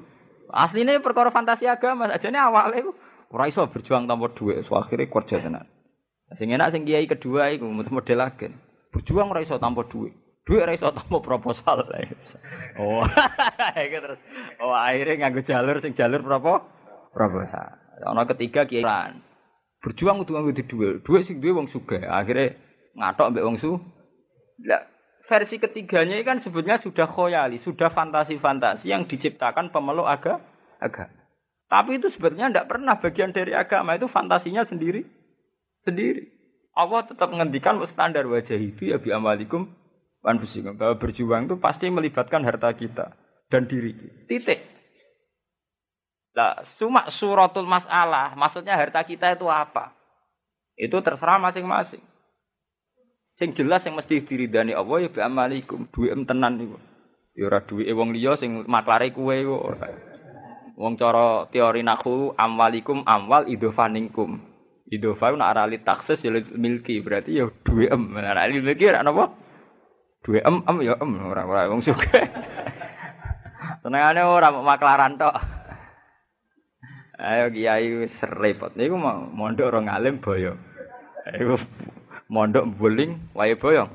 Aslinya 0.51 0.99
perkara 1.01 1.31
fantasi 1.31 1.65
agama, 1.65 2.11
aja 2.11 2.29
nih 2.29 2.37
awalnya 2.37 2.93
ora 3.33 3.49
iso 3.49 3.65
berjuang 3.65 4.05
tanpa 4.05 4.29
duit, 4.37 4.61
so 4.69 4.77
akhirnya 4.77 5.09
kerja 5.09 5.41
tenan. 5.41 5.65
Sing 6.37 6.53
enak 6.53 6.69
sing 6.69 6.85
kiai 6.85 7.09
kedua 7.09 7.49
iku 7.57 7.65
model 7.65 8.19
lagi. 8.21 8.53
Berjuang 8.95 9.35
ora 9.35 9.43
iso 9.43 9.59
tanpa 9.59 9.83
duit. 9.83 10.15
Duit 10.47 10.63
ra 10.63 10.71
iso 10.71 10.87
tampa 10.95 11.19
proposal. 11.19 11.83
Oh. 12.75 12.99
Terus 13.75 14.19
oh 14.59 14.75
akhirnya 14.75 15.27
nganggo 15.27 15.47
jalur 15.47 15.79
sing 15.79 15.95
jalur 15.95 16.19
berapa? 16.23 16.63
Proposal. 17.11 17.75
Ana 18.03 18.27
ketiga 18.27 18.67
kiai 18.67 18.83
Berjuang 19.83 20.23
kudu 20.23 20.31
nganggo 20.35 20.51
duit. 20.55 21.03
Duit 21.03 21.23
sing 21.27 21.43
duwe 21.43 21.55
wong 21.59 21.67
sugih. 21.71 22.03
Akhirnya 22.07 22.55
ngatok 22.95 23.35
mbek 23.35 23.45
wong 23.47 23.55
su. 23.59 23.79
Lah 24.63 24.95
versi 25.25 25.57
ketiganya 25.57 26.21
kan 26.21 26.37
sebetulnya 26.39 26.77
sudah 26.79 27.09
khoyali, 27.09 27.57
sudah 27.57 27.89
fantasi-fantasi 27.91 28.93
yang 28.93 29.09
diciptakan 29.09 29.73
pemeluk 29.73 30.05
aga, 30.05 30.41
agama. 30.77 31.25
Tapi 31.65 31.97
itu 31.97 32.13
sebetulnya 32.13 32.53
tidak 32.53 32.69
pernah 32.69 32.95
bagian 33.01 33.33
dari 33.33 33.57
agama, 33.57 33.97
itu 33.97 34.05
fantasinya 34.05 34.61
sendiri. 34.69 35.01
Sendiri. 35.81 36.29
Allah 36.75 37.07
tetap 37.07 37.31
menghentikan 37.31 37.79
standar 37.87 38.27
wajah 38.27 38.59
itu 38.59 38.91
ya 38.91 38.99
bi 38.99 39.15
amalikum 39.15 39.71
anfusikum. 40.27 40.75
Bahwa 40.75 40.99
berjuang 40.99 41.47
itu 41.47 41.55
pasti 41.55 41.87
melibatkan 41.87 42.43
harta 42.43 42.75
kita 42.75 43.15
dan 43.47 43.65
diri 43.65 43.95
kita. 43.95 44.19
Titik. 44.27 44.59
Lah, 46.35 46.59
cuma 46.75 47.07
suratul 47.07 47.63
masalah, 47.63 48.35
maksudnya 48.35 48.75
harta 48.75 48.99
kita 49.07 49.39
itu 49.39 49.47
apa? 49.47 49.95
Itu 50.75 50.99
terserah 50.99 51.39
masing-masing. 51.39 52.03
Sing 53.39 53.55
jelas 53.55 53.83
yang 53.87 53.95
mesti 53.95 54.19
diridani 54.19 54.75
Allah 54.75 55.07
ya 55.07 55.09
bi 55.11 55.23
amalikum, 55.23 55.87
em 55.87 56.21
tenan 56.27 56.59
niku. 56.59 56.75
Ya 57.35 57.51
ora 57.51 57.59
duwe 57.63 57.87
wong 57.91 58.15
liya 58.15 58.39
sing 58.39 58.63
maklare 58.67 59.11
kuwe 59.11 59.43
kok. 59.43 59.79
Wong 60.75 60.95
cara 60.99 61.47
teori 61.51 61.83
nahu 61.83 62.35
amwalikum 62.35 63.03
amwal 63.07 63.47
idofaningkum. 63.47 64.54
Idofa 64.85 65.33
nak 65.33 65.57
arali 65.57 65.81
taksis 65.81 66.21
ya 66.21 66.29
milki 66.53 67.01
berarti 67.01 67.41
ya 67.41 67.49
duwe 67.65 67.89
em. 67.89 68.13
Arali 68.21 68.61
milki 68.61 68.85
ora 68.85 69.01
napa? 69.01 69.33
Duwe 70.21 70.45
em 70.45 70.61
em 70.61 70.77
ya 70.85 70.93
em 71.01 71.11
ora 71.25 71.41
ora 71.41 71.65
wong 71.65 71.81
suka. 71.81 72.05
Tenangane 73.81 74.21
ora 74.21 74.53
maklaran 74.53 75.17
tok. 75.17 75.33
Ayo 77.17 77.49
kiai 77.49 78.05
wis 78.05 78.13
repot. 78.29 78.77
Niku 78.77 78.93
mau 78.93 79.25
mondok 79.25 79.73
ora 79.73 79.79
ngalim 79.81 80.21
boyo. 80.21 80.53
Iku 81.33 81.57
mondok 82.29 82.69
buling 82.77 83.33
wae 83.33 83.57
boyong. 83.57 83.89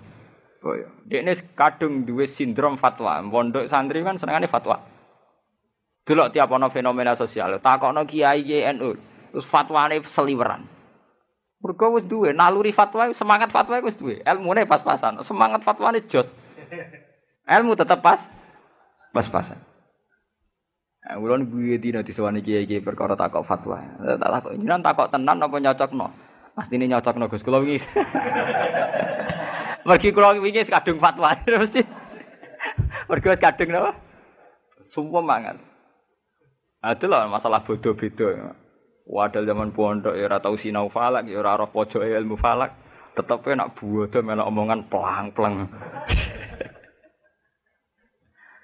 Boyong. 0.59 1.07
Dekne 1.07 1.39
kadung 1.55 2.03
duwe 2.03 2.27
sindrom 2.27 2.83
fatwa. 2.83 3.23
Mondok 3.23 3.71
santri 3.71 4.03
kan 4.03 4.19
senengane 4.19 4.51
fatwa. 4.51 4.91
Delok 6.03 6.35
tiap 6.35 6.51
ana 6.51 6.67
fenomena 6.67 7.15
sosial, 7.15 7.63
takokno 7.63 8.03
kiai 8.03 8.43
NU, 8.75 8.99
terus 9.31 9.47
fatwane 9.47 10.03
seliweran. 10.11 10.80
Mergo 11.61 12.01
wis 12.01 12.09
duwe 12.09 12.33
naluri 12.33 12.73
fatwa, 12.73 13.13
semangat 13.13 13.53
fatwa 13.53 13.85
wis 13.85 13.97
duwe. 14.01 14.25
Ilmune 14.25 14.65
pas-pasan, 14.65 15.21
semangat 15.29 15.61
fatwane 15.61 16.01
jos. 16.09 16.25
Ilmu 17.45 17.77
tetep 17.77 18.01
pas 18.01 18.21
pas-pasan. 19.13 19.61
Nah, 21.01 21.17
ulun 21.21 21.49
gue 21.49 21.81
dina 21.81 22.01
disewani 22.01 22.41
kiai-kiai 22.41 22.81
perkara 22.81 23.13
takok 23.13 23.45
fatwa. 23.45 23.77
Tak 24.01 24.31
takok 24.31 24.53
jenengan 24.57 24.85
takok 24.85 25.11
tenan 25.13 25.43
apa 25.43 25.57
nyocokno? 25.61 26.07
Pasti 26.57 26.77
ini 26.77 26.93
nyocok 26.93 27.17
no 27.17 27.29
Gus. 27.29 27.43
Kalau 27.45 27.61
wingi. 27.61 27.81
Mergi 29.85 30.13
kula 30.13 30.37
wingi 30.37 30.65
kadung 30.69 31.01
fatwa 31.01 31.37
mesti. 31.61 31.83
Mergi 33.09 33.27
wis 33.33 33.43
kadung 33.43 33.69
napa? 33.69 33.91
Sumpah 34.89 35.23
mangan. 35.25 35.57
Ada 36.81 37.05
lah 37.05 37.29
masalah 37.29 37.61
bodoh 37.65 37.93
beda. 37.93 38.57
Wadal 39.11 39.43
zaman 39.43 39.75
pondok 39.75 40.15
ya 40.15 40.31
ora 40.31 40.39
tau 40.39 40.55
sinau 40.55 40.87
falak, 40.87 41.27
ya 41.27 41.43
ora 41.43 41.59
roh 41.59 41.67
pojok 41.67 42.07
ilmu 42.07 42.39
falak. 42.39 42.79
Tetep 43.19 43.43
nak 43.59 43.75
bodoh 43.75 44.23
melok 44.23 44.47
omongan 44.47 44.87
pelang-pelang. 44.87 45.67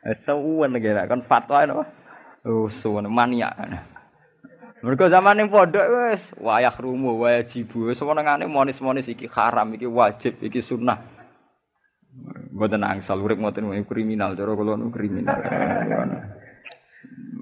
Seuwen 0.23 0.71
lagi 0.71 0.95
kan 0.95 1.19
fatwa 1.27 1.67
napa? 1.67 1.85
Oh, 2.47 2.71
suwen 2.71 3.11
maniak. 3.11 3.59
Mereka 4.87 5.11
zaman 5.11 5.43
yang 5.43 5.51
pondok 5.51 5.83
wes 5.83 6.31
wayah 6.39 6.71
rumu, 6.79 7.19
wayah 7.19 7.43
jibu, 7.43 7.91
semenengane 7.91 8.47
monis-monis 8.47 9.11
iki 9.11 9.27
haram, 9.27 9.75
iki 9.75 9.91
wajib, 9.91 10.39
iki 10.39 10.63
sunnah. 10.63 11.03
Mboten 12.55 12.87
angsal 12.87 13.19
urip 13.19 13.43
ngoten 13.43 13.67
kriminal, 13.83 14.39
cara 14.39 14.55
kula 14.55 14.79
kriminal. 14.95 15.43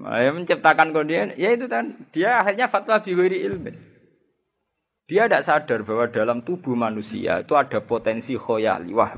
Ya 0.05 0.29
menciptakan 0.29 0.93
kondisi, 0.93 1.33
ya 1.41 1.49
itu 1.57 1.65
kan 1.65 2.05
dia 2.13 2.45
akhirnya 2.45 2.69
fatwa 2.69 3.01
bighairi 3.01 3.41
ilmu. 3.41 3.73
Dia 5.05 5.25
tidak 5.25 5.45
sadar 5.45 5.79
bahwa 5.85 6.05
dalam 6.09 6.41
tubuh 6.45 6.73
manusia 6.77 7.41
itu 7.41 7.53
ada 7.57 7.81
potensi 7.81 8.37
khoyali 8.37 8.93
wah. 8.93 9.13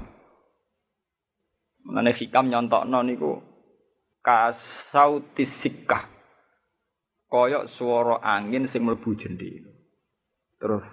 Mengenai 1.87 2.15
hikam 2.15 2.51
nyontokno 2.51 2.99
niku 3.03 3.39
kasautisika 4.19 6.07
koyok 7.31 7.67
suara 7.71 8.19
angin 8.23 8.67
sing 8.67 8.83
mlebu 8.83 9.15
jendela. 9.15 9.71
Terus 10.59 10.83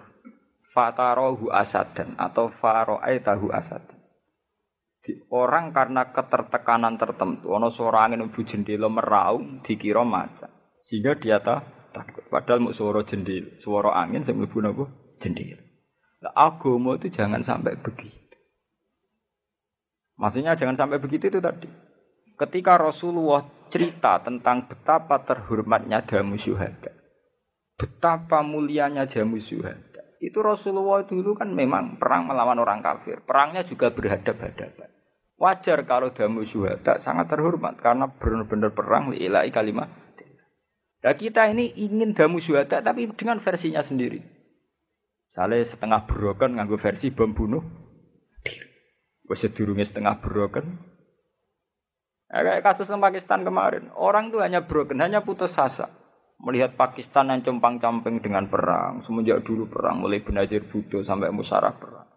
fatarohu 0.75 1.51
asadan 1.51 2.19
atau 2.19 2.51
faro'aitahu 2.51 3.51
asadan. 3.51 3.94
Di, 3.94 3.94
orang 5.29 5.69
karena 5.69 6.09
ketertekanan 6.09 6.97
tertentu, 6.97 7.53
ono 7.53 7.69
suara 7.69 8.09
angin 8.09 8.25
mlebu 8.25 8.41
jendela 8.45 8.89
meraung 8.89 9.61
dikira 9.61 10.01
macan. 10.01 10.49
Sehingga 10.85 11.17
dia 11.17 11.41
tak 11.41 11.91
takut. 11.93 12.25
Padahal 12.29 12.61
mau 12.61 12.73
suara 12.73 13.05
jendela, 13.05 13.61
suara 13.61 13.93
angin 13.93 14.25
sing 14.25 14.37
mlebu 14.41 14.57
napa? 14.61 14.85
Jendela. 15.21 15.61
Nah, 16.25 16.33
agama 16.33 16.97
itu 16.97 17.13
jangan 17.13 17.41
sampai 17.45 17.77
begitu. 17.77 18.37
Maksudnya 20.17 20.55
jangan 20.57 20.79
sampai 20.79 20.97
begitu 20.97 21.27
itu 21.27 21.39
tadi. 21.43 21.67
Ketika 22.35 22.79
Rasulullah 22.79 23.45
cerita 23.69 24.23
tentang 24.23 24.67
betapa 24.71 25.23
terhormatnya 25.23 26.03
jamu 26.07 26.39
syuhada. 26.39 26.91
Betapa 27.75 28.39
mulianya 28.39 29.07
jamu 29.07 29.39
syuhada. 29.39 30.03
Itu 30.23 30.39
Rasulullah 30.39 31.03
dulu 31.03 31.35
kan 31.35 31.51
memang 31.51 31.99
perang 31.99 32.31
melawan 32.31 32.59
orang 32.59 32.79
kafir. 32.79 33.19
Perangnya 33.27 33.67
juga 33.67 33.91
berhadap-hadapan. 33.91 34.94
Wajar 35.35 35.83
kalau 35.83 36.15
jamu 36.15 36.47
syuhada 36.47 36.95
sangat 36.95 37.27
terhormat 37.27 37.75
karena 37.83 38.07
benar-benar 38.07 38.71
perang 38.71 39.11
lillahi 39.11 39.51
kalimat. 39.51 39.91
Nah 41.03 41.13
kita 41.13 41.51
ini 41.51 41.75
ingin 41.75 42.15
damu 42.15 42.39
syuhada 42.39 42.79
tapi 42.79 43.11
dengan 43.13 43.43
versinya 43.43 43.83
sendiri. 43.83 44.23
Saleh 45.35 45.67
setengah 45.67 46.07
broken 46.07 46.55
nganggo 46.55 46.79
versi 46.79 47.11
bom 47.11 47.35
bunuh 47.35 47.59
diri. 48.47 49.35
sedurunge 49.35 49.83
setengah 49.83 50.23
broken 50.23 50.95
Ya, 52.25 52.41
kayak 52.41 52.65
kasus 52.65 52.89
Pakistan 52.89 53.45
kemarin, 53.45 53.93
orang 53.93 54.33
itu 54.33 54.41
hanya 54.41 54.65
broken, 54.65 54.97
hanya 54.97 55.21
putus 55.21 55.53
asa. 55.61 55.93
Melihat 56.41 56.73
Pakistan 56.75 57.31
yang 57.31 57.45
compang-camping 57.45 58.19
dengan 58.19 58.49
perang, 58.49 59.05
semenjak 59.05 59.45
dulu 59.45 59.69
perang, 59.69 60.03
mulai 60.03 60.19
Benazir 60.19 60.65
Bhutto 60.65 61.05
sampai 61.05 61.31
Musarah 61.31 61.71
perang. 61.77 62.14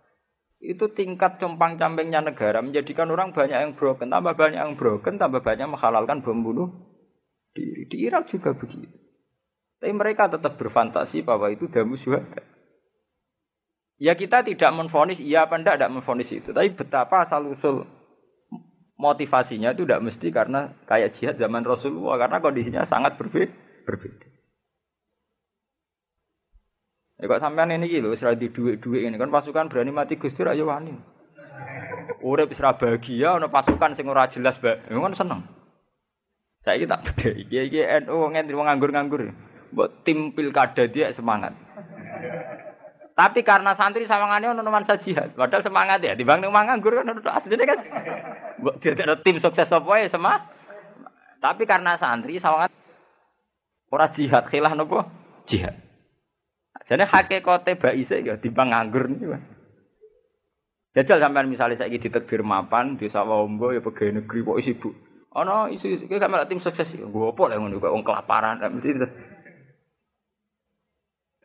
Itu 0.59 0.91
tingkat 0.91 1.39
compang-campingnya 1.39 2.19
negara 2.19 2.59
menjadikan 2.59 3.07
orang 3.15 3.31
banyak 3.31 3.55
yang 3.55 3.73
broken, 3.79 4.11
tambah 4.11 4.35
banyak 4.35 4.59
yang 4.59 4.75
broken, 4.75 5.15
tambah 5.15 5.39
banyak 5.39 5.71
menghalalkan 5.71 6.19
bom 6.19 6.43
bunuh 6.43 6.69
diri. 7.55 7.87
Di 7.87 7.97
Irak 8.03 8.27
juga 8.27 8.51
begitu. 8.59 8.91
Tapi 9.79 9.95
mereka 9.95 10.27
tetap 10.27 10.59
berfantasi 10.59 11.23
bahwa 11.23 11.47
itu 11.55 11.71
damu 11.71 11.95
syuhada. 11.95 12.43
Ya 13.99 14.15
kita 14.19 14.43
tidak 14.43 14.71
menfonis, 14.75 15.23
iya 15.23 15.47
apa 15.47 15.59
enggak, 15.59 15.79
tidak 15.79 15.95
menfonis 15.95 16.31
itu. 16.35 16.51
Tapi 16.51 16.75
betapa 16.75 17.23
asal 17.23 17.47
usul 17.51 17.87
motivasinya 18.99 19.71
itu 19.75 19.87
tidak 19.87 20.03
mesti 20.03 20.29
karena 20.35 20.75
kayak 20.91 21.15
jihad 21.15 21.39
zaman 21.39 21.63
Rasulullah 21.63 22.19
karena 22.19 22.43
kondisinya 22.43 22.83
sangat 22.83 23.15
berbeda. 23.15 24.38
Ya 27.19 27.27
kok 27.27 27.43
sampean 27.43 27.75
ini 27.75 27.91
gitu, 27.91 28.15
serah 28.15 28.39
di 28.39 28.47
duit-duit 28.47 29.03
ini 29.03 29.19
kan 29.19 29.27
pasukan 29.27 29.67
berani 29.67 29.91
mati 29.91 30.15
Gusti 30.15 30.39
ayo 30.47 30.71
wani. 30.71 30.95
Urip 32.23 32.55
wis 32.55 32.63
bahagia 32.63 33.35
ana 33.35 33.51
pasukan 33.51 33.91
sing 33.91 34.07
ora 34.07 34.31
jelas, 34.31 34.55
Mbak. 34.63 34.87
Ya 34.87 34.99
kan 35.03 35.15
seneng. 35.19 35.41
Saya 36.63 36.87
tak 36.87 37.11
beda. 37.11 37.29
Iki 37.35 37.59
iki 37.71 37.81
NU 38.07 38.19
ngentri 38.31 38.55
wong 38.55 38.71
nganggur-nganggur. 38.71 39.35
Mbok 39.75 39.89
tim 40.07 40.31
pilkada 40.31 40.87
dia 40.87 41.11
semangat. 41.11 41.59
Tapi 43.19 43.43
karena 43.43 43.75
santri 43.75 44.07
sawangane 44.07 44.55
ono 44.55 44.63
nuansa 44.63 44.95
jihad. 44.95 45.35
Padahal 45.35 45.67
semangat 45.67 45.99
ya, 45.99 46.15
dibang 46.15 46.39
ning 46.39 46.55
nganggur 46.55 47.03
kan 47.03 47.19
asline 47.35 47.67
kan. 47.67 47.79
Mbok 48.63 48.79
ada 48.79 49.19
tim 49.19 49.43
sukses 49.43 49.67
apa 49.75 49.93
ya 49.99 50.07
sama. 50.07 50.39
Tapi 51.43 51.67
karena 51.67 51.99
santri 51.99 52.39
sawangan 52.39 52.71
ora 53.91 54.07
jihad, 54.07 54.47
khilah 54.47 54.75
nopo? 54.79 55.03
Jihad. 55.51 55.88
Jadi 56.89 57.05
hakikate 57.05 57.77
baise 57.77 58.17
ya 58.25 58.41
dibang 58.41 58.73
nganggur 58.73 59.13
niku. 59.13 59.37
Jajal 60.97 61.21
sampean 61.21 61.53
misalnya 61.53 61.77
saya 61.77 61.93
ditekdir 61.93 62.41
mapan 62.41 62.97
di 62.97 63.13
sawah 63.13 63.45
ombo 63.45 63.77
ya 63.77 63.85
pegawai 63.85 64.25
negeri 64.25 64.41
kok 64.41 64.61
sibuk. 64.65 64.95
Ono 65.37 65.69
isu 65.69 66.09
kayak 66.09 66.25
kamera 66.25 66.49
tim 66.49 66.65
sukses 66.65 66.89
ya. 66.97 67.05
Gue 67.05 67.29
apa 67.29 67.43
lah 67.53 67.61
ngono 67.61 67.77
kok 67.77 67.93
wong 67.93 68.01
kelaparan 68.01 68.57
mesti 68.73 69.05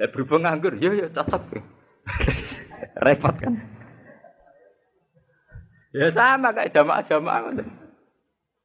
Eh 0.01 0.09
berhubung 0.09 0.41
nganggur, 0.41 0.73
ya 0.81 0.89
ya 0.89 1.05
cocok. 1.05 1.53
Repot 3.05 3.35
kan. 3.37 3.53
Ya 5.93 6.09
sama 6.09 6.49
kayak 6.49 6.73
jamaah-jamaah 6.73 7.39
ngoten. 7.45 7.67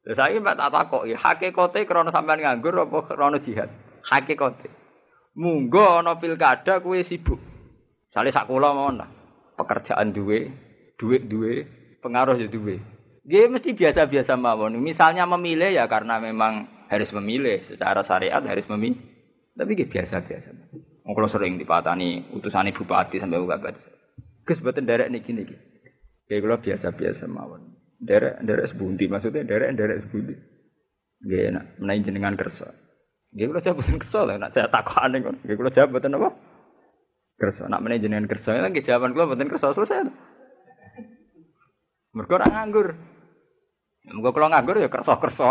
Ya 0.09 0.13
saiki 0.17 0.41
Mbak 0.41 0.57
tak 0.57 0.71
takoki, 0.73 1.13
hakikate 1.13 1.79
krana 1.85 2.09
sampean 2.09 2.41
nganggur 2.41 2.73
apa 2.73 3.13
krana 3.13 3.37
jihad? 3.37 3.69
Hakikate. 4.01 4.78
Munggo 5.39 6.03
ana 6.03 6.19
pilkada 6.19 6.83
kuwi 6.83 6.99
sibuk. 7.07 7.39
Sale 8.11 8.27
sak 8.27 8.51
kula 8.51 8.75
mawon. 8.75 8.99
Pekerjaan 9.55 10.11
duwe, 10.11 10.51
duit 10.99 11.31
duwe, 11.31 11.63
pengaruh 12.03 12.35
ya 12.35 12.51
duwe. 12.51 12.75
Dia 13.23 13.47
mesti 13.47 13.71
biasa-biasa 13.71 14.35
mawon. 14.35 14.75
Misalnya 14.83 15.23
memilih 15.23 15.71
ya 15.71 15.87
karena 15.87 16.19
memang 16.19 16.67
harus 16.91 17.15
memilih 17.15 17.63
secara 17.63 18.03
syariat 18.03 18.43
harus 18.43 18.67
memilih. 18.67 18.99
Tapi 19.55 19.79
dia 19.79 19.87
biasa-biasa. 19.87 20.51
Kalau 21.07 21.29
sering 21.31 21.55
dipatani 21.55 22.35
utusan 22.35 22.75
bupati 22.75 23.23
sampai 23.23 23.39
bupati. 23.39 23.81
Gus 24.43 24.59
buatan 24.59 24.83
derek 24.83 25.07
nih 25.07 25.23
gini. 25.23 25.43
Kayak 26.27 26.41
kalau 26.43 26.59
biasa-biasa 26.59 27.23
mawon. 27.31 27.79
Derek 27.95 28.43
derek 28.43 28.67
sebundi 28.75 29.07
maksudnya 29.07 29.47
derek 29.47 29.71
derek 29.71 30.03
sebundi. 30.03 30.35
Gak 31.23 31.41
enak 31.51 31.65
menaik 31.79 32.03
jenengan 32.03 32.35
kersa. 32.35 32.88
Gak 33.29 33.45
kalau 33.45 33.61
jawab 33.61 33.77
buatan 33.81 33.97
kersa 34.01 34.19
lah. 34.25 34.35
Nak 34.41 34.51
saya 34.57 34.65
takut 34.73 34.97
aneh 34.97 35.21
kan. 35.21 35.35
Gak 35.45 35.57
kalau 35.57 35.71
jawab 35.73 35.89
buatan 35.93 36.17
apa? 36.17 36.29
Kersa. 37.37 37.61
Nak 37.69 37.81
menaik 37.85 38.01
jenengan 38.01 38.25
kersa. 38.25 38.57
Lagi 38.57 38.81
jawaban 38.81 39.13
kalau 39.13 39.29
buatan 39.29 39.49
kersa 39.49 39.69
selesai. 39.69 40.09
Mereka 42.17 42.41
orang 42.41 42.51
nganggur. 42.57 42.87
Mereka 44.09 44.29
kalau 44.33 44.49
nganggur 44.49 44.75
ya 44.81 44.89
kersa 44.89 45.13
kersa. 45.21 45.45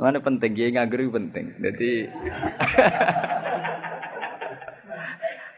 Mana 0.00 0.18
penting, 0.18 0.56
dia 0.56 0.72
nganggur 0.72 1.12
penting. 1.12 1.60
Jadi, 1.60 2.08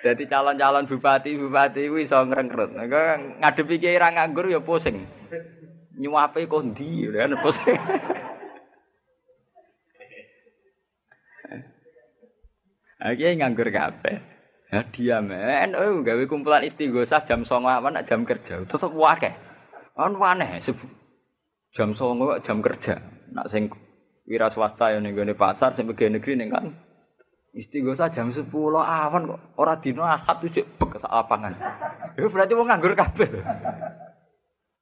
jadi 0.02 0.22
calon-calon 0.34 0.90
bupati 0.90 1.38
bupati 1.38 1.86
itu 1.86 2.02
bisa 2.02 2.26
ngerengkrut. 2.26 2.74
Ngadepi 2.74 3.78
kiai 3.78 4.02
nganggur 4.02 4.50
ya 4.50 4.58
pusing. 4.58 5.06
Nyuape 5.94 6.50
kok 6.50 6.64
ndi 6.74 7.06
ya 7.06 7.30
pusing. 7.38 7.78
Oke 13.02 13.26
nganggur 13.34 13.68
kabeh. 13.74 14.16
Ya 14.72 14.80
diam 14.88 15.28
men, 15.28 15.76
oh 15.76 16.00
gawe 16.00 16.24
kumpulan 16.24 16.64
istighosah 16.64 17.28
jam 17.28 17.44
09.00 17.44 17.82
awan 17.82 18.00
jam 18.08 18.24
kerja. 18.24 18.64
Tetep 18.64 18.92
wae. 18.94 19.30
Kan 19.92 20.16
aneh 20.16 20.62
jam 21.76 21.88
09.00 21.92 22.46
jam 22.46 22.58
kerja. 22.64 22.94
Nak 23.34 23.50
sing 23.52 23.68
wira 24.24 24.48
swasta 24.48 24.94
yang 24.94 25.04
ning 25.04 25.18
pasar 25.36 25.76
sing 25.76 25.84
pegawai 25.90 26.16
negeri 26.16 26.40
ning 26.40 26.48
kan 26.48 26.72
Istighosah 27.52 28.08
jam 28.08 28.32
10 28.32 28.48
awan 28.48 29.28
kok 29.28 29.40
ora 29.60 29.76
dino 29.76 30.08
ahad 30.08 30.40
cek 30.40 30.80
bek 30.80 31.04
lapangan. 31.04 31.52
Itu 32.16 32.32
berarti 32.32 32.56
wong 32.56 32.64
nganggur 32.64 32.96
kabeh. 32.96 33.28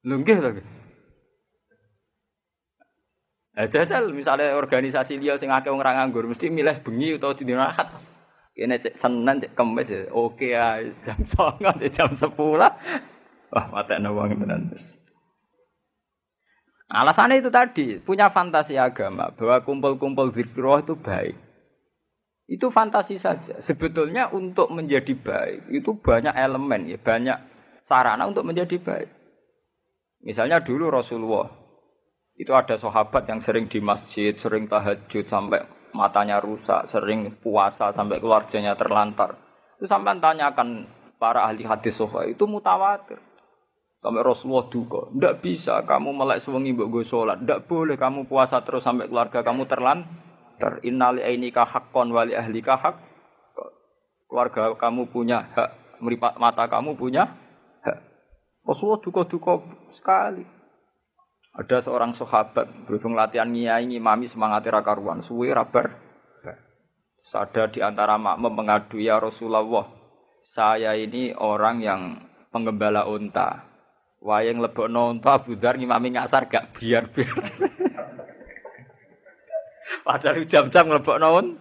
Lho 0.06 0.14
nggih 0.22 0.38
to. 0.38 0.50
Jajal 3.68 4.14
misalnya 4.14 4.56
organisasi 4.56 5.20
liya 5.20 5.36
sing 5.36 5.52
akeh 5.52 5.68
wong 5.68 5.82
ora 5.82 5.98
nganggur 6.00 6.24
mesti 6.24 6.48
milih 6.48 6.80
bengi 6.80 7.18
utawa 7.18 7.36
dino 7.36 7.60
ahad. 7.60 7.90
Kene 8.56 8.80
cek 8.80 8.94
Senin 8.96 9.36
cek 9.42 9.52
Kamis 9.58 9.90
ya 9.90 10.08
oke 10.14 10.48
ya 10.48 10.80
jam 11.04 11.18
09 11.60 11.90
jam 11.92 12.08
10. 12.14 12.30
Wah, 13.50 13.66
matekno 13.74 14.14
wong 14.14 14.38
tenan. 14.38 14.70
Alasannya 16.90 17.38
itu 17.38 17.50
tadi, 17.54 18.02
punya 18.02 18.34
fantasi 18.34 18.74
agama 18.74 19.30
bahwa 19.34 19.62
kumpul-kumpul 19.62 20.34
zikroh 20.34 20.82
itu 20.82 20.98
baik. 20.98 21.38
Itu 22.50 22.74
fantasi 22.74 23.14
saja. 23.14 23.62
Sebetulnya 23.62 24.30
untuk 24.34 24.74
menjadi 24.74 25.14
baik 25.14 25.70
itu 25.70 25.94
banyak 26.02 26.34
elemen 26.34 26.90
ya, 26.90 26.98
banyak 26.98 27.38
sarana 27.86 28.26
untuk 28.26 28.42
menjadi 28.42 28.74
baik. 28.82 29.10
Misalnya 30.26 30.58
dulu 30.58 30.90
Rasulullah 30.90 31.59
itu 32.40 32.56
ada 32.56 32.80
sahabat 32.80 33.28
yang 33.28 33.44
sering 33.44 33.68
di 33.68 33.84
masjid, 33.84 34.32
sering 34.32 34.64
tahajud 34.64 35.28
sampai 35.28 35.60
matanya 35.92 36.40
rusak, 36.40 36.88
sering 36.88 37.36
puasa 37.36 37.92
sampai 37.92 38.16
keluarganya 38.16 38.72
terlantar. 38.80 39.36
Itu 39.76 39.84
sampai 39.84 40.16
tanyakan 40.16 40.88
para 41.20 41.44
ahli 41.44 41.68
hadis 41.68 42.00
sofa 42.00 42.24
itu 42.24 42.48
mutawatir. 42.48 43.20
Sampai 44.00 44.24
Rasulullah 44.24 44.64
duka. 44.72 45.12
Tidak 45.12 45.44
bisa 45.44 45.84
kamu 45.84 46.16
melek 46.16 46.40
suwengi 46.40 46.72
mbok 46.72 46.88
go 46.88 47.00
salat. 47.04 47.44
Tidak 47.44 47.68
boleh 47.68 48.00
kamu 48.00 48.24
puasa 48.24 48.64
terus 48.64 48.80
sampai 48.80 49.12
keluarga 49.12 49.44
kamu 49.44 49.68
terlantar. 49.68 50.80
Innali 50.80 51.20
ainika 51.20 51.68
haqqon 51.68 52.08
wali 52.08 52.32
ahlika 52.32 52.80
hak. 52.80 52.96
Keluarga 54.32 54.72
kamu 54.80 55.12
punya 55.12 55.44
hak, 55.52 56.00
mata 56.40 56.64
kamu 56.64 56.96
punya 56.96 57.28
hak. 57.84 57.98
Rasulullah 58.64 59.04
duka-duka 59.04 59.60
sekali. 59.92 60.59
Ada 61.50 61.82
seorang 61.82 62.14
sahabat 62.14 62.86
berhubung 62.86 63.18
latihan 63.18 63.50
ngiyai 63.50 63.90
ngimami 63.90 64.30
semangat 64.30 64.70
karuan, 64.70 65.26
suwe 65.26 65.50
rabar. 65.50 65.98
Ada 67.30 67.70
di 67.70 67.78
antara 67.82 68.18
makmum 68.18 68.50
mengadu 68.54 68.98
ya 68.98 69.18
Rasulullah, 69.18 69.86
saya 70.42 70.98
ini 70.98 71.30
orang 71.34 71.76
yang 71.82 72.00
penggembala 72.50 73.06
unta. 73.06 73.66
Wayang 74.20 74.60
lebok 74.60 74.92
nonton 74.92 75.32
Abu 75.32 75.56
Dar 75.56 75.80
ngimami 75.80 76.12
ngasar 76.12 76.50
gak 76.50 76.76
biar 76.76 77.08
biar. 77.08 77.38
Padahal 80.06 80.44
jam-jam 80.44 80.92
lebok 80.92 81.16
non 81.16 81.56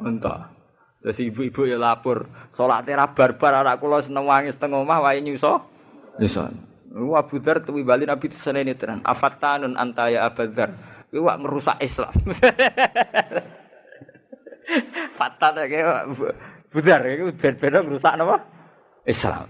unta. 0.00 0.50
Terus 1.02 1.18
ibu-ibu 1.18 1.66
ya 1.66 1.76
lapor, 1.76 2.30
sholat 2.54 2.86
ra 2.86 3.10
barbar 3.10 3.58
anak 3.58 3.82
kula 3.82 4.06
seneng 4.06 4.24
wangi 4.24 4.54
setengah 4.54 4.86
omah 4.86 5.02
wae 5.02 5.18
nyuso. 5.18 5.66
Nyuso. 6.16 6.71
Abu 6.92 7.40
Dar 7.40 7.64
tuwi 7.64 7.84
bali 7.84 8.04
Nabi 8.04 8.28
senene 8.36 8.76
tenan. 8.76 9.00
Afatanun 9.04 9.80
antaya 9.80 10.28
Abu 10.28 10.44
Dar. 10.52 10.70
Kuwi 11.08 11.24
wak 11.24 11.40
merusak 11.40 11.80
Islam. 11.80 12.12
Fatan 15.18 15.68
ya 15.68 16.06
Budar 16.72 17.04
iku 17.04 17.36
ben-ben 17.36 17.84
merusak 17.84 18.16
napa? 18.16 18.40
Islam. 19.04 19.44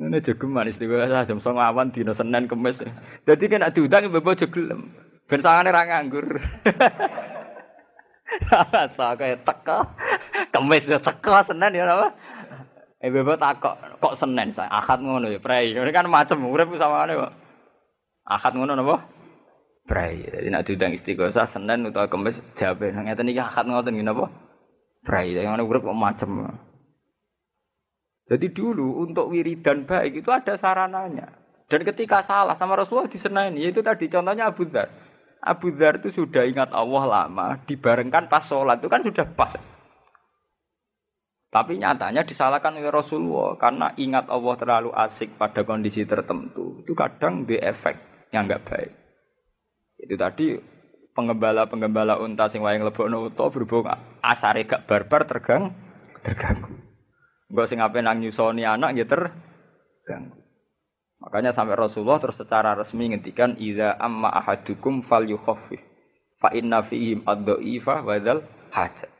Ini 0.00 0.24
jogeman 0.24 0.72
istiqomah 0.72 1.28
jam 1.28 1.38
song 1.44 1.60
awan 1.60 1.92
dino 1.92 2.16
Senin 2.16 2.48
Kamis. 2.48 2.80
Jadi 3.28 3.44
kena 3.46 3.68
diundang 3.68 4.08
mbok 4.08 4.32
aja 4.32 4.48
gelem. 4.48 4.88
Ben 5.28 5.44
sangane 5.44 5.68
ra 5.68 5.84
nganggur. 5.84 6.40
Salah 8.48 9.12
kaya 9.20 9.36
teko. 9.44 9.84
Kamis 10.48 10.88
ya 10.88 10.96
teko 10.96 11.44
Senin 11.44 11.76
ya 11.76 11.84
apa? 11.84 12.08
Eh 13.02 13.10
bebo 13.10 13.34
takok 13.34 13.98
kok 13.98 14.14
Senin 14.14 14.54
saya 14.54 14.70
akad 14.70 15.02
ngono 15.02 15.26
ya 15.26 15.42
prei. 15.42 15.74
Ini 15.74 15.90
kan 15.90 16.06
macam 16.06 16.46
urip 16.46 16.70
samane 16.78 17.18
kok. 17.18 17.32
Akad 18.22 18.54
ngono 18.54 18.78
napa? 18.78 19.10
Prei. 19.82 20.22
Jadi 20.22 20.46
nak 20.46 20.62
diundang 20.62 20.94
istiqomah 20.94 21.50
Senin 21.50 21.90
utawa 21.90 22.06
Kamis 22.06 22.38
jawabe 22.54 22.94
nang 22.94 23.10
ngeten 23.10 23.34
iki 23.34 23.42
akad 23.42 23.66
ngoten 23.66 23.98
ngene 23.98 24.14
apa? 24.14 24.26
Prei. 25.02 25.34
Yang 25.34 25.66
urip 25.66 25.82
kok 25.82 25.98
macam. 25.98 26.30
Jadi 28.30 28.46
dulu 28.54 29.02
untuk 29.02 29.34
wiridan 29.34 29.82
baik 29.82 30.22
itu 30.22 30.30
ada 30.30 30.54
sarananya. 30.54 31.42
Dan 31.66 31.82
ketika 31.82 32.22
salah 32.22 32.54
sama 32.54 32.78
Rasulullah 32.78 33.10
disenani, 33.10 33.64
yaitu 33.64 33.80
tadi 33.80 34.06
contohnya 34.06 34.52
Abu 34.52 34.68
Dhar. 34.68 34.92
Abu 35.42 35.74
Dhar 35.74 35.98
itu 35.98 36.12
sudah 36.12 36.46
ingat 36.46 36.70
Allah 36.70 37.04
lama, 37.08 37.58
dibarengkan 37.66 38.28
pas 38.30 38.46
sholat 38.46 38.78
itu 38.78 38.86
kan 38.92 39.02
sudah 39.02 39.26
pas. 39.32 39.56
Tapi 41.52 41.76
nyatanya 41.76 42.24
disalahkan 42.24 42.72
oleh 42.80 42.88
Rasulullah 42.88 43.60
karena 43.60 43.92
ingat 44.00 44.24
Allah 44.32 44.56
terlalu 44.56 44.88
asik 44.96 45.36
pada 45.36 45.68
kondisi 45.68 46.08
tertentu. 46.08 46.80
Itu 46.80 46.96
kadang 46.96 47.44
di 47.44 47.60
efek 47.60 47.92
yang 48.32 48.48
nggak 48.48 48.64
baik. 48.64 48.92
Itu 50.00 50.16
tadi 50.16 50.56
penggembala-penggembala 51.12 52.16
unta 52.24 52.48
sing 52.48 52.64
wayang 52.64 52.88
lebokno 52.88 53.28
utawa 53.28 53.52
berhubung 53.52 53.84
asare 54.24 54.64
gak 54.64 54.88
barbar 54.88 55.28
tergang 55.28 55.76
terganggu. 56.24 56.72
Enggak 57.52 57.68
sing 57.68 57.84
ape 57.84 58.00
nang 58.00 58.24
nyusoni 58.24 58.64
anak 58.64 58.96
gitu 58.96 59.12
terganggu. 59.12 60.40
Makanya 61.20 61.52
sampai 61.52 61.76
Rasulullah 61.76 62.16
terus 62.16 62.40
secara 62.40 62.72
resmi 62.72 63.12
ngendikan 63.12 63.60
idza 63.60 64.00
amma 64.00 64.32
ahadukum 64.40 65.04
falyukhaffif 65.04 65.84
fa 66.40 66.48
inna 66.56 66.80
fihim 66.88 67.22
ad-dha'ifa 67.28 68.08
wa 68.08 68.16
dzal 68.16 68.40
hajat. 68.72 69.11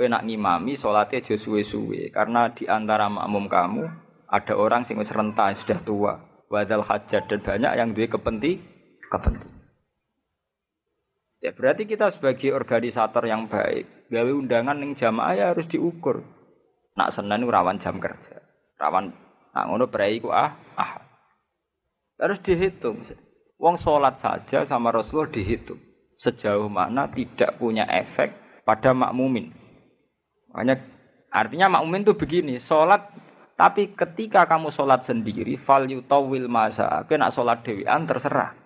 Kowe 0.00 0.08
nak 0.08 0.24
ngimami 0.24 0.80
salate 0.80 1.20
aja 1.20 1.36
suwe-suwe 1.36 2.08
karena 2.08 2.48
di 2.56 2.64
antara 2.64 3.12
makmum 3.12 3.52
kamu 3.52 3.84
ada 4.32 4.56
orang 4.56 4.88
sing 4.88 4.96
wis 4.96 5.12
renta 5.12 5.52
sudah 5.60 5.76
tua, 5.84 6.16
wa 6.48 6.64
dzal 6.64 6.88
hajat 6.88 7.28
dan 7.28 7.44
banyak 7.44 7.72
yang 7.76 7.92
duwe 7.92 8.08
kepenting 8.08 8.64
kepenting. 9.12 9.52
Ya 11.44 11.52
berarti 11.52 11.84
kita 11.84 12.16
sebagai 12.16 12.48
organisator 12.56 13.28
yang 13.28 13.52
baik, 13.52 14.08
gawe 14.08 14.32
undangan 14.32 14.80
yang 14.80 14.96
jamaah 14.96 15.36
ya 15.36 15.44
harus 15.52 15.68
diukur. 15.68 16.24
Nak 16.96 17.12
Senin 17.12 17.44
rawan 17.44 17.76
jam 17.76 18.00
kerja. 18.00 18.40
Rawan 18.80 19.12
nak 19.52 19.64
ngono 19.68 19.84
prei 19.92 20.16
ku 20.16 20.32
ah 20.32 20.56
ah. 20.80 20.96
Harus 22.16 22.40
dihitung. 22.40 23.04
Wong 23.60 23.76
sholat 23.76 24.16
saja 24.24 24.64
sama 24.64 24.96
Rasulullah 24.96 25.28
dihitung. 25.28 25.84
Sejauh 26.16 26.72
mana 26.72 27.04
tidak 27.12 27.60
punya 27.60 27.84
efek 27.84 28.64
pada 28.64 28.96
makmumin. 28.96 29.59
Makanya 30.50 30.82
artinya 31.30 31.66
makmumin 31.78 32.02
itu 32.02 32.14
begini, 32.18 32.58
sholat 32.58 33.06
tapi 33.60 33.92
ketika 33.92 34.48
kamu 34.48 34.72
sholat 34.72 35.04
sendiri, 35.04 35.60
fal 35.60 35.84
yutawil 35.84 36.48
masa, 36.48 37.04
nak 37.04 37.32
sholat 37.36 37.60
dewian 37.60 38.08
terserah. 38.08 38.56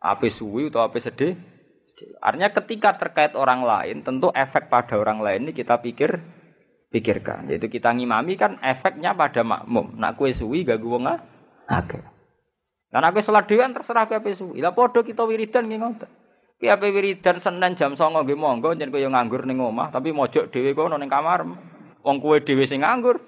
Apa 0.00 0.24
suwi 0.32 0.72
atau 0.72 0.80
apa 0.80 0.96
sedih? 0.96 1.36
Artinya 2.24 2.48
ketika 2.48 2.96
terkait 2.96 3.36
orang 3.36 3.60
lain, 3.60 4.00
tentu 4.00 4.32
efek 4.32 4.72
pada 4.72 4.96
orang 4.96 5.20
lain 5.20 5.40
ini 5.46 5.52
kita 5.52 5.84
pikir 5.84 6.16
pikirkan. 6.88 7.52
Yaitu 7.52 7.68
kita 7.68 7.92
ngimami 7.92 8.40
kan 8.40 8.56
efeknya 8.64 9.12
pada 9.12 9.44
makmum. 9.44 10.00
Nak 10.00 10.16
kue 10.16 10.32
suwi 10.32 10.64
gak 10.64 10.80
gue 10.80 10.98
nggak 10.98 11.20
agak. 11.68 12.08
Karena 12.88 13.06
aku 13.12 13.20
sholat 13.20 13.44
dewan 13.44 13.76
terserah 13.76 14.08
kue 14.08 14.32
suwi. 14.32 14.64
Lah 14.64 14.72
podo 14.72 15.04
kita 15.04 15.28
wiridan 15.28 15.68
ngoten. 15.68 16.08
Ape 16.70 16.94
wiridan 16.94 17.42
Senin 17.42 17.74
jam 17.74 17.98
09.00 17.98 18.22
nggih 18.22 18.38
monggo 18.38 18.70
jen 18.78 18.94
kowe 18.94 19.02
nganggur 19.02 19.42
ning 19.42 19.58
omah, 19.58 19.90
tapi 19.90 20.14
mojok 20.14 20.54
dhewe 20.54 20.70
kono 20.78 20.94
ning 20.94 21.10
kamar. 21.10 21.42
Wong 22.06 22.16
kowe 22.22 22.38
dhewe 22.38 22.62
sing 22.70 22.86
nganggur. 22.86 23.18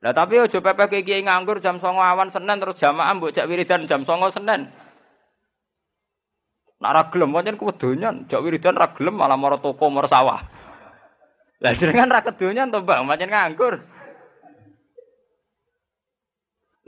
Lah 0.00 0.16
tapi 0.16 0.40
aja 0.40 0.64
pepek 0.64 1.04
kiai 1.04 1.20
nganggur 1.20 1.60
jam 1.60 1.76
09.00 1.76 2.00
awan 2.00 2.32
Senin 2.32 2.56
terus 2.56 2.80
jamaah 2.80 3.12
mbok 3.12 3.36
jak 3.36 3.44
wiridan 3.44 3.84
jam 3.84 4.08
09.00 4.08 4.40
Senin. 4.40 4.72
Nak 6.80 6.92
ra 6.96 7.02
gelem 7.12 7.36
pancen 7.36 7.60
kedonyan, 7.60 8.24
jak 8.24 8.40
wiridan 8.40 8.72
ra 8.72 8.88
gelem 8.96 9.20
malah 9.20 9.36
mara 9.36 9.60
toko 9.60 9.92
mara 9.92 10.08
sawah. 10.08 10.40
Lah 11.60 11.76
jenengan 11.76 12.08
ra 12.08 12.24
kedonyan 12.24 12.72
to, 12.72 12.80
Bang, 12.80 13.04
pancen 13.04 13.28
nganggur. 13.28 13.84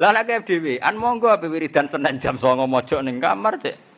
Lah 0.00 0.16
nek 0.16 0.48
dhewe, 0.48 0.80
an 0.80 0.96
monggo 0.96 1.28
ape 1.28 1.44
wiridan 1.52 1.92
Senin 1.92 2.16
jam 2.16 2.40
09.00 2.40 2.64
mojok 2.64 3.00
ning 3.04 3.20
kamar, 3.20 3.60
Cek. 3.60 3.91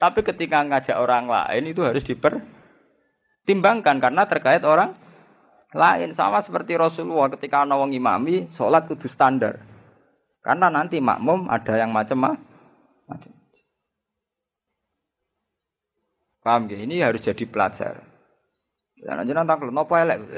Tapi 0.00 0.24
ketika 0.24 0.64
ngajak 0.64 0.96
orang 0.96 1.28
lain 1.28 1.76
itu 1.76 1.84
harus 1.84 2.00
dipertimbangkan 2.08 4.00
karena 4.00 4.24
terkait 4.24 4.64
orang 4.64 4.96
lain 5.76 6.16
sama 6.16 6.40
seperti 6.40 6.72
Rasulullah 6.74 7.28
ketika 7.36 7.68
ana 7.68 7.76
wong 7.76 7.92
imami 7.92 8.48
salat 8.56 8.88
kudu 8.88 9.04
standar. 9.12 9.60
Karena 10.40 10.72
nanti 10.72 11.04
makmum 11.04 11.52
ada 11.52 11.76
yang 11.76 11.92
macam-macam. 11.92 13.32
Paham 16.40 16.64
gak? 16.64 16.80
Ini 16.80 17.04
harus 17.04 17.20
jadi 17.20 17.44
pelajar. 17.44 18.00
Ya 18.96 19.20
jenengan 19.20 19.44
tak 19.44 19.68
napa 19.68 20.00
elek? 20.00 20.32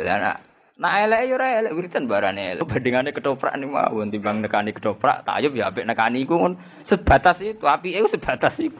Nah 0.82 0.92
elek 1.06 1.30
ya 1.30 1.34
ora 1.38 1.62
elek 1.62 1.72
wiridan 1.78 2.10
barane 2.10 2.58
elek. 2.58 2.66
Bandingane 2.66 3.14
ketoprak 3.14 3.54
nih 3.54 3.70
mawon 3.70 4.10
timbang 4.10 4.42
nekani 4.42 4.74
ketoprak, 4.74 5.22
tayub 5.22 5.54
ya 5.54 5.70
apik 5.70 5.86
nekani 5.86 6.26
iku 6.26 6.58
sebatas 6.82 7.38
itu, 7.38 7.62
api 7.62 8.02
itu 8.02 8.10
sebatas 8.10 8.58
itu. 8.58 8.74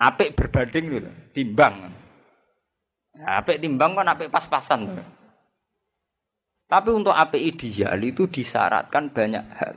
Apik 0.00 0.32
berbanding 0.32 0.84
gitu, 0.96 1.10
timbang. 1.36 1.92
Apik 3.20 3.60
timbang 3.60 3.92
kan 3.92 4.08
apik 4.08 4.32
pas-pasan. 4.32 4.96
Tapi 6.64 6.88
untuk 6.88 7.12
apik 7.12 7.36
ideal 7.36 8.00
itu 8.00 8.24
disyaratkan 8.24 9.12
banyak 9.12 9.44
hal. 9.60 9.76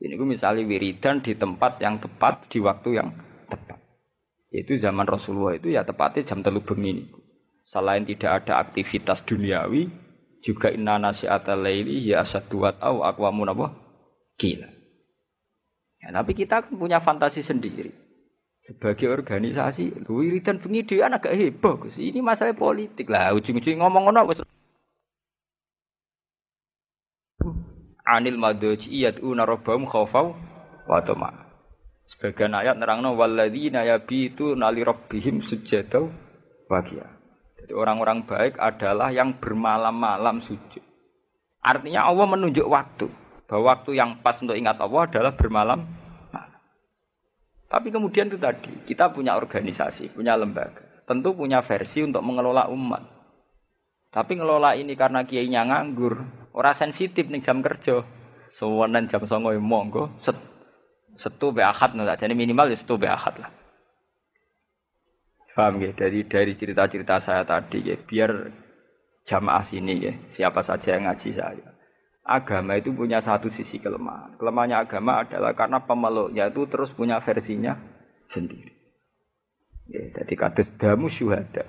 Ini 0.00 0.16
gue 0.16 0.28
misalnya 0.28 0.64
wiridan 0.64 1.20
di 1.20 1.36
tempat 1.36 1.76
yang 1.84 2.00
tepat, 2.00 2.48
di 2.48 2.56
waktu 2.64 2.88
yang 2.96 3.12
tepat. 3.52 3.76
Itu 4.48 4.80
zaman 4.80 5.04
Rasulullah 5.04 5.60
itu 5.60 5.76
ya 5.76 5.84
tepatnya 5.84 6.24
jam 6.24 6.40
telu 6.40 6.64
bengi. 6.64 7.04
Selain 7.68 8.00
tidak 8.08 8.44
ada 8.44 8.64
aktivitas 8.64 9.28
duniawi, 9.28 9.92
juga 10.40 10.72
inna 10.72 10.96
nasi'ata 10.96 11.52
laili 11.52 12.00
ya 12.00 12.24
asaduat 12.24 12.80
au 12.80 13.04
akwamun 13.04 13.52
apa? 13.52 13.76
Gila. 14.40 14.72
Ya, 16.00 16.08
tapi 16.12 16.32
kita 16.32 16.64
kan 16.64 16.76
punya 16.76 17.00
fantasi 17.00 17.40
sendiri 17.40 18.03
sebagai 18.64 19.12
organisasi 19.12 20.08
wiridan 20.08 20.56
bengi 20.56 20.88
dhewe 20.88 21.04
agak 21.04 21.36
heboh 21.36 21.84
Gus. 21.84 22.00
Ini 22.00 22.24
masalah 22.24 22.56
politik 22.56 23.12
lah 23.12 23.36
ujung-ujung 23.36 23.84
ngomong 23.84 24.08
ngono 24.08 24.20
wis 24.32 24.40
Anil 28.04 28.36
madoji 28.36 29.04
yad'una 29.04 29.48
rabbahum 29.48 29.88
khaufau 29.88 30.36
wa 30.88 31.00
tama. 31.00 31.32
Sebagian 32.04 32.52
ayat 32.52 32.76
nerangno 32.76 33.16
walladzina 33.16 33.80
yabitu 33.80 34.52
nali 34.52 34.84
rabbihim 34.84 35.40
sujadau 35.40 36.12
bagia. 36.68 37.08
Jadi 37.56 37.72
orang-orang 37.72 38.28
baik 38.28 38.60
adalah 38.60 39.08
yang 39.08 39.40
bermalam-malam 39.40 40.36
sujud. 40.44 40.84
Artinya 41.64 42.04
Allah 42.04 42.28
menunjuk 42.28 42.68
waktu. 42.68 43.08
Bahwa 43.48 43.72
waktu 43.72 43.96
yang 43.96 44.20
pas 44.20 44.36
untuk 44.36 44.52
ingat 44.52 44.76
Allah 44.84 45.08
adalah 45.08 45.32
bermalam 45.32 46.03
tapi 47.68 47.88
kemudian 47.88 48.28
itu 48.28 48.38
tadi, 48.38 48.70
kita 48.84 49.10
punya 49.10 49.34
organisasi, 49.34 50.12
punya 50.12 50.36
lembaga. 50.36 50.84
Tentu 51.04 51.36
punya 51.36 51.60
versi 51.60 52.04
untuk 52.04 52.24
mengelola 52.24 52.68
umat. 52.72 53.02
Tapi 54.08 54.38
ngelola 54.38 54.78
ini 54.78 54.94
karena 54.94 55.26
kiainya 55.26 55.66
nganggur, 55.66 56.14
ora 56.54 56.70
sensitif 56.70 57.26
nih 57.28 57.42
jam 57.42 57.60
kerja. 57.60 58.04
Sewanan 58.46 59.10
jam 59.10 59.26
songo 59.26 59.50
ya 59.50 59.58
monggo, 59.58 60.14
set, 60.22 60.38
setu 61.18 61.50
be 61.50 61.66
akad 61.66 61.98
jadi 61.98 62.30
minimal 62.38 62.70
ya 62.70 62.78
setu 62.78 62.94
be 62.94 63.10
akad 63.10 63.42
lah. 63.42 63.50
Paham 65.50 65.82
ya? 65.82 65.90
Dari 65.90 66.22
dari 66.30 66.54
cerita-cerita 66.54 67.18
saya 67.18 67.42
tadi 67.42 67.82
ya, 67.82 67.98
biar 67.98 68.30
jamaah 69.26 69.64
sini 69.66 69.94
ya, 69.98 70.12
siapa 70.30 70.62
saja 70.62 70.94
yang 70.94 71.10
ngaji 71.10 71.30
saya 71.34 71.73
agama 72.24 72.80
itu 72.80 72.90
punya 72.96 73.20
satu 73.20 73.52
sisi 73.52 73.76
kelemahan. 73.78 74.40
Kelemahannya 74.40 74.80
agama 74.80 75.22
adalah 75.22 75.52
karena 75.52 75.84
pemeluknya 75.84 76.48
itu 76.48 76.64
terus 76.64 76.90
punya 76.96 77.20
versinya 77.20 77.76
sendiri. 78.24 78.72
Ya, 79.84 80.08
jadi 80.08 80.34
kados 80.34 80.72
damu 80.80 81.12
syuhada. 81.12 81.68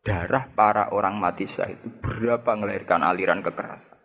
Darah 0.00 0.48
para 0.56 0.88
orang 0.96 1.20
mati 1.20 1.44
syahid 1.44 1.76
itu 1.84 1.92
berapa 2.00 2.56
melahirkan 2.56 3.04
aliran 3.04 3.44
kekerasan. 3.44 4.00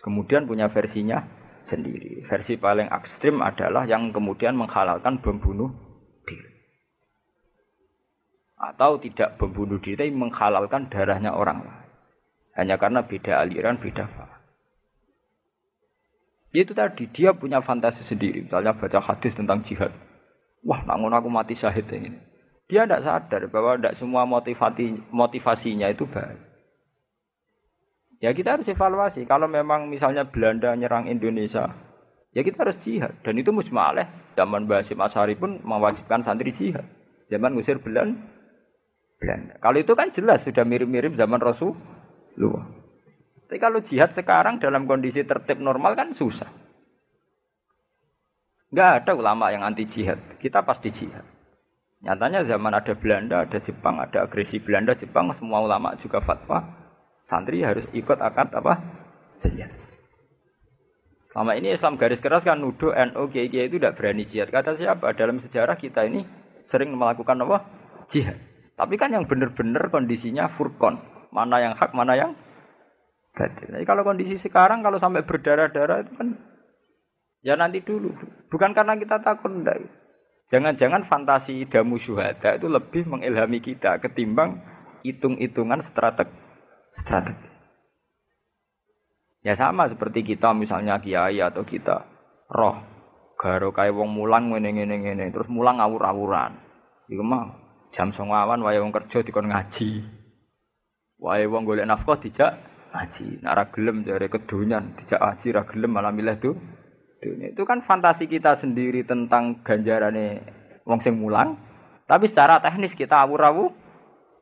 Kemudian 0.00 0.48
punya 0.48 0.72
versinya 0.72 1.20
sendiri. 1.60 2.24
Versi 2.24 2.56
paling 2.56 2.88
ekstrim 2.88 3.44
adalah 3.44 3.84
yang 3.84 4.08
kemudian 4.08 4.56
menghalalkan 4.56 5.20
bom 5.20 5.36
bunuh 5.36 5.70
diri. 6.24 6.52
Atau 8.56 8.96
tidak 8.96 9.36
bom 9.36 9.52
bunuh 9.52 9.76
diri, 9.76 10.08
tapi 10.08 10.12
menghalalkan 10.16 10.88
darahnya 10.88 11.36
orang 11.36 11.68
lain. 11.68 11.88
Hanya 12.56 12.80
karena 12.80 13.04
beda 13.04 13.44
aliran, 13.44 13.76
beda 13.76 14.08
faham. 14.08 14.31
Itu 16.52 16.76
tadi 16.76 17.08
dia 17.08 17.32
punya 17.32 17.64
fantasi 17.64 18.04
sendiri. 18.04 18.44
Misalnya 18.44 18.76
baca 18.76 19.00
hadis 19.00 19.32
tentang 19.32 19.64
jihad. 19.64 19.88
Wah, 20.62 20.84
namun 20.84 21.10
aku 21.10 21.32
mati 21.32 21.56
syahid 21.56 21.88
ini. 21.90 22.12
Dia 22.68 22.84
tidak 22.84 23.02
sadar 23.02 23.42
bahwa 23.48 23.80
tidak 23.80 23.96
semua 23.96 24.22
motivasi 24.28 25.10
motivasinya 25.10 25.88
itu 25.88 26.04
baik. 26.06 26.38
Ya 28.22 28.30
kita 28.30 28.54
harus 28.54 28.70
evaluasi. 28.70 29.26
Kalau 29.26 29.50
memang 29.50 29.90
misalnya 29.90 30.22
Belanda 30.22 30.78
nyerang 30.78 31.10
Indonesia, 31.10 31.66
ya 32.30 32.46
kita 32.46 32.62
harus 32.62 32.78
jihad. 32.78 33.18
Dan 33.26 33.40
itu 33.40 33.50
musmaleh. 33.50 34.06
Zaman 34.38 34.64
Basim 34.70 35.00
Asari 35.02 35.34
pun 35.34 35.58
mewajibkan 35.66 36.22
santri 36.22 36.54
jihad. 36.54 36.86
Zaman 37.26 37.56
ngusir 37.58 37.82
Belanda. 37.82 38.22
Belanda. 39.18 39.58
Kalau 39.58 39.78
itu 39.80 39.92
kan 39.98 40.12
jelas 40.14 40.46
sudah 40.46 40.62
mirip-mirip 40.62 41.18
zaman 41.18 41.42
Rasulullah. 41.42 42.81
Tapi 43.52 43.60
kalau 43.60 43.84
jihad 43.84 44.08
sekarang 44.08 44.56
dalam 44.56 44.88
kondisi 44.88 45.28
tertib 45.28 45.60
normal 45.60 45.92
kan 45.92 46.16
susah. 46.16 46.48
Enggak 48.72 49.04
ada 49.04 49.12
ulama 49.12 49.52
yang 49.52 49.60
anti 49.60 49.84
jihad. 49.84 50.16
Kita 50.40 50.64
pasti 50.64 50.88
jihad. 50.88 51.20
Nyatanya 52.00 52.48
zaman 52.48 52.72
ada 52.72 52.96
Belanda, 52.96 53.44
ada 53.44 53.60
Jepang, 53.60 54.00
ada 54.00 54.24
agresi 54.24 54.56
Belanda, 54.56 54.96
Jepang, 54.96 55.28
semua 55.36 55.60
ulama 55.60 55.92
juga 56.00 56.24
fatwa. 56.24 56.64
Santri 57.28 57.60
harus 57.60 57.84
ikut 57.92 58.24
akad 58.24 58.56
apa? 58.56 58.80
Jihad. 59.36 59.68
Selama 61.28 61.52
ini 61.52 61.76
Islam 61.76 62.00
garis 62.00 62.24
keras 62.24 62.48
kan 62.48 62.56
nuduh 62.56 62.96
NU 62.96 63.28
Kiai 63.28 63.52
itu 63.52 63.76
tidak 63.76 64.00
berani 64.00 64.24
jihad. 64.24 64.48
Kata 64.48 64.72
siapa? 64.72 65.12
Dalam 65.12 65.36
sejarah 65.36 65.76
kita 65.76 66.08
ini 66.08 66.24
sering 66.64 66.88
melakukan 66.96 67.36
apa? 67.44 67.68
Jihad. 68.08 68.40
Tapi 68.80 68.96
kan 68.96 69.12
yang 69.12 69.28
benar-benar 69.28 69.92
kondisinya 69.92 70.48
furkon. 70.48 70.96
Mana 71.28 71.60
yang 71.60 71.76
hak, 71.76 71.92
mana 71.92 72.16
yang 72.16 72.32
Jadi 73.32 73.88
kalau 73.88 74.04
kondisi 74.04 74.36
sekarang 74.36 74.84
kalau 74.84 75.00
sampai 75.00 75.24
berdarah-darah 75.24 76.04
itu 76.04 76.12
kan 76.20 76.28
ya 77.40 77.56
nanti 77.56 77.80
dulu. 77.80 78.12
Bukan 78.52 78.76
karena 78.76 78.92
kita 79.00 79.24
takut 79.24 79.48
enggak. 79.48 79.80
Jangan-jangan 80.52 81.00
fantasi 81.00 81.64
damu 81.64 81.96
syuhada 81.96 82.60
itu 82.60 82.68
lebih 82.68 83.08
mengilhami 83.08 83.64
kita 83.64 83.96
ketimbang 84.04 84.60
hitung-hitungan 85.00 85.80
strateg 85.80 86.28
strategi. 86.92 87.48
Ya 89.42 89.56
sama 89.56 89.88
seperti 89.88 90.22
kita 90.22 90.52
misalnya 90.52 91.00
kiai 91.00 91.40
atau 91.40 91.64
kita 91.64 92.04
roh 92.52 92.78
garo 93.40 93.74
kayak 93.74 93.96
wong 93.96 94.12
mulang 94.12 94.52
ngene 94.52 94.70
ngene 94.70 94.96
ngene 95.02 95.24
terus 95.32 95.48
mulang 95.48 95.80
ngawur-awuran. 95.80 96.52
Iku 97.08 97.24
mah 97.24 97.48
jam 97.90 98.12
songawan 98.12 98.60
wae 98.60 98.76
wong 98.76 98.92
kerja 98.92 99.24
dikon 99.24 99.48
ngaji. 99.48 100.04
Wae 101.16 101.48
wong 101.48 101.64
golek 101.64 101.88
nafkah 101.88 102.20
dijak 102.20 102.71
ngaji. 102.92 103.40
Nak 103.40 103.52
ra 103.56 103.64
gelem 103.72 104.04
jare 104.04 104.28
kedonyan, 104.28 104.92
dijak 104.94 105.20
ngaji 105.20 105.48
ra 105.52 105.62
gelem 105.64 105.90
malah 105.90 106.12
milih 106.12 106.36
tuh. 106.38 106.54
Dunia. 107.22 107.54
Itu 107.54 107.62
kan 107.62 107.80
fantasi 107.80 108.26
kita 108.26 108.58
sendiri 108.58 109.06
tentang 109.06 109.62
ganjarane 109.62 110.42
wong 110.84 110.98
sing 110.98 111.16
mulang. 111.16 111.54
Tapi 112.04 112.26
secara 112.26 112.58
teknis 112.58 112.98
kita 112.98 113.22
awur-awu, 113.24 113.70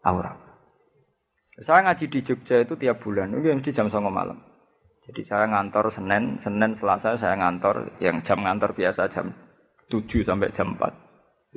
awur-awu. 0.02 0.40
Saya 1.60 1.84
ngaji 1.84 2.08
di 2.08 2.20
Jogja 2.24 2.64
itu 2.64 2.72
tiap 2.80 3.04
bulan, 3.04 3.36
itu 3.36 3.52
mesti 3.52 3.70
jam 3.70 3.86
9 3.92 4.08
malam. 4.08 4.40
Jadi 5.04 5.20
saya 5.28 5.44
ngantor 5.44 5.92
Senin, 5.92 6.40
Senin 6.40 6.72
Selasa 6.72 7.12
saya 7.20 7.36
ngantor, 7.36 8.00
yang 8.00 8.24
jam 8.24 8.40
ngantor 8.40 8.72
biasa 8.72 9.12
jam 9.12 9.28
7 9.92 10.24
sampai 10.24 10.48
jam 10.56 10.72
4. 10.72 10.88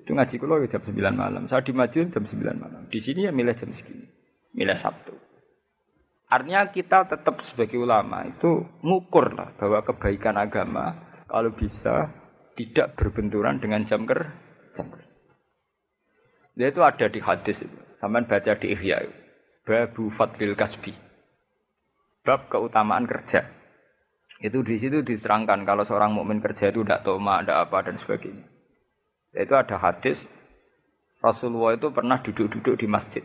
Itu 0.04 0.12
ngaji 0.12 0.36
kulo 0.44 0.60
ya 0.60 0.68
jam 0.68 0.84
9 0.84 0.92
malam. 1.16 1.48
Saya 1.48 1.64
di 1.64 1.72
Madiun 1.72 2.12
jam 2.12 2.28
9 2.28 2.52
malam. 2.60 2.84
Di 2.92 3.00
sini 3.00 3.24
ya 3.24 3.32
milih 3.32 3.56
jam 3.56 3.72
segini. 3.72 4.04
Milih 4.52 4.76
Sabtu. 4.76 5.23
Artinya 6.34 6.66
kita 6.66 7.06
tetap 7.06 7.46
sebagai 7.46 7.78
ulama 7.78 8.26
itu 8.26 8.66
ngukur 8.82 9.38
lah 9.38 9.54
bahwa 9.54 9.86
kebaikan 9.86 10.34
agama 10.34 10.98
kalau 11.30 11.54
bisa 11.54 12.10
tidak 12.58 12.98
berbenturan 12.98 13.62
dengan 13.62 13.86
jam 13.86 14.02
ker 14.10 14.34
jam 14.74 14.90
kerja. 14.90 15.14
Dia 16.58 16.74
itu 16.74 16.82
ada 16.82 17.06
di 17.06 17.22
hadis 17.22 17.70
itu. 17.70 17.78
Sampai 17.94 18.26
baca 18.26 18.58
di 18.58 18.74
Ihya. 18.74 19.06
Babu 19.62 20.10
Fadlil 20.10 20.58
Kasbi. 20.58 20.98
Bab 22.26 22.50
keutamaan 22.50 23.06
kerja. 23.06 23.46
Itu 24.42 24.66
di 24.66 24.82
situ 24.82 25.06
diterangkan 25.06 25.70
kalau 25.70 25.86
seorang 25.86 26.18
mukmin 26.18 26.42
kerja 26.42 26.74
itu 26.74 26.82
tidak 26.82 27.06
toma, 27.06 27.46
tidak 27.46 27.70
apa 27.70 27.78
dan 27.86 27.96
sebagainya. 28.02 28.46
Itu 29.38 29.54
ada 29.54 29.78
hadis 29.78 30.26
Rasulullah 31.22 31.78
itu 31.78 31.94
pernah 31.94 32.18
duduk-duduk 32.26 32.74
di 32.74 32.90
masjid. 32.90 33.22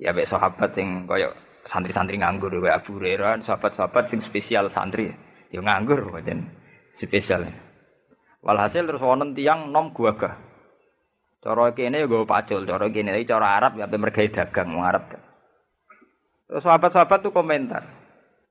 Ya 0.00 0.16
baik 0.16 0.24
sahabat 0.24 0.72
yang 0.80 1.04
kayak 1.04 1.49
santri-santri 1.70 2.18
nganggur 2.18 2.50
ya 2.50 2.82
Abu 2.82 2.98
Hurairah, 2.98 3.38
sahabat-sahabat 3.46 4.10
yang 4.10 4.18
spesial 4.18 4.66
santri. 4.74 5.14
Ya 5.54 5.62
nganggur 5.62 6.10
macam 6.10 6.50
spesial. 6.90 7.46
Walhasil 8.42 8.82
terus 8.90 8.98
wonten 8.98 9.38
tiang 9.38 9.70
nom 9.70 9.94
gua 9.94 10.18
gah. 10.18 10.34
Cara 11.40 11.72
kene 11.72 12.04
ya 12.04 12.06
gue 12.10 12.28
pacul, 12.28 12.68
cara 12.68 12.84
kene 12.92 13.16
iki 13.16 13.32
cara 13.32 13.56
Arab 13.56 13.78
ya 13.80 13.88
mereka 13.88 14.20
dagang 14.28 14.76
mau 14.76 14.84
Arab. 14.84 15.08
Terus 16.50 16.62
sahabat-sahabat 16.66 17.18
tuh 17.24 17.32
komentar. 17.32 17.86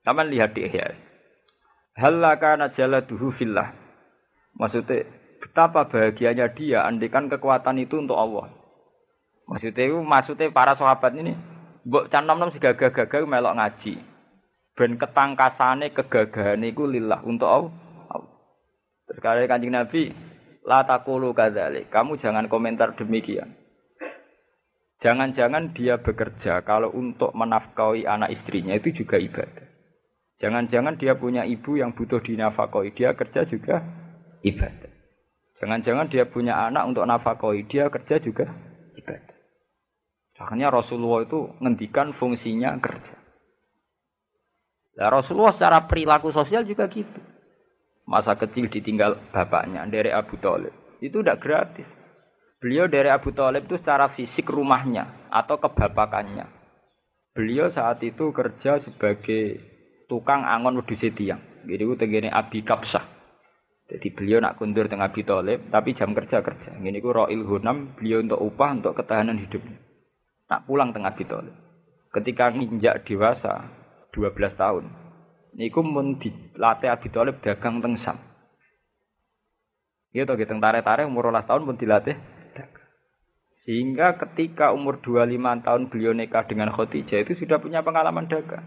Taman 0.02 0.32
lihat 0.32 0.58
di 0.58 0.66
Ihya. 0.66 0.96
Halaka 2.00 2.58
najaladuhu 2.58 3.30
fillah. 3.30 3.70
Maksudnya 4.58 5.06
betapa 5.38 5.86
bahagianya 5.86 6.50
dia 6.50 6.88
andikan 6.88 7.30
kekuatan 7.30 7.78
itu 7.78 8.02
untuk 8.02 8.18
Allah. 8.18 8.50
Maksudnya 9.46 9.86
itu 9.86 10.00
maksudnya 10.02 10.50
para 10.50 10.74
sahabat 10.74 11.14
ini 11.14 11.38
mbok 11.90 12.06
can 12.14 12.30
nom-nom 12.30 12.54
gagah-gagah 12.54 13.26
melok 13.26 13.58
ngaji. 13.58 13.98
Ben 14.78 14.94
ketangkasane 14.96 15.90
kegagahan 15.90 16.62
iku 16.62 16.86
lillah 16.86 17.26
untuk 17.26 17.50
Allah. 17.50 17.74
Terkadang 19.10 19.50
Kanjeng 19.50 19.74
Nabi 19.74 20.14
La 20.70 20.86
takulu 20.86 21.34
kadzalik. 21.34 21.90
Kamu 21.90 22.14
jangan 22.14 22.46
komentar 22.46 22.94
demikian. 22.94 23.58
Jangan-jangan 25.02 25.74
dia 25.74 25.98
bekerja 25.98 26.62
kalau 26.62 26.94
untuk 26.94 27.34
menafkahi 27.34 28.06
anak 28.06 28.30
istrinya 28.30 28.78
itu 28.78 28.94
juga 29.02 29.18
ibadah. 29.18 29.66
Jangan-jangan 30.38 30.94
dia 30.94 31.18
punya 31.18 31.42
ibu 31.42 31.80
yang 31.80 31.90
butuh 31.96 32.22
dinafkahi, 32.22 32.94
dia 32.94 33.18
kerja 33.18 33.48
juga 33.50 33.82
ibadah. 34.46 34.92
Jangan-jangan 35.58 36.08
dia 36.08 36.24
punya 36.30 36.56
anak 36.70 36.86
untuk 36.86 37.04
nafkahi, 37.04 37.66
dia 37.66 37.90
kerja 37.90 38.22
juga. 38.22 38.69
Makanya 40.40 40.72
Rasulullah 40.72 41.28
itu 41.28 41.52
ngendikan 41.60 42.16
fungsinya 42.16 42.74
kerja. 42.80 43.20
Nah, 45.00 45.12
Rasulullah 45.12 45.52
secara 45.52 45.84
perilaku 45.84 46.32
sosial 46.32 46.64
juga 46.64 46.88
gitu 46.88 47.20
masa 48.10 48.34
kecil 48.34 48.66
ditinggal 48.74 49.30
bapaknya 49.30 49.86
dari 49.86 50.10
Abu 50.10 50.42
Talib 50.42 50.74
itu 50.98 51.22
tidak 51.22 51.38
gratis. 51.40 51.94
Beliau 52.60 52.92
dari 52.92 53.08
Abu 53.08 53.32
Talib 53.32 53.70
itu 53.70 53.80
secara 53.80 54.12
fisik 54.12 54.52
rumahnya 54.52 55.32
atau 55.32 55.56
kebapakannya. 55.62 56.44
Beliau 57.32 57.72
saat 57.72 58.04
itu 58.04 58.36
kerja 58.36 58.76
sebagai 58.76 59.64
tukang 60.12 60.44
angon 60.44 60.84
wedhus 60.84 61.08
tiang. 61.16 61.40
Jadi 61.64 61.80
itu 61.88 61.96
tenggene 61.96 62.28
Abi 62.28 62.66
Kapsah. 62.68 63.06
Jadi 63.88 64.12
beliau 64.12 64.44
nak 64.44 64.60
kundur 64.60 64.92
dengan 64.92 65.08
Abi 65.08 65.24
Talib, 65.24 65.72
tapi 65.72 65.96
jam 65.96 66.12
kerja 66.12 66.44
kerja. 66.44 66.76
Ini 66.76 67.00
ku 67.00 67.16
Roil 67.16 67.48
Hunam, 67.48 67.96
beliau 67.96 68.20
untuk 68.20 68.44
upah 68.44 68.76
untuk 68.76 68.92
ketahanan 68.92 69.40
hidupnya. 69.40 69.80
Nak 70.50 70.66
pulang 70.66 70.90
tengah 70.90 71.14
Talib. 71.14 71.54
Ketika 72.10 72.50
nginjak 72.50 73.06
dewasa 73.06 73.70
12 74.10 74.34
tahun, 74.58 74.90
niku 75.54 75.86
mun 75.86 76.18
dilatih 76.18 76.90
Abi 76.90 77.14
Thalib 77.14 77.38
dagang 77.38 77.78
teng 77.86 77.94
Sam. 77.94 78.18
Iya 80.10 80.26
gitu 80.26 80.54
tarik-tarik 80.58 81.06
umur 81.06 81.30
12 81.30 81.46
tahun 81.46 81.62
pun 81.70 81.78
dilatih. 81.78 82.18
Sehingga 83.54 84.16
ketika 84.18 84.72
umur 84.72 84.98
25 85.04 85.38
tahun 85.62 85.82
beliau 85.92 86.16
nikah 86.16 86.48
dengan 86.48 86.72
Khadijah 86.72 87.28
itu 87.28 87.46
sudah 87.46 87.62
punya 87.62 87.84
pengalaman 87.84 88.26
dagang. 88.26 88.64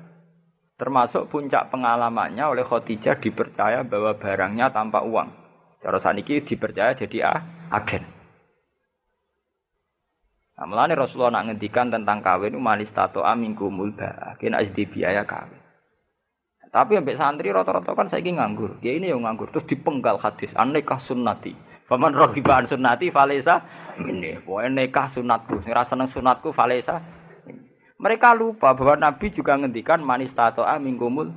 Termasuk 0.77 1.33
puncak 1.33 1.73
pengalamannya 1.73 2.45
oleh 2.45 2.63
Khadijah 2.63 3.17
dipercaya 3.19 3.83
bahwa 3.89 4.15
barangnya 4.15 4.69
tanpa 4.69 5.01
uang. 5.01 5.33
Cara 5.81 5.99
saniki 5.99 6.45
dipercaya 6.45 6.93
jadi 6.95 7.25
ah, 7.25 7.41
agen. 7.73 8.05
Nah, 10.63 10.71
melani 10.71 10.95
Rasulullah 10.95 11.43
nak 11.43 11.51
ngendikan 11.51 11.91
tentang 11.91 12.23
kawin 12.23 12.55
manis 12.55 12.95
tato 12.95 13.27
amingkumul 13.27 13.99
ba, 13.99 14.39
kena 14.39 14.63
di 14.63 14.87
biaya 14.87 15.27
kawin. 15.27 15.59
Tapi 16.71 17.03
sampai 17.03 17.19
santri 17.19 17.51
rata-rata 17.51 17.91
kan 17.99 18.07
saya 18.07 18.23
nganggur. 18.23 18.79
Ya 18.79 18.95
ini 18.95 19.11
yang 19.11 19.27
nganggur. 19.27 19.51
Terus 19.51 19.67
dipenggal 19.67 20.23
hadis. 20.23 20.55
Anekah 20.55 21.03
sunnati. 21.03 21.51
Faman 21.83 22.15
rohiba 22.15 22.63
an 22.63 22.71
sunnati 22.71 23.11
falesa. 23.11 23.59
Ini. 23.99 24.39
Pokoknya 24.47 24.87
nekah 24.87 25.11
sunatku. 25.11 25.67
Sing 25.67 25.75
rasa 25.75 25.99
seneng 25.99 26.07
sunatku 26.07 26.55
falesa. 26.55 27.03
Mereka 27.99 28.31
lupa 28.39 28.71
bahwa 28.71 28.95
Nabi 29.03 29.35
juga 29.35 29.59
ngendikan 29.59 29.99
manis 29.99 30.31
tato 30.31 30.63
amingkumul. 30.63 31.35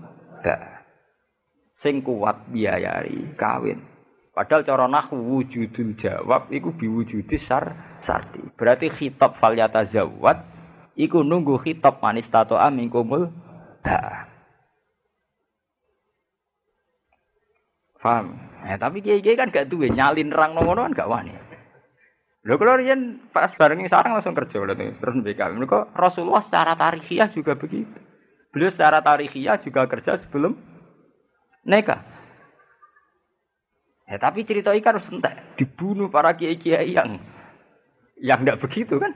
Sing 1.73 2.05
kuat 2.05 2.45
biayari 2.45 3.33
kawin. 3.33 3.94
Padahal 4.35 4.67
cara 4.67 4.85
nahwu 4.91 5.15
wujudul 5.15 5.95
jawab 5.95 6.51
iku 6.51 6.75
biwujudis 6.75 7.39
sar 7.39 7.71
sarti. 8.03 8.43
Berarti 8.51 8.91
khitab 8.91 9.31
falyata 9.31 9.79
zawat 9.87 10.43
iku 10.99 11.23
nunggu 11.23 11.55
khitab 11.55 12.03
manis 12.03 12.27
tato 12.27 12.59
amingkumul. 12.59 13.31
Dah. 13.79 14.27
Paham? 17.95 18.37
Eh, 18.67 18.77
tapi 18.77 19.01
kiai-kiai 19.01 19.33
kan 19.33 19.49
gak 19.49 19.65
duwe 19.65 19.89
nyalin 19.89 20.29
rang 20.29 20.53
ngono 20.53 20.85
kan 20.85 20.93
gak 20.93 21.09
wani. 21.09 21.33
Lho 22.45 22.61
kalau 22.61 22.77
riyen 22.77 23.17
pas 23.33 23.49
bareng 23.49 23.81
sarang 23.89 24.13
langsung 24.13 24.37
kerja 24.37 24.61
berarti 24.61 24.93
terus 24.99 25.15
BK. 25.17 25.41
Mereka 25.57 25.95
Rasulullah 25.97 26.43
secara 26.43 26.77
tarikhiyah 26.77 27.33
juga 27.33 27.57
begitu. 27.57 27.97
Beliau 28.53 28.69
secara 28.69 29.01
tarikhiyah 29.01 29.57
juga 29.57 29.89
kerja 29.89 30.13
sebelum 30.13 30.53
nikah. 31.65 32.14
Ya, 34.05 34.21
tapi 34.21 34.45
cerita 34.45 34.69
ikan 34.69 35.01
harus 35.01 35.09
entek 35.09 35.33
dibunuh 35.57 36.13
para 36.13 36.37
kiai-kiai 36.37 36.93
yang 36.93 37.17
yang 38.21 38.39
tidak 38.45 38.61
begitu 38.61 39.01
kan. 39.01 39.11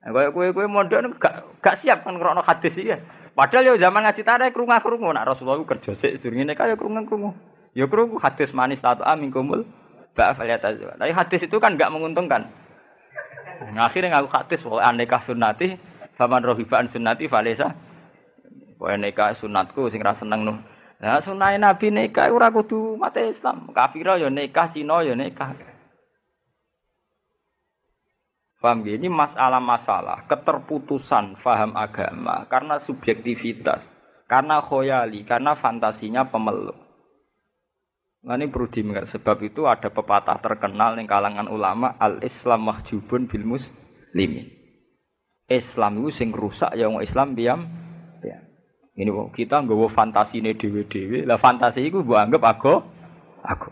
Nah, 0.00 0.10
kayak 0.14 0.30
kue-kue 0.32 0.66
modern 0.70 1.12
gak, 1.20 1.60
gak 1.60 1.76
siap 1.76 2.06
kan 2.06 2.16
krono 2.16 2.40
hadis 2.40 2.80
ya. 2.80 2.96
Padahal 3.36 3.76
ya 3.76 3.90
zaman 3.90 4.00
ngaji 4.00 4.22
tarik 4.24 4.56
krungu-krungu 4.56 5.12
nak 5.12 5.28
Rasulullah 5.28 5.60
kerja 5.60 5.92
sik 5.92 6.16
sedurunge 6.16 6.48
nek 6.48 6.56
kaya 6.56 6.72
krungu-krungu. 6.72 7.36
Ya 7.76 7.84
krungu 7.84 8.16
hadis 8.16 8.56
manis 8.56 8.80
tato 8.80 9.04
amin 9.04 9.28
kumul 9.28 9.68
Tapi 10.16 11.12
hadis 11.12 11.44
itu 11.44 11.56
kan 11.60 11.76
enggak 11.76 11.92
menguntungkan. 11.92 12.48
Nah, 13.76 13.84
akhirnya 13.84 14.16
ngaku 14.16 14.32
hadis 14.32 14.64
bahwa 14.64 14.80
aneka 14.80 15.20
sunnati 15.20 15.76
faman 16.16 16.40
rohibaan 16.40 16.88
sunnati 16.88 17.28
falesa. 17.28 17.76
Pokoknya 18.80 19.12
nikah 19.12 19.32
sunatku 19.36 19.92
sing 19.92 20.00
ra 20.00 20.16
seneng 20.16 20.48
nuh. 20.48 20.56
Nah, 20.96 21.20
sunah 21.20 21.52
Nabi 21.60 21.92
nikah 21.92 22.32
ora 22.32 22.48
kudu 22.48 22.96
mate 22.96 23.28
Islam. 23.28 23.68
Kafira 23.76 24.16
ya 24.16 24.32
nikah, 24.32 24.72
Cina 24.72 25.04
ya 25.04 25.12
nikah. 25.12 25.52
Paham 28.56 28.82
ya? 28.82 28.96
Ini 28.96 29.06
masalah-masalah 29.12 30.24
keterputusan 30.26 31.36
faham 31.36 31.76
agama 31.76 32.48
karena 32.48 32.80
subjektivitas, 32.80 33.86
karena 34.24 34.58
khoyali, 34.64 35.22
karena 35.22 35.52
fantasinya 35.54 36.24
pemeluk. 36.26 36.74
Nah 38.26 38.34
ini 38.34 38.50
perlu 38.50 38.66
diingat 38.66 39.06
sebab 39.06 39.38
itu 39.46 39.70
ada 39.70 39.86
pepatah 39.86 40.42
terkenal 40.42 40.98
di 40.98 41.06
kalangan 41.06 41.46
ulama 41.46 41.94
al-Islam 41.94 42.66
mahjubun 42.66 43.30
bil 43.30 43.46
muslimin. 43.46 44.50
Islam 45.46 46.02
itu 46.02 46.10
sing 46.10 46.34
rusak 46.34 46.74
ya 46.74 46.90
wong 46.90 47.06
Islam 47.06 47.38
diam. 47.38 47.85
Ya. 48.96 49.04
Ini 49.04 49.12
kita 49.12 49.60
nggawa 49.60 49.92
fantasine 49.92 50.56
dhewe-dhewe. 50.56 51.28
Lah 51.28 51.36
fantasi 51.36 51.84
iku 51.84 52.00
mbok 52.00 52.16
anggap 52.16 52.42
aku 52.48 52.74
aku. 53.44 53.70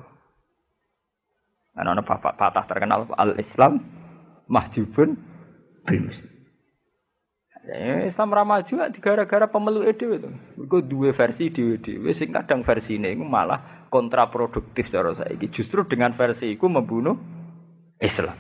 Ana 1.75 1.97
ana 1.97 2.03
pepatah 2.05 2.64
terkenal 2.68 3.09
al-Islam 3.16 3.81
mahjubun 4.47 5.16
bil 5.83 6.01
muslim. 6.05 6.31
Ya, 7.64 8.05
Islam 8.05 8.29
ramah 8.29 8.61
juga 8.61 8.93
gara-gara 8.93 9.49
pemeluk 9.49 9.89
dhewe 9.97 10.20
itu. 10.20 10.31
Iku 10.61 10.85
dua 10.85 11.16
versi 11.16 11.49
dhewe 11.49 11.81
dhewe 11.81 12.12
sing 12.12 12.29
kadang 12.29 12.61
ini 12.61 13.16
iku 13.16 13.25
malah 13.25 13.89
kontraproduktif 13.89 14.93
cara 14.93 15.16
saiki. 15.16 15.49
Justru 15.49 15.89
dengan 15.89 16.12
versi 16.12 16.53
itu 16.53 16.68
membunuh 16.68 17.16
Islam. 17.97 18.37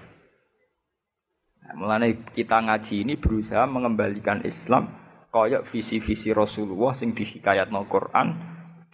Nah, 1.64 1.72
mulane 1.80 2.28
kita 2.36 2.60
ngaji 2.60 3.08
ini 3.08 3.16
berusaha 3.16 3.64
mengembalikan 3.64 4.44
Islam 4.44 5.03
koyok 5.34 5.66
visi-visi 5.66 6.30
Rasulullah 6.30 6.94
sing 6.94 7.10
dihikayatno 7.10 7.90
Quran, 7.90 8.38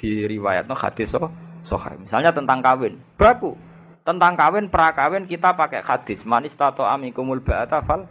diriwayatno 0.01 0.73
hadis 0.73 1.13
so, 1.13 1.29
sahih. 1.61 2.01
Misalnya 2.01 2.33
tentang 2.33 2.65
kawin, 2.65 2.97
baku 3.21 3.53
tentang 4.01 4.33
kawin 4.33 4.73
prakawin 4.73 5.29
kita 5.29 5.53
pakai 5.53 5.85
hadis 5.85 6.25
manis 6.25 6.57
tato 6.57 6.89
amikumul 6.89 7.45
ba'ata 7.45 7.85
fal 7.85 8.09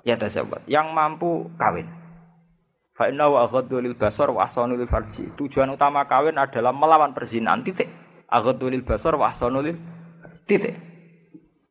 ya 0.00 0.16
tasawwur 0.16 0.64
yang 0.64 0.96
mampu 0.96 1.52
kawin 1.60 1.84
Fa 2.96 3.12
inna 3.12 3.28
wa 3.28 3.44
aghaddu 3.44 3.76
lil 3.76 3.92
basar 3.92 4.32
wa 4.32 4.48
lil 4.48 4.88
farji. 4.88 5.28
Tujuan 5.36 5.68
utama 5.68 6.08
kawin 6.08 6.32
adalah 6.40 6.72
melawan 6.72 7.12
perzinahan 7.12 7.60
titik. 7.60 7.92
Aghaddu 8.24 8.72
lil 8.72 8.80
basar 8.88 9.20
wa 9.20 9.28
lil 9.60 9.76
titik. 10.48 10.72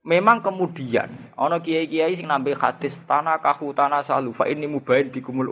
Memang 0.06 0.38
kemudian 0.46 1.10
ana 1.34 1.58
kiai-kiai 1.58 2.14
sing 2.14 2.30
nambe 2.30 2.54
hadis 2.54 3.02
tanah 3.10 3.42
kahu 3.42 3.74
tanah 3.74 4.06
salu 4.06 4.38
fa 4.38 4.46
ini 4.46 4.70
mubain 4.70 5.10
bikumul 5.10 5.50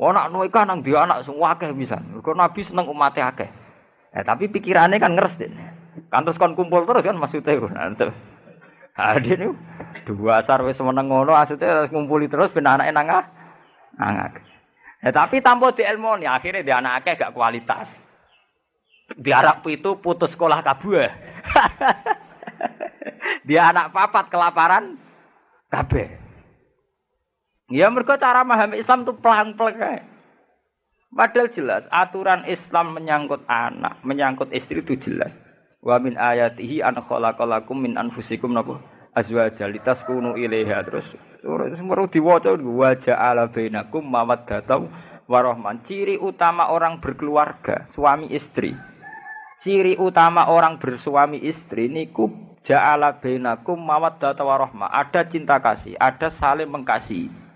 ummah. 0.00 0.24
Ana 0.24 0.32
nuika 0.32 0.64
nang 0.64 0.80
dia 0.80 1.04
anak 1.04 1.28
semua 1.28 1.52
akeh 1.52 1.76
bisa. 1.76 2.00
Mergo 2.00 2.32
Nabi 2.32 2.60
seneng 2.64 2.88
umatnya 2.88 3.28
akeh. 3.28 3.50
Eh, 4.16 4.24
tapi 4.24 4.48
pikirannya 4.48 4.96
kan 4.96 5.12
ngeres 5.12 5.36
deh. 5.36 5.52
Kan 6.08 6.24
terus 6.24 6.40
kon 6.40 6.56
kumpul 6.56 6.88
terus 6.88 7.04
kan 7.04 7.14
maksudnya. 7.20 7.60
Nah, 7.68 7.92
Ade 9.00 9.32
niku 9.38 9.54
dua 10.04 10.42
asar 10.42 10.60
wis 10.66 10.76
meneng 10.82 11.08
ngono 11.08 11.32
asute 11.32 11.64
ngumpuli 11.88 12.26
terus 12.26 12.52
ben 12.52 12.66
anake 12.66 12.90
nang 12.90 13.08
angak. 13.96 14.42
Ya 15.00 15.10
tapi 15.12 15.40
tanpa 15.40 15.72
nih 15.72 16.28
akhirnya 16.28 16.60
dia 16.60 16.76
anak 16.80 17.04
akeh 17.04 17.14
gak 17.16 17.32
kualitas. 17.32 18.00
Di 19.16 19.32
Arab 19.32 19.64
itu 19.66 19.96
putus 19.98 20.36
sekolah 20.36 20.60
kabeh. 20.60 21.08
dia 23.48 23.72
anak 23.72 23.90
papat 23.90 24.28
kelaparan 24.28 25.00
kabeh. 25.72 26.29
Ya 27.70 27.86
mereka 27.86 28.18
cara 28.18 28.42
memahami 28.42 28.82
Islam 28.82 29.06
tuh 29.06 29.14
pelan-pelan 29.14 30.02
Padahal 31.10 31.50
jelas 31.50 31.90
aturan 31.90 32.46
Islam 32.46 32.94
menyangkut 32.94 33.42
anak, 33.50 33.98
menyangkut 34.06 34.54
istri 34.54 34.78
itu 34.78 34.94
jelas. 34.94 35.42
Wa 35.82 35.98
min 35.98 36.14
ayatihi 36.14 36.86
an 36.86 37.02
khalaqalakum 37.02 37.82
min 37.82 37.98
anfusikum 37.98 38.54
napa 38.54 38.78
azwaja 39.10 39.66
litaskunu 39.66 40.38
ilaiha 40.38 40.86
terus 40.86 41.18
terus 41.42 41.82
meru 41.82 42.06
diwaca 42.06 42.54
wa 42.54 42.94
ja'ala 42.94 43.50
bainakum 43.50 44.06
mawaddatan 44.06 44.86
warahman. 45.26 45.82
Ciri 45.82 46.14
utama 46.14 46.70
orang 46.70 47.02
berkeluarga, 47.02 47.82
suami 47.90 48.30
istri. 48.30 48.70
Ciri 49.58 49.98
utama 49.98 50.46
orang 50.46 50.78
bersuami 50.78 51.42
istri 51.42 51.90
niku 51.90 52.30
ja'ala 52.62 53.18
bainakum 53.18 53.82
mawaddatan 53.82 54.46
warahmah. 54.46 54.94
Ada 54.94 55.26
cinta 55.26 55.58
kasih, 55.58 55.98
ada 55.98 56.30
saling 56.30 56.70
mengasihi. 56.70 57.49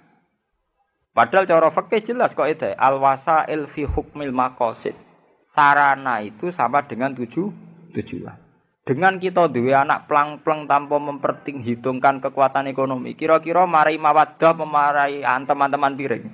Padahal 1.14 1.46
cara 1.46 1.70
fikih 1.70 2.02
jelas 2.02 2.34
kok 2.34 2.50
itu 2.50 2.74
al 2.74 2.98
wasail 2.98 3.70
fi 3.70 3.86
hukmil 3.86 4.34
maqasid. 4.34 4.98
Sarana 5.38 6.18
itu 6.26 6.50
sama 6.50 6.82
dengan 6.82 7.14
tujuh 7.14 7.54
tujuan. 7.94 8.34
Dengan 8.82 9.16
kita 9.16 9.46
dua 9.48 9.86
anak 9.86 10.10
plang-plang 10.10 10.66
tanpa 10.66 10.98
memperhitungkan 11.00 12.20
kekuatan 12.20 12.68
ekonomi, 12.68 13.14
kira-kira 13.14 13.64
mari 13.64 13.96
mawadah 13.96 14.52
memarai 14.58 15.22
teman-teman 15.22 15.94
piring. 15.94 16.26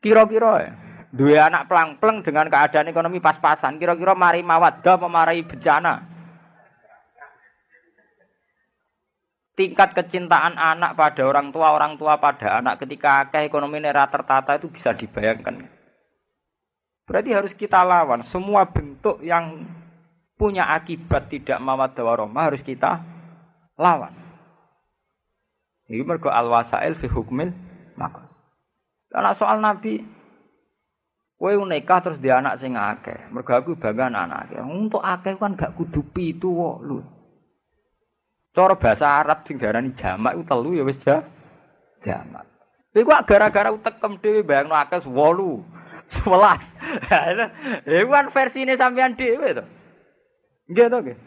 Kira-kira 0.00 0.52
ya. 0.64 0.72
Dua 1.12 1.46
anak 1.46 1.70
plang-plang 1.70 2.24
dengan 2.24 2.50
keadaan 2.50 2.90
ekonomi 2.90 3.22
pas-pasan, 3.22 3.78
kira-kira 3.78 4.16
mari 4.18 4.42
mawadah 4.42 4.96
memarai 5.06 5.44
bencana. 5.44 6.15
Tingkat 9.56 9.96
kecintaan 9.96 10.60
anak 10.60 11.00
pada 11.00 11.24
orang 11.24 11.48
tua, 11.48 11.72
orang 11.72 11.96
tua 11.96 12.20
pada 12.20 12.60
anak 12.60 12.84
ketika 12.84 13.24
akeh 13.24 13.48
ekonomi 13.48 13.80
nera 13.80 14.04
tertata 14.04 14.60
itu 14.60 14.68
bisa 14.68 14.92
dibayangkan. 14.92 15.64
Berarti 17.08 17.30
harus 17.32 17.56
kita 17.56 17.80
lawan 17.80 18.20
semua 18.20 18.68
bentuk 18.68 19.24
yang 19.24 19.64
punya 20.36 20.68
akibat 20.68 21.32
tidak 21.32 21.56
mawaddah 21.56 22.04
warahmah 22.04 22.52
harus 22.52 22.60
kita 22.60 23.00
lawan. 23.80 24.12
Ini 25.88 26.04
mergo 26.04 26.28
al 26.28 26.52
wasail 26.52 26.92
fi 26.92 27.08
hukmil 27.08 27.48
maka. 27.96 28.28
Karena 29.08 29.32
soal 29.32 29.64
Nabi, 29.64 30.04
kowe 31.40 31.52
nikah 31.64 32.04
terus 32.04 32.20
dia 32.20 32.44
anak 32.44 32.60
sing 32.60 32.76
akeh. 32.76 33.32
Mergo 33.32 33.56
aku 33.56 33.72
bangga 33.80 34.12
anak 34.12 34.52
akeh. 34.52 34.60
Untuk 34.60 35.00
akeh 35.00 35.40
kan 35.40 35.56
gak 35.56 35.72
kudu 35.72 36.04
pitu 36.12 36.52
kok 36.52 36.78
lu. 36.84 37.15
Cara 38.56 38.72
bahasa 38.72 39.20
Arab 39.20 39.44
sing 39.44 39.60
diarani 39.60 39.92
jamak 39.92 40.32
iku 40.32 40.44
telu 40.48 40.72
ya 40.72 40.80
wis 40.88 41.04
jamak. 41.04 42.44
Iku 42.96 43.12
gara-gara 43.28 43.68
utekem 43.68 44.16
dhewe 44.16 44.40
bayangno 44.40 44.72
akeh 44.72 45.04
8. 45.04 45.76
11. 46.06 47.84
Iku 48.00 48.10
kan 48.14 48.26
versine 48.30 48.78
sampean 48.78 49.18
dhewe 49.18 49.58
to. 49.58 49.64
Nggih 50.70 50.86
to 50.86 50.98
nggih. 51.02 51.18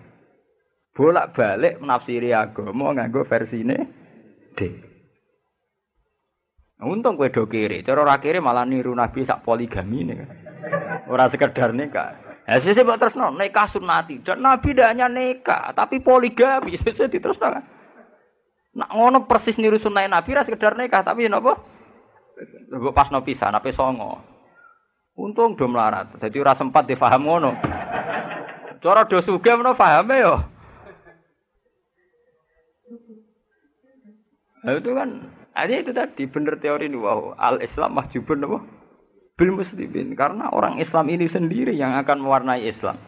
Bolak-balik 0.96 1.84
menafsiri 1.84 2.32
agama 2.34 2.96
nganggo 2.96 3.22
versine 3.28 3.78
D. 4.56 4.60
Untung 6.80 7.20
kowe 7.20 7.28
do 7.28 7.44
kiri, 7.44 7.84
cara 7.84 8.08
ora 8.08 8.24
kiri 8.24 8.40
malah 8.40 8.64
niru 8.64 8.96
Nabi 8.96 9.20
sak 9.28 9.44
poligami 9.44 10.08
nih. 10.08 10.18
Ora 11.12 11.28
sekedar 11.28 11.76
nikah. 11.76 12.29
Ya 12.50 12.58
sisi 12.58 12.82
buat 12.82 12.98
terus 12.98 13.14
nikah 13.14 13.70
sunati 13.70 14.26
dan 14.26 14.42
Nabi 14.42 14.74
tidak 14.74 14.90
hanya 14.90 15.06
nikah 15.06 15.70
tapi 15.78 16.02
poligami 16.02 16.74
sisi 16.82 17.06
terus 17.06 17.38
kan. 17.38 17.62
Nak 18.74 18.90
ngono 18.90 19.30
persis 19.30 19.62
niru 19.62 19.78
sunnah 19.78 20.10
Nabi 20.10 20.34
ras 20.34 20.50
sekedar 20.50 20.74
nikah 20.74 21.06
tapi 21.06 21.30
napa? 21.30 21.62
Mbok 22.74 22.90
pas 22.90 23.14
no 23.14 23.22
pisan 23.22 23.54
ape 23.54 23.70
songo. 23.70 24.18
Untung 25.14 25.54
do 25.54 25.70
melarat. 25.70 26.10
Jadi 26.18 26.42
ora 26.42 26.58
sempat 26.58 26.90
difaham 26.90 27.22
ngono. 27.22 27.54
Cara 28.82 29.06
do 29.06 29.22
sugih 29.22 29.54
menawa 29.54 29.78
pahame 29.78 30.18
yo. 30.18 30.42
Nah, 34.60 34.74
itu 34.76 34.92
kan 34.92 35.10
ada 35.54 35.72
itu 35.72 35.92
tadi 35.94 36.24
bener 36.26 36.58
teori 36.58 36.90
ini 36.90 36.98
wow 37.00 37.32
al 37.38 37.64
Islam 37.64 37.96
mahjubun 37.96 38.44
apa 38.44 38.60
bil 39.40 39.56
muslimin 39.56 40.12
karena 40.20 40.52
orang 40.52 40.84
Islam 40.84 41.08
ini 41.08 41.24
sendiri 41.24 41.72
yang 41.72 41.96
akan 41.96 42.20
mewarnai 42.20 42.68
Islam 42.68 43.00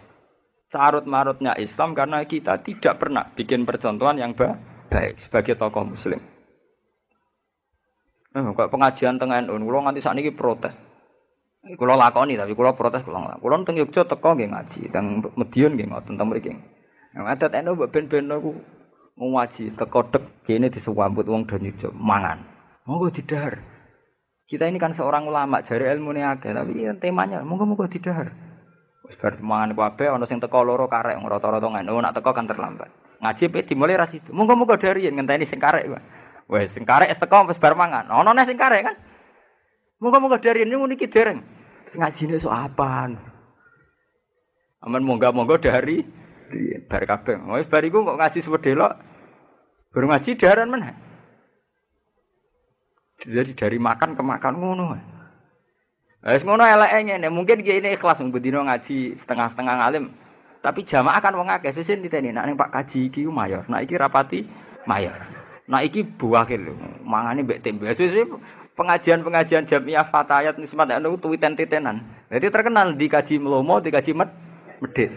carut 0.71 1.03
marutnya 1.03 1.51
Islam 1.59 1.91
karena 1.91 2.23
kita 2.23 2.63
tidak 2.63 2.95
pernah 2.95 3.27
bikin 3.35 3.67
percontohan 3.67 4.15
yang 4.15 4.31
baik 4.31 5.19
sebagai 5.19 5.59
tokoh 5.59 5.83
Muslim. 5.83 6.17
Eh, 8.31 8.39
kok 8.39 8.71
pengajian 8.71 9.19
tengah 9.19 9.43
NU, 9.43 9.59
kalau 9.59 9.83
nganti 9.83 9.99
saat 9.99 10.15
ini 10.15 10.31
protes. 10.31 10.79
Kulo 11.61 11.93
lakoni 11.93 12.39
tapi 12.39 12.55
kulo 12.55 12.73
protes 12.73 13.03
kulo 13.03 13.19
ngelak. 13.19 13.43
Kulo 13.43 13.53
teng 13.67 13.75
Yogyakarta 13.77 14.15
teko 14.17 14.33
nggih 14.33 14.49
ngaji, 14.49 14.81
teng 14.89 15.05
Medion 15.35 15.71
nggih 15.75 15.87
ngoten 15.91 16.15
teng 16.15 16.27
mriki. 16.31 16.55
Yang 17.11 17.25
adat 17.27 17.51
eno 17.59 17.75
mbok 17.75 17.91
ben-ben 17.91 18.31
aku 18.31 18.55
ngaji 19.19 19.75
teko 19.75 19.99
dek 20.09 20.23
kene 20.47 20.71
disambut 20.71 21.27
wong 21.27 21.43
do 21.43 21.59
nyujuk 21.59 21.91
mangan. 21.91 22.39
Monggo 22.87 23.11
didahar. 23.11 23.70
Kita 24.51 24.67
ini 24.67 24.75
kan 24.75 24.91
seorang 24.91 25.31
ulama, 25.31 25.63
jari 25.63 25.87
ilmu 25.95 26.11
ini 26.11 26.27
akeh, 26.27 26.51
tapi 26.51 26.83
ya, 26.83 26.91
temanya 26.99 27.39
monggo 27.39 27.63
monggo 27.63 27.87
didahar. 27.87 28.35
Wis 29.07 29.15
bar 29.15 29.39
mangan 29.39 29.71
kabeh 29.71 30.11
ana 30.11 30.27
sing 30.27 30.43
teko 30.43 30.67
loro 30.67 30.91
karek 30.91 31.15
rata-rata 31.23 31.71
ngono, 31.71 32.03
nak 32.03 32.11
teko 32.19 32.35
kan 32.35 32.51
terlambat. 32.51 32.91
Ngaji 33.23 33.47
pe 33.47 33.63
dimulai 33.63 33.95
ras 33.95 34.11
itu. 34.11 34.35
Monggo 34.35 34.59
monggo 34.59 34.75
dari 34.75 35.07
ngenteni 35.07 35.47
sing 35.47 35.55
karek. 35.55 35.87
Wes 36.51 36.67
sing 36.75 36.83
karek 36.83 37.15
wis 37.15 37.19
teko 37.23 37.47
wis 37.47 37.63
bar 37.63 37.79
mangan. 37.79 38.11
Kan. 38.11 38.95
Moga-moga 40.01 40.41
dari 40.41 40.65
ini 40.65 40.75
niki 40.75 41.05
dereng. 41.05 41.45
Ngajine 41.85 42.41
so 42.41 42.49
apaan? 42.49 43.21
Aman 44.81 45.05
moga-moga 45.05 45.61
dari 45.61 46.01
bar 46.91 47.07
kabeh. 47.07 47.39
Wis 47.55 47.69
bar 47.71 47.85
iku 47.85 48.03
kok 48.03 48.17
ngaji 48.19 48.39
sewedelok. 48.43 48.91
Baru 49.95 50.11
ngaji 50.11 50.35
daran 50.35 50.67
mana? 50.73 51.10
Jadi 53.21 53.53
dari 53.53 53.77
makan 53.77 54.17
ke 54.17 54.23
makan 54.25 54.53
ngono. 54.57 54.85
Wis 56.21 56.45
ngono 56.45 56.65
eleke 56.65 57.29
mungkin 57.29 57.61
ki 57.61 57.81
ini 57.81 57.97
ikhlas 57.97 58.21
mbedino 58.21 58.65
ngaji 58.65 59.13
setengah-setengah 59.13 59.75
ngalim. 59.77 60.05
Tapi 60.61 60.85
jamaah 60.85 61.17
kan 61.17 61.33
wong 61.33 61.49
akeh 61.49 61.73
sesuk 61.73 62.05
diteni 62.05 62.29
nek 62.29 62.53
Pak 62.53 62.69
Kaji 62.69 63.09
iki 63.09 63.25
mayor, 63.25 63.65
nek 63.65 63.81
iki 63.89 63.97
rapati 63.97 64.45
mayor. 64.85 65.17
Nek 65.65 65.89
iki 65.89 66.05
buah 66.05 66.45
lho, 66.45 66.77
mangane 67.01 67.41
mbek 67.41 67.65
tembe. 67.65 67.89
Sesuk 67.89 68.37
pengajian-pengajian 68.77 69.65
jamiah 69.65 70.05
fatayat 70.05 70.61
nismat 70.61 70.93
anu 70.93 71.17
tuwiten-titenan. 71.17 72.05
Jadi 72.29 72.45
terkenal 72.53 72.93
di 72.93 73.09
kaji 73.09 73.41
melomo, 73.41 73.81
di 73.81 73.89
kaji 73.89 74.13
med 74.13 74.29
medit. 74.85 75.09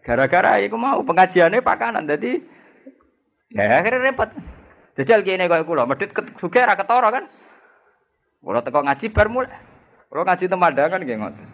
Gara-gara 0.00 0.56
iku 0.64 0.80
mau 0.80 1.04
pengajiannya 1.04 1.60
pakanan. 1.60 2.08
Jadi 2.08 2.40
ya 3.52 3.84
akhirnya 3.84 4.08
repot. 4.08 4.32
Jajal 4.96 5.20
kene 5.20 5.52
koyo 5.52 5.68
kula, 5.68 5.84
medit 5.84 6.16
sugih 6.40 6.64
ra 6.64 6.80
ketara 6.80 7.12
kan. 7.12 7.28
Kula 8.38 8.60
teko 8.62 8.80
ngaji 8.86 9.06
bar 9.10 9.28
mulai. 9.28 9.58
Kula 10.08 10.22
ngaji 10.24 10.44
temandangan 10.46 11.00
nggih 11.02 11.18
ngoten. 11.18 11.48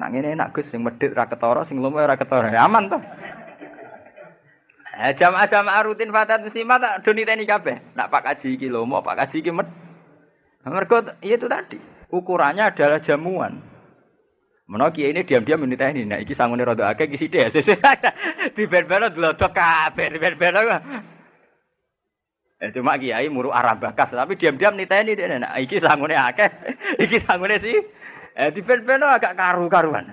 Nak 0.00 0.08
ngene 0.08 0.28
enak 0.36 0.56
Gus 0.56 0.72
sing 0.72 0.80
medit 0.80 1.12
ra 1.12 1.28
ketara, 1.28 1.60
sing 1.64 1.80
lomo 1.80 2.00
ra. 2.00 2.16
Ya, 2.48 2.64
aman 2.64 2.88
to. 2.88 2.98
Eh, 4.96 5.12
jamaah-jamaah 5.12 5.84
rutin 5.84 6.08
fatat 6.08 6.40
muslimat 6.40 6.80
tak 6.80 7.04
do 7.04 7.12
niteni 7.12 7.44
kabeh. 7.44 7.92
Nak 7.92 8.08
Pak 8.08 8.32
Kaji 8.32 8.56
iki 8.56 8.72
lomo, 8.72 9.04
Pak 9.04 9.20
Kaji 9.20 9.44
iki 9.44 9.52
med 9.52 9.68
mereka 10.64 11.04
iya 11.20 11.36
itu 11.36 11.46
tadi 11.46 11.76
ukurannya 12.08 12.72
adalah 12.72 12.96
jamuan. 12.98 13.60
Menawa 14.66 14.90
ini 14.98 15.22
diam-diam 15.22 15.62
ini 15.62 15.78
teh 15.78 15.94
ini, 15.94 16.02
nah 16.02 16.18
iki 16.18 16.34
sangune 16.34 16.66
rada 16.66 16.90
akeh 16.90 17.06
iki 17.06 17.14
sithik. 17.14 17.54
Di 18.56 18.66
ben-ben 18.66 19.14
delodok 19.14 19.54
kabeh, 19.54 20.10
di 20.10 20.18
ben-ben. 20.18 20.58
Ya, 22.56 22.72
cuma 22.72 22.96
kiai 22.96 23.28
muru 23.28 23.52
arah 23.52 23.76
bakas, 23.76 24.16
tapi 24.16 24.32
diam-diam 24.40 24.72
niteni 24.72 25.12
dia 25.12 25.36
nah, 25.36 25.60
iki 25.60 25.76
sangune 25.76 26.16
akeh, 26.16 26.48
iki 27.04 27.20
sangune 27.20 27.60
sih. 27.60 27.76
Eh 28.32 28.48
di 28.52 28.64
pen 28.64 28.84
agak 28.84 29.36
karu-karuan. 29.36 30.08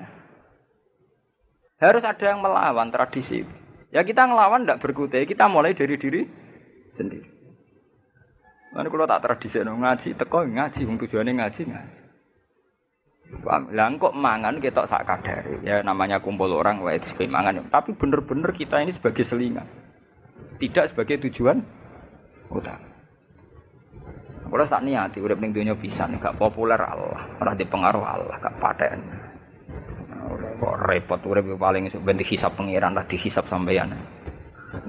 Harus 1.80 2.04
ada 2.04 2.36
yang 2.36 2.44
melawan 2.44 2.92
tradisi. 2.92 3.44
Ya 3.92 4.04
kita 4.04 4.28
ngelawan 4.28 4.64
tidak 4.64 4.80
berkutai, 4.84 5.28
kita 5.28 5.48
mulai 5.48 5.76
dari 5.76 5.96
diri 5.96 6.22
sendiri. 6.92 7.28
Mana 8.74 8.90
kalau 8.90 9.06
tak 9.06 9.22
tradisi 9.24 9.62
ngaji, 9.62 10.10
teko 10.18 10.48
ngaji, 10.48 10.82
tujuannya 10.84 11.32
ngaji 11.40 11.62
ngaji. 11.70 12.04
Lah 13.74 13.90
kok 13.98 14.14
mangan 14.16 14.58
kita 14.60 14.88
sak 14.88 15.04
kadare. 15.06 15.62
Ya 15.64 15.84
namanya 15.84 16.20
kumpul 16.20 16.52
orang 16.54 16.80
wae 16.84 17.00
mangan. 17.28 17.68
Tapi 17.70 17.94
bener-bener 17.96 18.52
kita 18.52 18.82
ini 18.82 18.92
sebagai 18.92 19.22
selingan. 19.26 19.66
Tidak 20.58 20.96
sebagai 20.96 21.28
tujuan 21.28 21.60
utama. 22.52 22.94
Kalau 24.54 24.66
saat 24.70 24.86
niati 24.86 25.18
udah 25.18 25.34
ning 25.40 25.50
dunia 25.50 25.74
pisan 25.74 26.20
gak 26.22 26.38
populer 26.38 26.78
Allah, 26.78 27.26
ora 27.42 27.58
dipengaruh 27.58 28.06
Allah, 28.06 28.36
gak 28.38 28.56
paten. 28.62 29.00
Kok 30.62 30.76
repot 30.86 31.20
urip 31.26 31.58
paling 31.58 31.90
ben 32.06 32.16
dihisap 32.22 32.54
pangeran 32.54 32.94
lah 32.94 33.02
dihisap 33.08 33.50
sampeyan. 33.50 33.92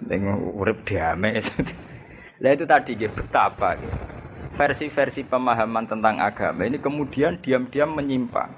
Ning 0.05 0.29
urip 0.55 0.85
damai. 0.85 1.41
Lah 2.43 2.51
itu 2.51 2.67
tadi 2.67 2.99
gitu, 2.99 3.15
betapa 3.15 3.79
gitu. 3.79 3.97
Versi-versi 4.55 5.25
pemahaman 5.25 5.89
tentang 5.89 6.21
agama 6.21 6.67
ini 6.69 6.77
kemudian 6.79 7.41
diam-diam 7.41 7.95
menyimpang. 7.95 8.51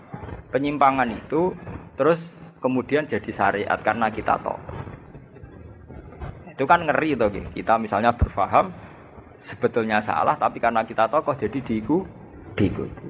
Penyimpangan 0.51 1.09
itu 1.13 1.55
terus 1.95 2.35
kemudian 2.59 3.07
jadi 3.07 3.31
syariat 3.31 3.79
karena 3.79 4.11
kita 4.11 4.37
tahu. 4.43 4.59
Itu 6.51 6.65
kan 6.65 6.83
ngeri 6.89 7.15
tuh 7.15 7.29
gitu. 7.31 7.49
Kita 7.63 7.79
misalnya 7.79 8.11
berfaham 8.17 8.73
sebetulnya 9.37 10.01
salah 10.01 10.35
tapi 10.35 10.57
karena 10.59 10.83
kita 10.83 11.09
tokoh 11.09 11.37
jadi 11.37 11.61
diiku 11.61 12.03
diikuti. 12.57 13.09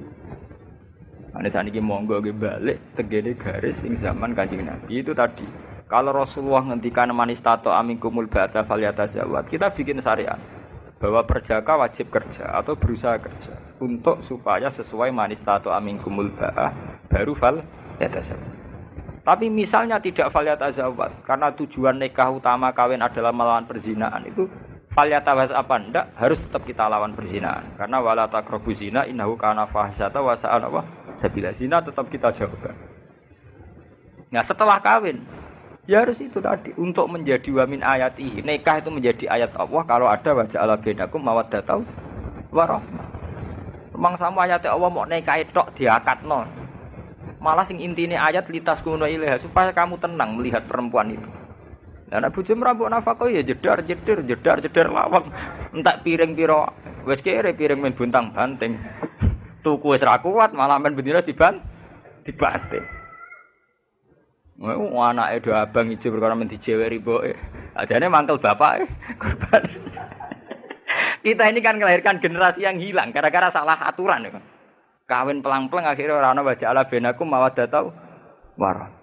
Ane 1.37 1.47
saat 1.53 1.69
ini 1.69 1.79
monggo 1.79 2.19
balik 2.19 2.97
tegene 2.97 3.37
garis 3.37 3.85
sing 3.85 3.93
zaman 3.95 4.35
kanjeng 4.35 4.67
Nabi 4.67 5.05
itu 5.05 5.15
tadi. 5.15 5.45
Kalau 5.87 6.11
Rasulullah 6.11 6.67
ngendikan 6.67 7.07
manistato 7.15 7.71
aminkumul 7.71 8.27
ba'da 8.27 8.67
zawat 9.07 9.47
kita 9.47 9.71
bikin 9.71 10.03
syariat 10.03 10.35
bahwa 10.99 11.23
perjaka 11.23 11.77
wajib 11.77 12.11
kerja 12.11 12.57
atau 12.57 12.75
berusaha 12.75 13.15
kerja 13.21 13.55
untuk 13.79 14.19
supaya 14.25 14.67
sesuai 14.67 15.13
manistato 15.13 15.71
aminkumul 15.71 16.33
ba'a 16.33 16.73
baru 17.07 17.31
fal 17.37 17.63
yatazawwat. 18.01 18.67
Tapi 19.23 19.47
misalnya 19.47 20.01
tidak 20.01 20.27
fal 20.33 20.43
yatazawwat 20.43 21.23
karena 21.23 21.53
tujuan 21.53 22.01
nikah 22.01 22.33
utama 22.33 22.73
kawin 22.73 22.99
adalah 22.99 23.31
melawan 23.31 23.63
perzinaan 23.63 24.27
itu 24.27 24.49
Falyatawas 24.87 25.51
apa 25.51 25.75
ndak 25.77 26.05
harus 26.15 26.47
tetap 26.47 26.63
kita 26.63 26.87
lawan 26.87 27.11
perzinahan 27.11 27.67
karena 27.75 27.99
wala 27.99 28.25
taqrabu 28.25 28.71
zina 28.71 29.03
innahu 29.03 29.35
kana 29.35 29.67
fahisata 29.67 30.23
wa 30.23 30.33
sa'an 30.33 30.63
apa 30.63 30.81
sabila 31.19 31.51
zina 31.51 31.83
tetap 31.83 32.07
kita 32.07 32.31
jauhkan. 32.31 32.73
Nah 34.31 34.41
setelah 34.41 34.79
kawin 34.79 35.21
ya 35.85 36.01
harus 36.01 36.23
itu 36.23 36.39
tadi 36.39 36.71
untuk 36.79 37.11
menjadi 37.11 37.45
wamin 37.51 37.83
ayat 37.83 38.15
ini 38.17 38.41
nikah 38.41 38.79
itu 38.79 38.89
menjadi 38.89 39.27
ayat 39.27 39.51
Allah 39.59 39.83
kalau 39.83 40.07
ada 40.07 40.31
wajah 40.33 40.59
Allah 40.63 40.79
bedakum 40.79 41.19
mawaddatau 41.19 41.83
warahmah. 42.49 43.05
Memang 43.91 44.13
sama 44.15 44.47
ayat 44.47 44.65
Allah 44.71 44.89
mau 44.89 45.03
nikah 45.03 45.41
itu 45.41 45.61
diakat 45.83 46.23
non. 46.23 46.47
Malah 47.37 47.67
sing 47.67 47.77
intine 47.83 48.17
ayat 48.17 48.49
litas 48.49 48.81
kuno 48.81 49.05
ilaha 49.05 49.37
supaya 49.37 49.69
kamu 49.69 49.99
tenang 50.01 50.33
melihat 50.33 50.65
perempuan 50.65 51.13
itu. 51.13 51.29
Lah 52.07 52.23
nek 52.23 52.31
bojo 52.31 52.55
mrambuk 52.55 52.87
nafkah 52.87 53.27
ya 53.27 53.43
jedar 53.43 53.83
jedar 53.83 54.23
jedar 54.23 54.57
jedar 54.63 54.87
lawang. 54.87 55.27
Entak 55.75 56.07
piring 56.07 56.39
piro 56.39 56.71
wis 57.03 57.19
kere 57.19 57.51
piring 57.51 57.83
men 57.83 57.91
buntang 57.91 58.31
banting. 58.31 58.79
Tuku 59.59 59.91
wis 59.91 60.03
ra 60.07 60.23
kuat 60.23 60.55
malah 60.55 60.79
men 60.79 60.95
bendina 60.95 61.19
diban 61.19 61.59
dibanting. 62.23 62.87
Mau 64.57 65.03
anake 65.03 65.43
do 65.43 65.51
abang 65.51 65.91
ijo 65.91 66.07
perkara 66.09 66.33
men 66.33 66.47
dijeweri 66.47 66.97
boke. 67.03 67.35
Ajane 67.75 68.07
mangkel 68.07 68.39
bapake 68.39 68.87
korban. 69.19 69.63
Kita 71.21 71.43
ini 71.51 71.59
kan 71.59 71.75
melahirkan 71.75 72.23
generasi 72.23 72.63
yang 72.63 72.79
hilang 72.79 73.11
gara-gara 73.11 73.51
salah 73.51 73.75
aturan 73.83 74.31
ya. 74.31 74.39
Kawin 75.07 75.43
pelang-pelang 75.43 75.91
akhirnya 75.91 76.19
orang 76.19 76.39
wajah 76.39 76.71
ala 76.71 76.87
benakum 76.87 77.27
mawaddatau 77.27 77.91
warah. 78.55 78.96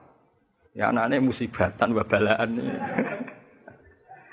Ya 0.75 0.91
anaknya 0.91 1.23
musibatan 1.23 1.95
babalaan. 1.95 2.51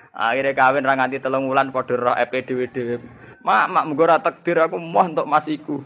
Akhirnya 0.09 0.57
kawin 0.57 0.83
ra 0.83 0.97
nganti 0.97 1.21
telung 1.21 1.45
wulan 1.45 1.69
padha 1.69 1.93
roh 1.93 2.17
dhewe. 2.17 2.97
Mak, 3.45 3.65
mak 3.69 3.85
muga 3.85 4.01
ora 4.09 4.17
takdir 4.17 4.57
aku 4.57 4.81
moh 4.81 5.05
untuk 5.05 5.29
masiku. 5.29 5.85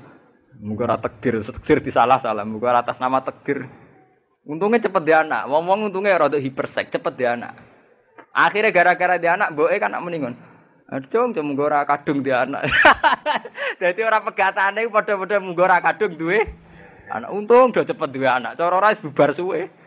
Muga 0.64 0.88
ora 0.88 0.97
takdir, 0.97 1.43
takdir 1.43 1.84
disalah-salah, 1.84 2.47
muga 2.47 2.72
ora 2.72 2.80
atas 2.80 3.03
nama 3.03 3.20
takdir. 3.20 3.68
Untungnya 4.47 4.88
cepet 4.88 5.03
dia 5.03 5.28
anak, 5.28 5.51
ngomong 5.51 5.91
untungnya 5.91 6.16
rada 6.16 6.39
hipersek, 6.39 6.88
cepet 6.88 7.14
dia 7.20 7.36
anak. 7.36 7.51
Akhirnya 8.32 8.72
gara-gara 8.72 9.20
dia 9.20 9.36
anak, 9.36 9.51
boe 9.51 9.76
kan 9.76 9.91
anak 9.91 10.03
meningon. 10.08 10.36
Aduh, 10.88 11.34
cuma 11.36 11.43
muga 11.43 11.64
ora 11.68 11.80
kadung 11.84 12.24
dia 12.24 12.47
anak. 12.47 12.64
Jadi 13.82 13.99
orang 14.08 14.24
pegatane 14.24 14.88
padha-padha 14.88 15.43
muga 15.43 15.62
ora 15.68 15.78
kadung 15.84 16.16
duwe 16.16 16.47
anak. 17.12 17.30
Untung 17.36 17.76
udah 17.76 17.84
cepet 17.84 18.10
duwe 18.16 18.28
anak. 18.30 18.56
Cara 18.56 18.93
bubar 19.03 19.36
suwe. 19.36 19.84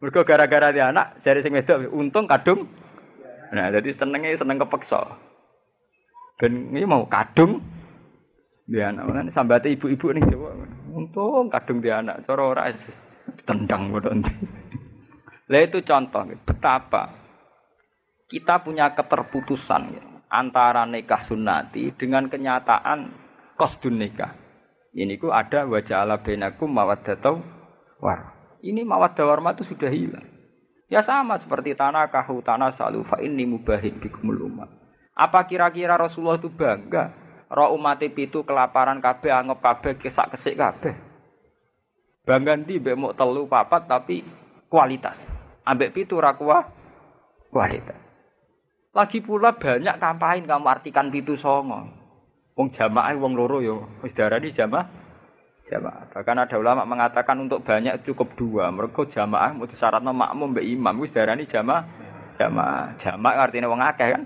Mergo 0.00 0.24
gara-gara 0.24 0.72
dia 0.72 0.88
anak, 0.88 1.20
jari 1.20 1.44
sing 1.44 1.52
wedok 1.52 1.92
untung 1.92 2.24
kadung. 2.24 2.64
Nah, 3.52 3.68
jadi 3.68 3.92
senengnya 3.92 4.32
seneng 4.32 4.56
kepeksa. 4.64 5.04
Ben 6.40 6.72
ini 6.72 6.88
mau 6.88 7.04
kadung 7.04 7.60
dia 8.64 8.88
anak 8.88 9.04
mana 9.04 9.28
sambate 9.28 9.68
ibu-ibu 9.76 10.16
nih 10.16 10.24
Jawa. 10.24 10.56
Untung 10.88 11.52
kadung 11.52 11.84
dia 11.84 12.00
anak, 12.00 12.24
cara 12.24 12.42
ora 12.48 12.64
tendang 13.44 13.92
bodon. 13.92 14.24
Lah 15.52 15.60
itu 15.60 15.84
contoh 15.84 16.24
betapa 16.48 17.12
kita 18.30 18.62
punya 18.64 18.94
keterputusan 18.96 19.82
ya, 19.90 20.04
antara 20.32 20.88
nikah 20.88 21.20
sunnati 21.20 21.92
dengan 21.92 22.30
kenyataan 22.30 23.12
kosdun 23.58 24.00
nikah. 24.00 24.32
Ini 24.96 25.20
ku 25.20 25.28
ada 25.28 25.68
wajah 25.68 26.08
ala 26.08 26.24
benakum 26.24 26.72
mawaddatau 26.72 27.36
war. 28.00 28.39
Ini 28.60 28.84
mawaddah 28.84 29.24
warma 29.24 29.56
itu 29.56 29.64
sudah 29.64 29.88
hilang. 29.88 30.24
Ya 30.90 31.00
sama 31.00 31.38
seperti 31.40 31.72
tanah 31.72 32.12
kahu 32.12 32.44
tanah 32.44 32.68
salu 32.68 33.06
ini 33.24 33.48
mubahid 33.48 33.96
bikumul 34.02 34.50
umat. 34.52 34.68
Apa 35.16 35.46
kira-kira 35.48 35.96
Rasulullah 35.96 36.36
itu 36.36 36.52
bangga? 36.52 37.14
Roh 37.50 37.74
umat 37.74 38.02
itu 38.04 38.42
kelaparan 38.44 39.00
kabeh 39.00 39.32
anggap 39.32 39.58
kabeh 39.62 39.92
kesak 39.96 40.34
kesik 40.36 40.60
kabeh. 40.60 40.94
Bangga 42.26 42.58
di 42.60 42.76
mau 42.94 43.16
telu 43.16 43.48
papat 43.48 43.88
tapi 43.88 44.22
kualitas. 44.68 45.24
Ambek 45.64 45.96
pitu 45.96 46.20
rakwa 46.20 46.68
kualitas. 47.48 48.06
Lagi 48.90 49.22
pula 49.22 49.54
banyak 49.54 49.96
kampain 50.02 50.42
kamu 50.44 50.66
artikan 50.68 51.08
pitu 51.08 51.38
songo. 51.38 51.86
Wong 52.58 52.68
jamaah 52.68 53.14
wong 53.16 53.38
loro 53.38 53.62
yo 53.62 53.88
wis 54.02 54.12
darani 54.12 54.50
jamaah 54.52 54.99
jamaah. 55.70 56.10
Bahkan 56.10 56.36
ada 56.42 56.56
ulama 56.58 56.82
mengatakan 56.82 57.38
untuk 57.38 57.62
banyak 57.62 58.02
cukup 58.02 58.34
dua. 58.34 58.74
Mereka 58.74 59.06
jamaah 59.06 59.54
mau 59.54 59.70
syaratnya 59.70 60.10
makmum 60.10 60.50
mbak 60.50 60.66
imam. 60.66 60.94
Wis 60.98 61.14
darani 61.14 61.46
jamaah 61.46 61.86
jamaah. 62.34 62.98
Jamaah 62.98 63.46
artinya 63.46 63.70
wong 63.70 63.78
akeh 63.78 64.18
kan. 64.18 64.22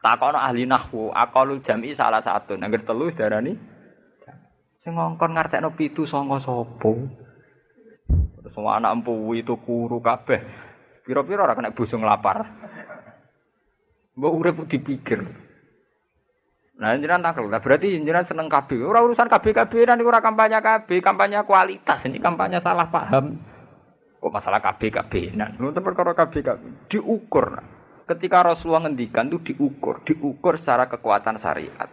Takono 0.00 0.36
ahli 0.36 0.68
nahwu, 0.68 1.12
akalu 1.12 1.60
jami 1.60 1.92
salah 1.92 2.20
satu. 2.20 2.56
Nangger 2.56 2.84
telu 2.84 3.08
darani 3.12 3.56
Sing 4.84 5.00
ngongkon 5.00 5.32
ngartekno 5.32 5.72
pitu 5.72 6.04
sanga 6.04 6.36
sapa? 6.36 6.92
Terus 8.44 8.60
anak 8.60 9.00
empu 9.00 9.32
itu 9.32 9.56
kuru 9.56 9.96
kabeh. 10.04 10.44
Piro-piro 11.08 11.40
ora 11.40 11.56
kena 11.56 11.72
busung 11.72 12.04
lapar. 12.04 12.44
Mbok 14.12 14.32
urip 14.36 14.56
dipikir. 14.68 15.24
Nah, 16.74 16.98
jenengan 16.98 17.30
takel. 17.30 17.46
Nah, 17.46 17.62
berarti 17.62 17.94
jenengan 17.94 18.26
seneng 18.26 18.50
KB. 18.50 18.82
Ora 18.82 18.98
urusan 19.06 19.30
KB 19.30 19.54
KB 19.54 19.72
nanti 19.86 20.02
ora 20.02 20.18
kampanye 20.18 20.58
KB, 20.58 20.98
kampanye 20.98 21.38
kualitas. 21.46 22.02
Ini 22.10 22.18
kampanye 22.18 22.58
salah 22.58 22.90
paham. 22.90 23.38
Kok 24.18 24.32
masalah 24.32 24.58
KB 24.58 24.90
KB? 24.90 25.12
Nah, 25.38 25.54
untuk 25.54 25.86
perkara 25.86 26.16
KB 26.18 26.34
KB 26.42 26.62
diukur. 26.90 27.62
Ketika 28.04 28.44
Rasulullah 28.44 28.84
ngendikan 28.84 29.32
itu 29.32 29.54
diukur, 29.54 30.04
diukur 30.04 30.60
secara 30.60 30.84
kekuatan 30.90 31.40
syariat. 31.40 31.88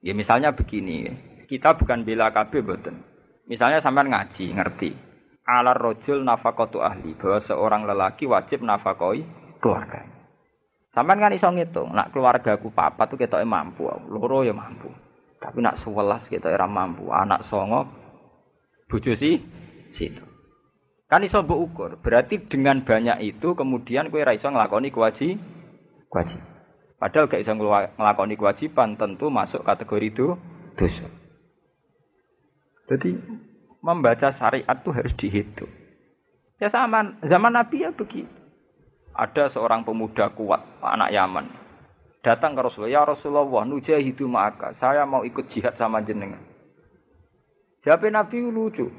Ya 0.00 0.16
misalnya 0.16 0.54
begini, 0.56 1.12
kita 1.44 1.76
bukan 1.76 2.06
bela 2.06 2.32
KB 2.32 2.64
betul. 2.64 2.96
Misalnya 3.50 3.84
sampean 3.84 4.08
ngaji, 4.08 4.56
ngerti. 4.56 4.90
Alar 5.46 5.76
rojul 5.78 6.24
nafakotu 6.24 6.82
ahli 6.82 7.14
bahwa 7.14 7.38
seorang 7.38 7.82
lelaki 7.86 8.26
wajib 8.26 8.64
nafakoi 8.64 9.22
keluarganya. 9.62 10.15
Sampai 10.96 11.20
kan 11.20 11.28
iso 11.28 11.52
ngitung, 11.52 11.92
nak 11.92 12.08
keluarga 12.08 12.56
aku 12.56 12.72
papa 12.72 13.04
tuh 13.04 13.20
kita 13.20 13.44
mampu, 13.44 13.84
loro 14.08 14.40
ya 14.40 14.56
mampu. 14.56 14.88
Tapi 15.36 15.60
nak 15.60 15.76
sewelas 15.76 16.32
kita 16.32 16.48
era 16.48 16.64
mampu, 16.64 17.12
anak 17.12 17.44
songo, 17.44 17.84
bojo 18.88 19.12
sih 19.12 19.36
situ. 19.92 20.24
Kan 21.04 21.20
iso 21.20 21.44
mbok 21.44 21.60
ukur. 21.60 21.90
Berarti 22.00 22.48
dengan 22.48 22.80
banyak 22.80 23.20
itu 23.28 23.52
kemudian 23.52 24.08
kue 24.08 24.24
iso 24.24 24.48
ngelakoni 24.48 24.88
kewajib, 24.88 25.36
kewajib. 26.08 26.40
Padahal 26.96 27.28
gak 27.28 27.44
bisa 27.44 27.52
ngelakoni 27.92 28.34
kewajiban 28.40 28.96
tentu 28.96 29.28
masuk 29.28 29.60
kategori 29.68 30.08
itu 30.08 30.32
dosa. 30.80 31.04
Jadi 32.88 33.20
membaca 33.84 34.32
syariat 34.32 34.80
itu 34.80 34.90
harus 34.96 35.12
dihitung. 35.12 35.68
Ya 36.56 36.72
sama 36.72 37.20
zaman 37.20 37.52
Nabi 37.52 37.84
ya 37.84 37.92
begitu. 37.92 38.45
Ada 39.16 39.48
seorang 39.48 39.80
pemuda 39.80 40.28
kuat, 40.28 40.60
anak 40.84 41.08
Yaman. 41.08 41.48
Datang 42.20 42.52
ke 42.52 42.60
Rasulullah, 42.60 43.00
ya 43.00 43.02
Rasulullah, 43.08 43.64
nujahidu 43.64 44.28
ma'aka. 44.28 44.76
Saya 44.76 45.08
mau 45.08 45.24
ikut 45.24 45.48
jihad 45.48 45.72
sama 45.72 46.04
jenengan. 46.04 46.42
Jawab 47.80 48.12
Nabi 48.12 48.44
lucu. 48.44 48.92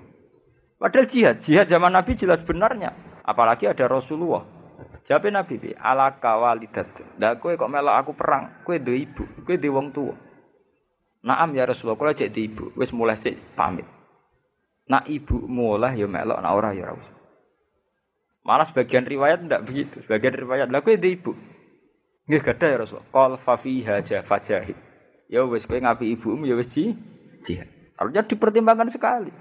Padahal 0.81 1.05
jihad, 1.05 1.37
jihad 1.43 1.69
zaman 1.69 1.93
Nabi 1.93 2.17
jelas 2.17 2.41
benarnya. 2.41 2.95
Apalagi 3.21 3.69
ada 3.69 3.85
Rasulullah. 3.85 4.41
Jawab 5.03 5.27
Nabi 5.29 5.59
bi, 5.59 5.69
ala 5.75 6.17
kawalidat. 6.17 7.19
Lah 7.21 7.35
kowe 7.37 7.53
kok 7.53 7.69
melok 7.69 7.95
aku 7.99 8.11
perang, 8.15 8.63
kowe 8.63 8.79
duwe 8.79 9.05
ibu, 9.05 9.23
kowe 9.43 9.55
duwe 9.59 9.69
wong 9.75 9.87
tua. 9.91 10.15
Naam 11.27 11.51
ya 11.51 11.67
Rasulullah, 11.67 11.99
kula 11.99 12.15
cek 12.15 12.31
di 12.31 12.47
ibu, 12.47 12.71
wis 12.79 12.95
mulai 12.95 13.19
sik 13.19 13.53
pamit. 13.53 13.85
Nak 14.87 15.03
ibu 15.11 15.35
mulai 15.45 15.99
ya 15.99 16.07
melok, 16.07 16.39
nak 16.39 16.53
ora 16.55 16.71
ya 16.71 16.89
usah. 16.95 17.26
Malah 18.47 18.63
sebagian 18.63 19.03
riwayat 19.03 19.43
tidak 19.43 19.67
begitu. 19.67 19.99
Sebagian 19.99 20.31
riwayat 20.31 20.71
kowe 20.71 20.95
di 20.95 21.19
ibu. 21.19 21.35
Nggih 22.31 22.41
gadah 22.47 22.69
ya 22.71 22.77
Rasul. 22.79 23.03
Qal 23.11 23.35
fa 23.35 23.59
fiha. 23.59 23.99
Ya 25.27 25.43
wis 25.43 25.67
kowe 25.67 25.75
ngapi 25.75 26.15
ibumu 26.15 26.47
ya 26.47 26.55
wis 26.55 26.71
ji 26.71 26.95
jihad. 27.43 27.67
Harusnya 27.99 28.23
dipertimbangkan 28.23 28.87
sekali. 28.87 29.35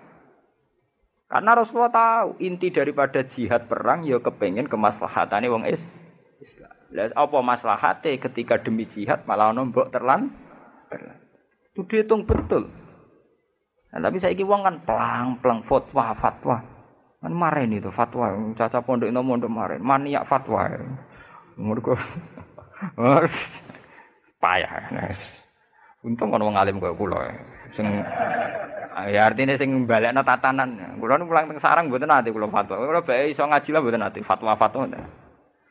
Karena 1.30 1.54
Rasulullah 1.54 1.94
tahu 1.94 2.42
inti 2.42 2.74
daripada 2.74 3.22
jihad 3.22 3.70
perang 3.70 4.02
ya 4.02 4.18
kepengen 4.18 4.66
kemaslahatane 4.66 5.46
wong 5.54 5.70
is 5.70 5.86
Islam. 6.42 6.74
Lah 6.90 7.06
apa 7.14 7.38
maslahate 7.42 8.18
ketika 8.18 8.58
demi 8.58 8.90
jihad 8.90 9.22
malah 9.26 9.54
nombok 9.54 9.90
terlan? 9.94 10.34
terlan. 10.90 11.18
Itu 11.74 11.86
dihitung 11.86 12.26
betul. 12.26 12.70
Nah, 13.90 14.00
tapi 14.02 14.18
saya 14.18 14.34
wong 14.34 14.62
kan 14.66 14.76
pelang-pelang 14.82 15.62
fatwa 15.62 16.14
fatwa. 16.14 16.75
Kan 17.16 17.32
maren 17.32 17.72
itu 17.72 17.88
fatwa, 17.88 18.28
caca 18.52 18.78
pondok 18.84 19.08
itu 19.08 19.22
mondok 19.24 19.50
maren, 19.50 19.80
maniak 19.80 20.28
fatwa. 20.28 20.68
Mergo 21.56 21.96
payah, 24.42 24.92
nes. 24.92 25.48
Untung 26.04 26.30
kan 26.30 26.44
wong 26.44 26.54
alim 26.54 26.78
kaya 26.78 26.94
kula. 26.94 27.18
Sing 27.74 27.88
ya 29.10 29.26
artinya 29.26 29.58
sing 29.58 29.88
balekno 29.88 30.22
tatanan. 30.22 31.00
Kula 31.00 31.18
nu 31.18 31.26
pulang 31.26 31.50
teng 31.50 31.58
sarang 31.58 31.90
mboten 31.90 32.12
ate 32.12 32.30
kula 32.30 32.46
fatwa. 32.46 32.78
Kula 32.78 33.02
bae 33.02 33.32
iso 33.32 33.42
ngaji 33.42 33.68
lah 33.74 33.80
mboten 33.82 34.06
ate 34.06 34.20
fatwa-fatwa. 34.22 34.86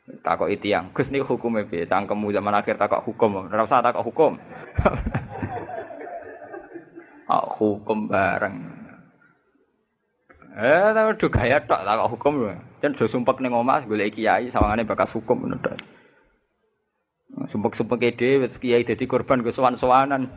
Takok 0.06 0.54
yang, 0.62 0.94
Gus 0.94 1.10
niku 1.10 1.34
hukume 1.34 1.66
piye? 1.66 1.90
Cangkemmu 1.90 2.30
zaman 2.30 2.54
akhir 2.54 2.78
takok 2.78 3.02
hukum. 3.02 3.50
Ora 3.50 3.66
usah 3.66 3.82
takok 3.82 4.06
hukum. 4.06 4.38
hukum 7.58 8.06
bareng. 8.06 8.85
Eh, 10.56 10.88
tapi 10.96 11.20
do 11.20 11.28
gaya 11.28 11.60
lah 11.68 12.00
kok 12.00 12.16
hukum 12.16 12.48
lho. 12.48 12.56
Jan 12.80 12.96
do 12.96 13.04
sumpek 13.12 13.44
ning 13.44 13.52
omah 13.52 13.84
golek 13.84 14.16
kiai 14.16 14.48
sawangane 14.48 14.88
bakas 14.88 15.12
hukum 15.12 15.44
ngono 15.44 15.60
tok. 15.60 15.76
Sumpek-sumpek 17.44 18.16
dhewe 18.16 18.48
kiai 18.48 18.88
dadi 18.88 19.04
korban 19.04 19.44
go 19.44 19.52
sowan-sowanan. 19.52 20.32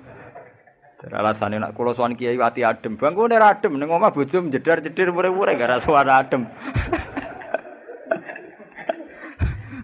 Jadi 0.99 1.15
alasannya 1.15 1.63
nak 1.63 1.79
kulo 1.79 1.95
sowan 1.95 2.19
kiai 2.19 2.35
ati 2.35 2.67
adem. 2.67 2.99
Bang 2.99 3.15
gue 3.15 3.31
adem 3.31 3.79
ning 3.79 3.87
omah 3.87 4.11
bojo 4.11 4.43
jedar-jedir 4.51 5.15
mure-mure 5.15 5.55
gara 5.55 5.79
sowan 5.79 6.11
adem. 6.11 6.51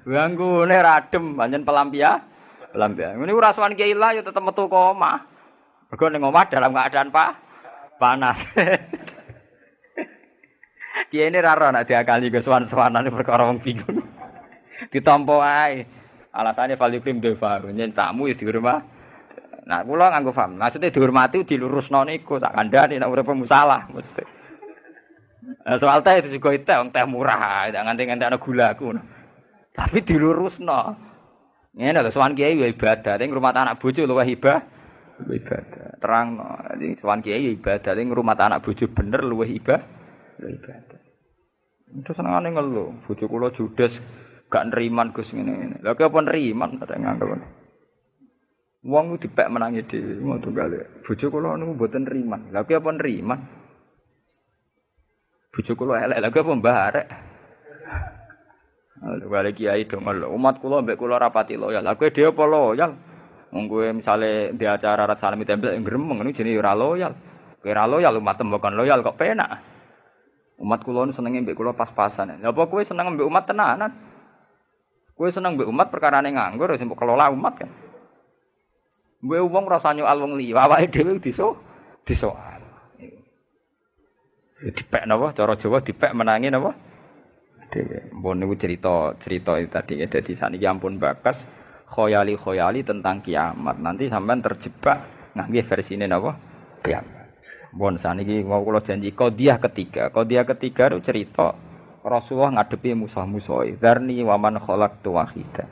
Bang 0.03 0.35
gue 0.35 0.67
adem 0.67 1.39
pancen 1.39 1.63
pelampia. 1.63 2.27
Pelampia. 2.75 3.15
Ini 3.15 3.31
ora 3.31 3.55
kiai 3.55 3.95
lah 3.95 4.11
ya 4.19 4.27
tetep 4.27 4.43
metu 4.43 4.67
ke 4.67 4.75
omah. 4.75 5.31
Mergo 5.95 6.11
omah 6.11 6.45
dalam 6.51 6.75
keadaan 6.75 7.15
pa 7.15 7.39
panas. 8.03 8.51
Kiai 11.11 11.27
ini 11.27 11.39
raro 11.43 11.75
nak 11.75 11.91
diakali 11.91 12.31
ke 12.31 12.39
sowan-sowanan 12.39 13.11
perkara 13.11 13.51
wong 13.51 13.59
bingung. 13.59 13.99
Ditampa 14.91 15.35
ae. 15.43 15.83
Alasannya 16.35 16.75
valikrim 16.75 17.23
deva, 17.23 17.63
nyen 17.71 17.95
tamu 17.95 18.27
ya 18.27 18.35
di 18.35 18.47
rumah. 18.47 18.83
Nah, 19.65 19.81
kula 19.87 20.11
nganggo 20.11 20.35
paham. 20.35 20.59
Maksudnya 20.59 20.91
dihormati 20.91 21.47
dilurusno 21.47 22.03
niku 22.03 22.43
tak 22.43 22.53
kandhani 22.53 22.99
nek 22.99 23.07
urip 23.07 23.31
musalah 23.33 23.87
maksudnya. 23.89 24.27
Nah, 25.65 25.77
soal 25.79 26.03
teh 26.03 26.21
itu 26.21 26.37
juga 26.37 26.51
itu, 26.57 26.67
teh 26.67 27.05
murah, 27.07 27.69
tidak 27.71 27.83
nganti-nganti 27.87 28.37
gula 28.43 28.67
aku. 28.75 28.93
Tapi 29.71 29.99
dilurusno. 30.03 30.81
Ngene 31.75 32.07
lho, 32.07 32.11
sowan 32.11 32.39
kiai 32.39 32.55
ya 32.55 32.71
ibadah, 32.71 33.19
ning 33.19 33.35
rumah 33.35 33.51
anak 33.51 33.83
bojo 33.83 34.07
luwih 34.07 34.39
ibadah. 34.39 34.63
Ibadah. 35.27 35.99
Terang 35.99 36.39
no. 36.39 36.47
Sowan 36.99 37.19
kiai 37.19 37.47
ya 37.47 37.51
ibadah, 37.51 37.93
ning 37.99 38.15
rumah 38.15 38.39
anak 38.39 38.63
bojo 38.63 38.87
bener 38.91 39.23
luwih 39.27 39.59
ibadah. 39.59 39.83
Luwih 40.43 40.59
ibadah. 40.59 41.01
Terus 41.95 42.17
senengane 42.17 42.51
ngeluh, 42.51 42.91
bojo 43.07 43.25
kula 43.31 43.55
judes 43.55 44.03
gak 44.51 44.71
neriman 44.71 45.15
Gus 45.15 45.31
ngene 45.35 45.53
ngene. 45.55 45.77
Lah 45.83 45.95
apa 45.95 46.19
neriman 46.23 46.79
kata 46.81 46.95
nganggep. 46.99 47.31
Wong 48.85 49.05
ku 49.15 49.17
dipek 49.17 49.49
menangi 49.49 49.87
dhewe 49.87 50.19
ngono 50.19 50.49
gale. 50.51 51.01
Bojo 51.07 51.27
kula 51.31 51.55
niku 51.55 51.73
mboten 51.79 52.03
neriman. 52.03 52.51
Lah 52.51 52.67
apa 52.67 52.91
neriman? 52.91 53.41
Bojo 55.55 55.73
kula 55.79 56.03
elek 56.03 56.19
lha 56.19 56.29
apa 56.29 56.53
mbarek. 56.53 57.07
Lalu 59.05 59.53
kiai 59.55 59.85
dong 59.87 60.05
umat 60.09 60.59
kula 60.59 60.83
mbek 60.83 60.99
kula 60.99 61.17
rapati 61.21 61.55
loyal. 61.55 61.85
Lah 61.85 61.95
dhewe 61.95 62.35
apa 62.35 62.45
loyal? 62.45 62.91
Wong 63.55 63.71
misale 63.95 64.51
di 64.51 64.67
acara 64.67 65.07
rat 65.07 65.23
salami 65.23 65.47
tempel 65.47 65.79
gremeng 65.79 66.27
niku 66.27 66.43
jenenge 66.43 66.59
ora 66.59 66.75
loyal. 66.75 67.13
Kowe 67.63 67.71
ora 67.71 67.87
loyal 67.87 68.19
umat 68.19 68.35
tembakan 68.35 68.75
loyal 68.75 68.99
kok 69.01 69.15
penak. 69.15 69.74
Umat 70.55 70.87
kula 70.87 71.11
senenge 71.11 71.43
mbek 71.43 71.59
kula 71.59 71.75
pas-pasan. 71.75 72.39
Lha 72.39 72.51
apa 72.55 72.63
kowe 72.71 72.83
seneng 72.83 73.11
mbek 73.15 73.27
umat 73.27 73.45
tenanan? 73.51 73.91
Kowe 75.15 75.27
seneng 75.31 75.59
mbek 75.59 75.67
umat 75.67 75.91
perkarane 75.91 76.31
nganggur 76.31 76.71
sing 76.79 76.87
kelola 76.95 77.31
umat 77.35 77.55
kan. 77.59 77.71
Kowe 79.19 79.41
wong 79.41 79.65
rasa 79.67 79.97
nyual 79.97 80.21
wong 80.21 80.33
liya, 80.39 80.69
awake 80.69 80.93
dhewe 80.93 81.19
diso 81.19 81.59
disoal. 82.05 82.61
Dipek 84.65 85.05
napa 85.05 85.35
cara 85.37 85.59
Jawa 85.59 85.83
dipek 85.83 86.13
menangi 86.17 86.49
napa? 86.49 86.73
Dhewe. 87.69 88.15
Mbon 88.15 88.45
niku 88.45 88.55
cerita 88.57 89.13
cerita 89.19 89.59
itu 89.59 89.69
tadi 89.69 90.01
ya 90.01 90.07
dadi 90.09 90.33
saniki 90.33 90.65
ampun 90.65 90.97
bakas 90.97 91.45
khoyali 91.91 92.39
khoyali 92.39 92.81
tentang 92.87 93.21
kiamat. 93.21 93.77
Nanti 93.83 94.07
sampean 94.09 94.41
terjebak 94.41 94.99
ngangge 95.35 95.63
versine 95.67 96.07
napa? 96.07 96.33
Kiamat. 96.81 97.24
Bon 97.75 97.99
saniki 97.99 98.47
mau 98.47 98.63
kula 98.63 98.79
janji 98.87 99.11
qadiyah 99.11 99.59
ketiga. 99.59 100.07
Qadiyah 100.15 100.47
ketiga 100.47 100.95
itu 100.95 101.11
cerita 101.11 101.59
Rasulullah 102.07 102.63
ngadepi 102.63 102.95
musuh-musuh. 102.95 103.75
Dzarni 103.83 104.23
wa 104.23 104.39
man 104.39 104.63
khalaqtu 104.63 105.11
wahida. 105.11 105.67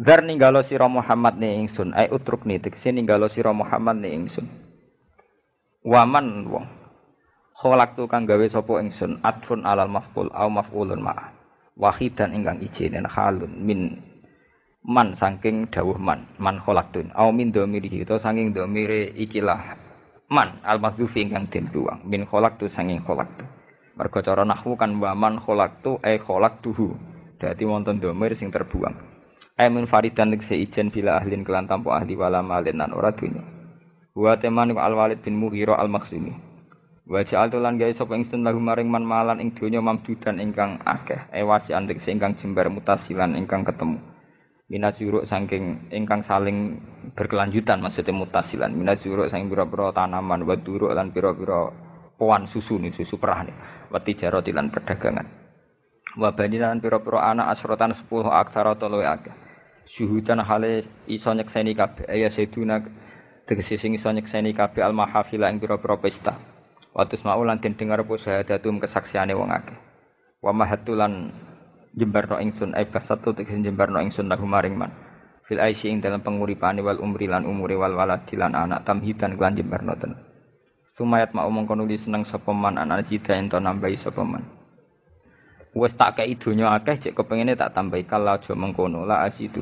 Dzarni 0.00 0.40
galo 0.40 0.64
sira 0.64 0.88
Muhammad 0.88 1.36
ne 1.36 1.60
ingsun, 1.60 1.92
ai 1.92 2.08
utrukni 2.10 2.58
tekse 2.58 2.90
ninggalo 2.90 3.28
sira 3.28 3.52
Muhammad 3.52 4.00
ne 4.00 4.10
ingsun. 4.16 4.48
Waman 5.84 6.48
wong 6.48 6.66
khalaqtu 7.60 8.08
kang 8.08 8.24
gawe 8.24 8.42
sapa 8.48 8.80
ingsun 8.80 9.20
atfun 9.20 9.68
alal 9.68 9.92
maf'ul 9.92 10.32
au 10.32 10.48
maf'ulun 10.48 10.98
ma. 10.98 11.12
Wahidan 11.76 12.32
ingkang 12.32 12.64
ijine 12.64 13.04
halun 13.04 13.52
min 13.60 14.00
man 14.80 15.12
saking 15.12 15.68
dawuh 15.68 16.00
man 16.00 16.24
man 16.40 16.56
khalaqtun 16.56 17.12
au 17.12 17.30
min 17.36 17.52
domiri 17.52 18.00
utawa 18.00 18.16
saking 18.16 18.50
domire 18.56 19.12
ikilah 19.12 19.76
man 20.32 20.56
al 20.64 20.80
mahzufi 20.80 21.20
ingkang 21.28 21.44
den 21.52 21.68
buang 21.68 22.00
min 22.08 22.24
kholak 22.24 22.56
tu 22.56 22.64
sanging 22.64 23.00
kholak 23.04 23.28
tu 23.36 23.44
mergo 23.94 24.18
cara 24.24 24.42
nahwu 24.42 24.74
kan 24.74 24.90
wa 24.96 25.12
man 25.12 25.36
kholak 25.36 25.84
tu 25.84 26.00
e 26.00 26.16
kholak 26.16 26.64
tuhu 26.64 26.96
dadi 27.38 27.68
wonten 27.68 28.00
domir 28.00 28.32
sing 28.32 28.48
terbuang. 28.48 28.94
E 29.54 29.66
min 29.70 29.86
faridan 29.86 30.34
se 30.42 30.58
ijen 30.58 30.90
bila 30.90 31.22
ahlin 31.22 31.46
kelan 31.46 31.70
tanpa 31.70 32.02
ahli 32.02 32.18
wala 32.18 32.42
malin 32.42 32.74
nan 32.74 32.90
ora 32.90 33.14
dunya 33.14 33.38
wa 34.14 34.34
teman 34.34 34.74
al 34.74 34.94
walid 34.98 35.22
bin 35.22 35.38
mughira 35.38 35.78
al 35.78 35.86
maksumi 35.86 36.34
wa 37.06 37.22
ja'al 37.22 37.54
lan 37.54 37.78
gawe 37.78 37.92
sapa 37.94 38.18
ingsun 38.18 38.42
lahu 38.42 38.58
maring 38.58 38.90
man 38.90 39.06
malan 39.06 39.38
ing 39.38 39.54
donya 39.54 39.78
mamdudan 39.78 40.40
ingkang 40.42 40.80
akeh. 40.82 41.30
E 41.30 41.44
wasi 41.46 41.70
antik 41.70 42.02
ingkang 42.02 42.34
jembar 42.34 42.66
mutasilan 42.72 43.36
ingkang 43.38 43.62
ketemu 43.62 44.13
minas 44.74 44.98
yuruk 44.98 45.22
saking 45.22 45.86
ingkang 45.94 46.18
saling 46.18 46.82
berkelanjutan 47.14 47.78
maksudnya 47.78 48.10
mutasilan 48.10 48.74
minas 48.74 49.06
yuruk 49.06 49.30
saking 49.30 49.46
pira-pira 49.46 49.94
tanaman 49.94 50.42
wa 50.42 50.58
duruk 50.58 50.90
lan 50.90 51.14
pira-pira 51.14 51.70
poan 52.18 52.50
susu 52.50 52.82
nih 52.82 52.90
susu 52.90 53.14
perah 53.14 53.46
nih 53.46 53.54
wa 53.94 54.02
tijarati 54.02 54.50
lan 54.50 54.74
perdagangan. 54.74 55.26
Wa 56.18 56.34
bani 56.34 56.58
lan 56.58 56.82
pira-pira 56.82 57.30
anak 57.30 57.54
asrotan 57.54 57.94
10 57.94 58.26
aksara 58.26 58.74
to 58.74 58.90
luwe 58.90 59.06
akeh. 59.06 59.34
Syuhudan 59.86 60.42
hale 60.42 60.82
iso 61.06 61.30
nyekseni 61.30 61.78
kabeh. 61.78 62.10
Ya 62.10 62.26
seduna 62.26 62.82
tegese 63.46 63.78
sing 63.78 63.94
iso 63.94 64.10
nyekseni 64.10 64.50
kabeh 64.50 64.82
al 64.82 64.90
mahafila 64.90 65.46
ing 65.50 65.62
pira-pira 65.62 65.94
pesta. 66.02 66.34
Wa 66.90 67.06
tusma'u 67.06 67.46
lan 67.46 67.62
den 67.62 67.78
dengar 67.78 68.02
apa 68.02 68.14
syahadatum 68.14 68.82
kesaksiane 68.82 69.34
wong 69.34 69.50
akeh. 69.50 69.78
Wa 70.42 70.50
mahatulan 70.50 71.34
jembarno 71.94 72.42
ingsun 72.42 72.74
ai 72.74 72.90
basatu 72.90 73.32
tegese 73.32 73.62
jembarno 73.62 74.02
ingsun 74.02 74.26
lahu 74.26 74.44
maring 74.44 74.74
man. 74.74 74.92
Fil 75.46 75.60
aisy 75.62 75.88
ing 75.88 76.02
dalam 76.02 76.20
penguripane 76.20 76.82
wal 76.84 76.98
umri 76.98 77.30
lan 77.30 77.46
umure 77.48 77.78
wal 77.78 77.94
waladi 77.94 78.34
lan 78.34 78.52
anak 78.52 78.82
tamhidan 78.82 79.36
lan 79.38 79.52
jembarnoten 79.54 80.34
sumayat 80.94 81.34
mau 81.34 81.50
mongko 81.50 81.74
nuli 81.74 81.98
seneng 81.98 82.22
sapa 82.22 82.54
man 82.54 82.78
anak 82.78 83.10
jida 83.10 83.34
ento 83.34 83.58
nambahi 83.58 83.98
sapa 83.98 84.22
man. 84.22 84.46
Wis 85.74 85.90
tak 85.98 86.22
kei 86.22 86.38
donya 86.38 86.70
akeh 86.70 86.94
cek 86.94 87.18
kepengine 87.18 87.58
tak 87.58 87.74
tambahi 87.74 88.06
kala 88.06 88.38
aja 88.38 88.54
mengkono 88.54 89.02
la 89.02 89.26
asidu 89.26 89.58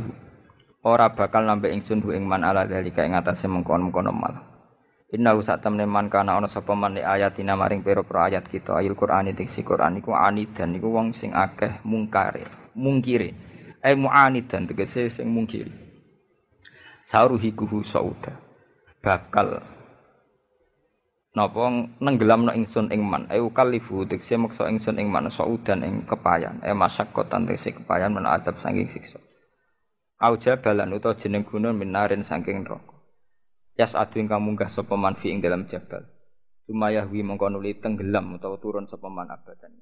ora 0.85 1.09
bakal 1.09 1.49
nambah 1.49 1.73
ingsun 1.73 2.05
hu 2.05 2.13
ing 2.13 2.29
man 2.29 2.45
ala 2.45 2.69
dalika 2.69 3.01
ing 3.01 3.17
atase 3.17 3.49
mengkon-mengkono 3.49 4.13
mal 4.13 4.52
Inna 5.13 5.37
sak 5.45 5.61
temne 5.61 5.85
man 5.85 6.09
kana 6.09 6.41
ana 6.41 6.49
sapa 6.49 6.73
man 6.73 6.97
ayatina 6.97 7.53
maring 7.53 7.85
pira-pira 7.85 8.33
ayat 8.33 8.49
kita. 8.49 8.81
Ayat 8.81 8.97
Qur'an 8.97 9.29
tiksi 9.29 9.61
Qur'an 9.61 10.01
iku 10.01 10.17
anidan 10.17 10.73
iku 10.73 10.89
wong 10.89 11.13
sing 11.13 11.37
akeh 11.37 11.85
mungkare 11.85 12.73
mungkire. 12.73 13.37
Ai 13.85 13.93
mu'anidan 13.93 14.65
tegese 14.65 15.13
sing 15.13 15.29
mungkiri. 15.29 15.69
Sauruhikuhu 17.05 17.85
sauda. 17.85 18.41
Bakal 19.05 19.61
napa 21.37 21.61
nenggelamno 22.01 22.57
ingsun 22.57 22.89
ing 22.89 23.05
man. 23.05 23.29
Ayu 23.29 23.53
kalifu 23.53 24.09
tegese 24.09 24.41
maksa 24.41 24.65
ingsun 24.73 24.97
ing 24.97 25.13
man 25.13 25.29
saudan 25.29 25.85
ing 25.85 26.09
kepayan. 26.09 26.65
E 26.65 26.73
masyaqqatan 26.73 27.45
tegese 27.45 27.77
kepayan 27.77 28.17
men 28.17 28.25
adab 28.25 28.57
saking 28.57 28.89
siksa. 28.89 29.21
Au 30.25 30.41
jabalan 30.41 30.97
utawa 30.97 31.21
jeneng 31.21 31.45
gunung 31.45 31.77
minarin 31.77 32.25
saking 32.25 32.65
neraka 32.65 32.92
Yas 33.77 33.97
adu 33.97 34.21
ingkang 34.21 34.45
munggah 34.45 34.69
sapa 34.69 34.97
man 34.97 35.17
dalam 35.41 35.65
jabal. 35.65 36.05
Cuma 36.69 36.93
yahwi 36.93 37.25
mongko 37.25 37.49
nuli 37.49 37.77
tenggelam 37.81 38.37
utawa 38.37 38.61
turun 38.61 38.85
sapa 38.85 39.09
man 39.09 39.33
abadan. 39.33 39.73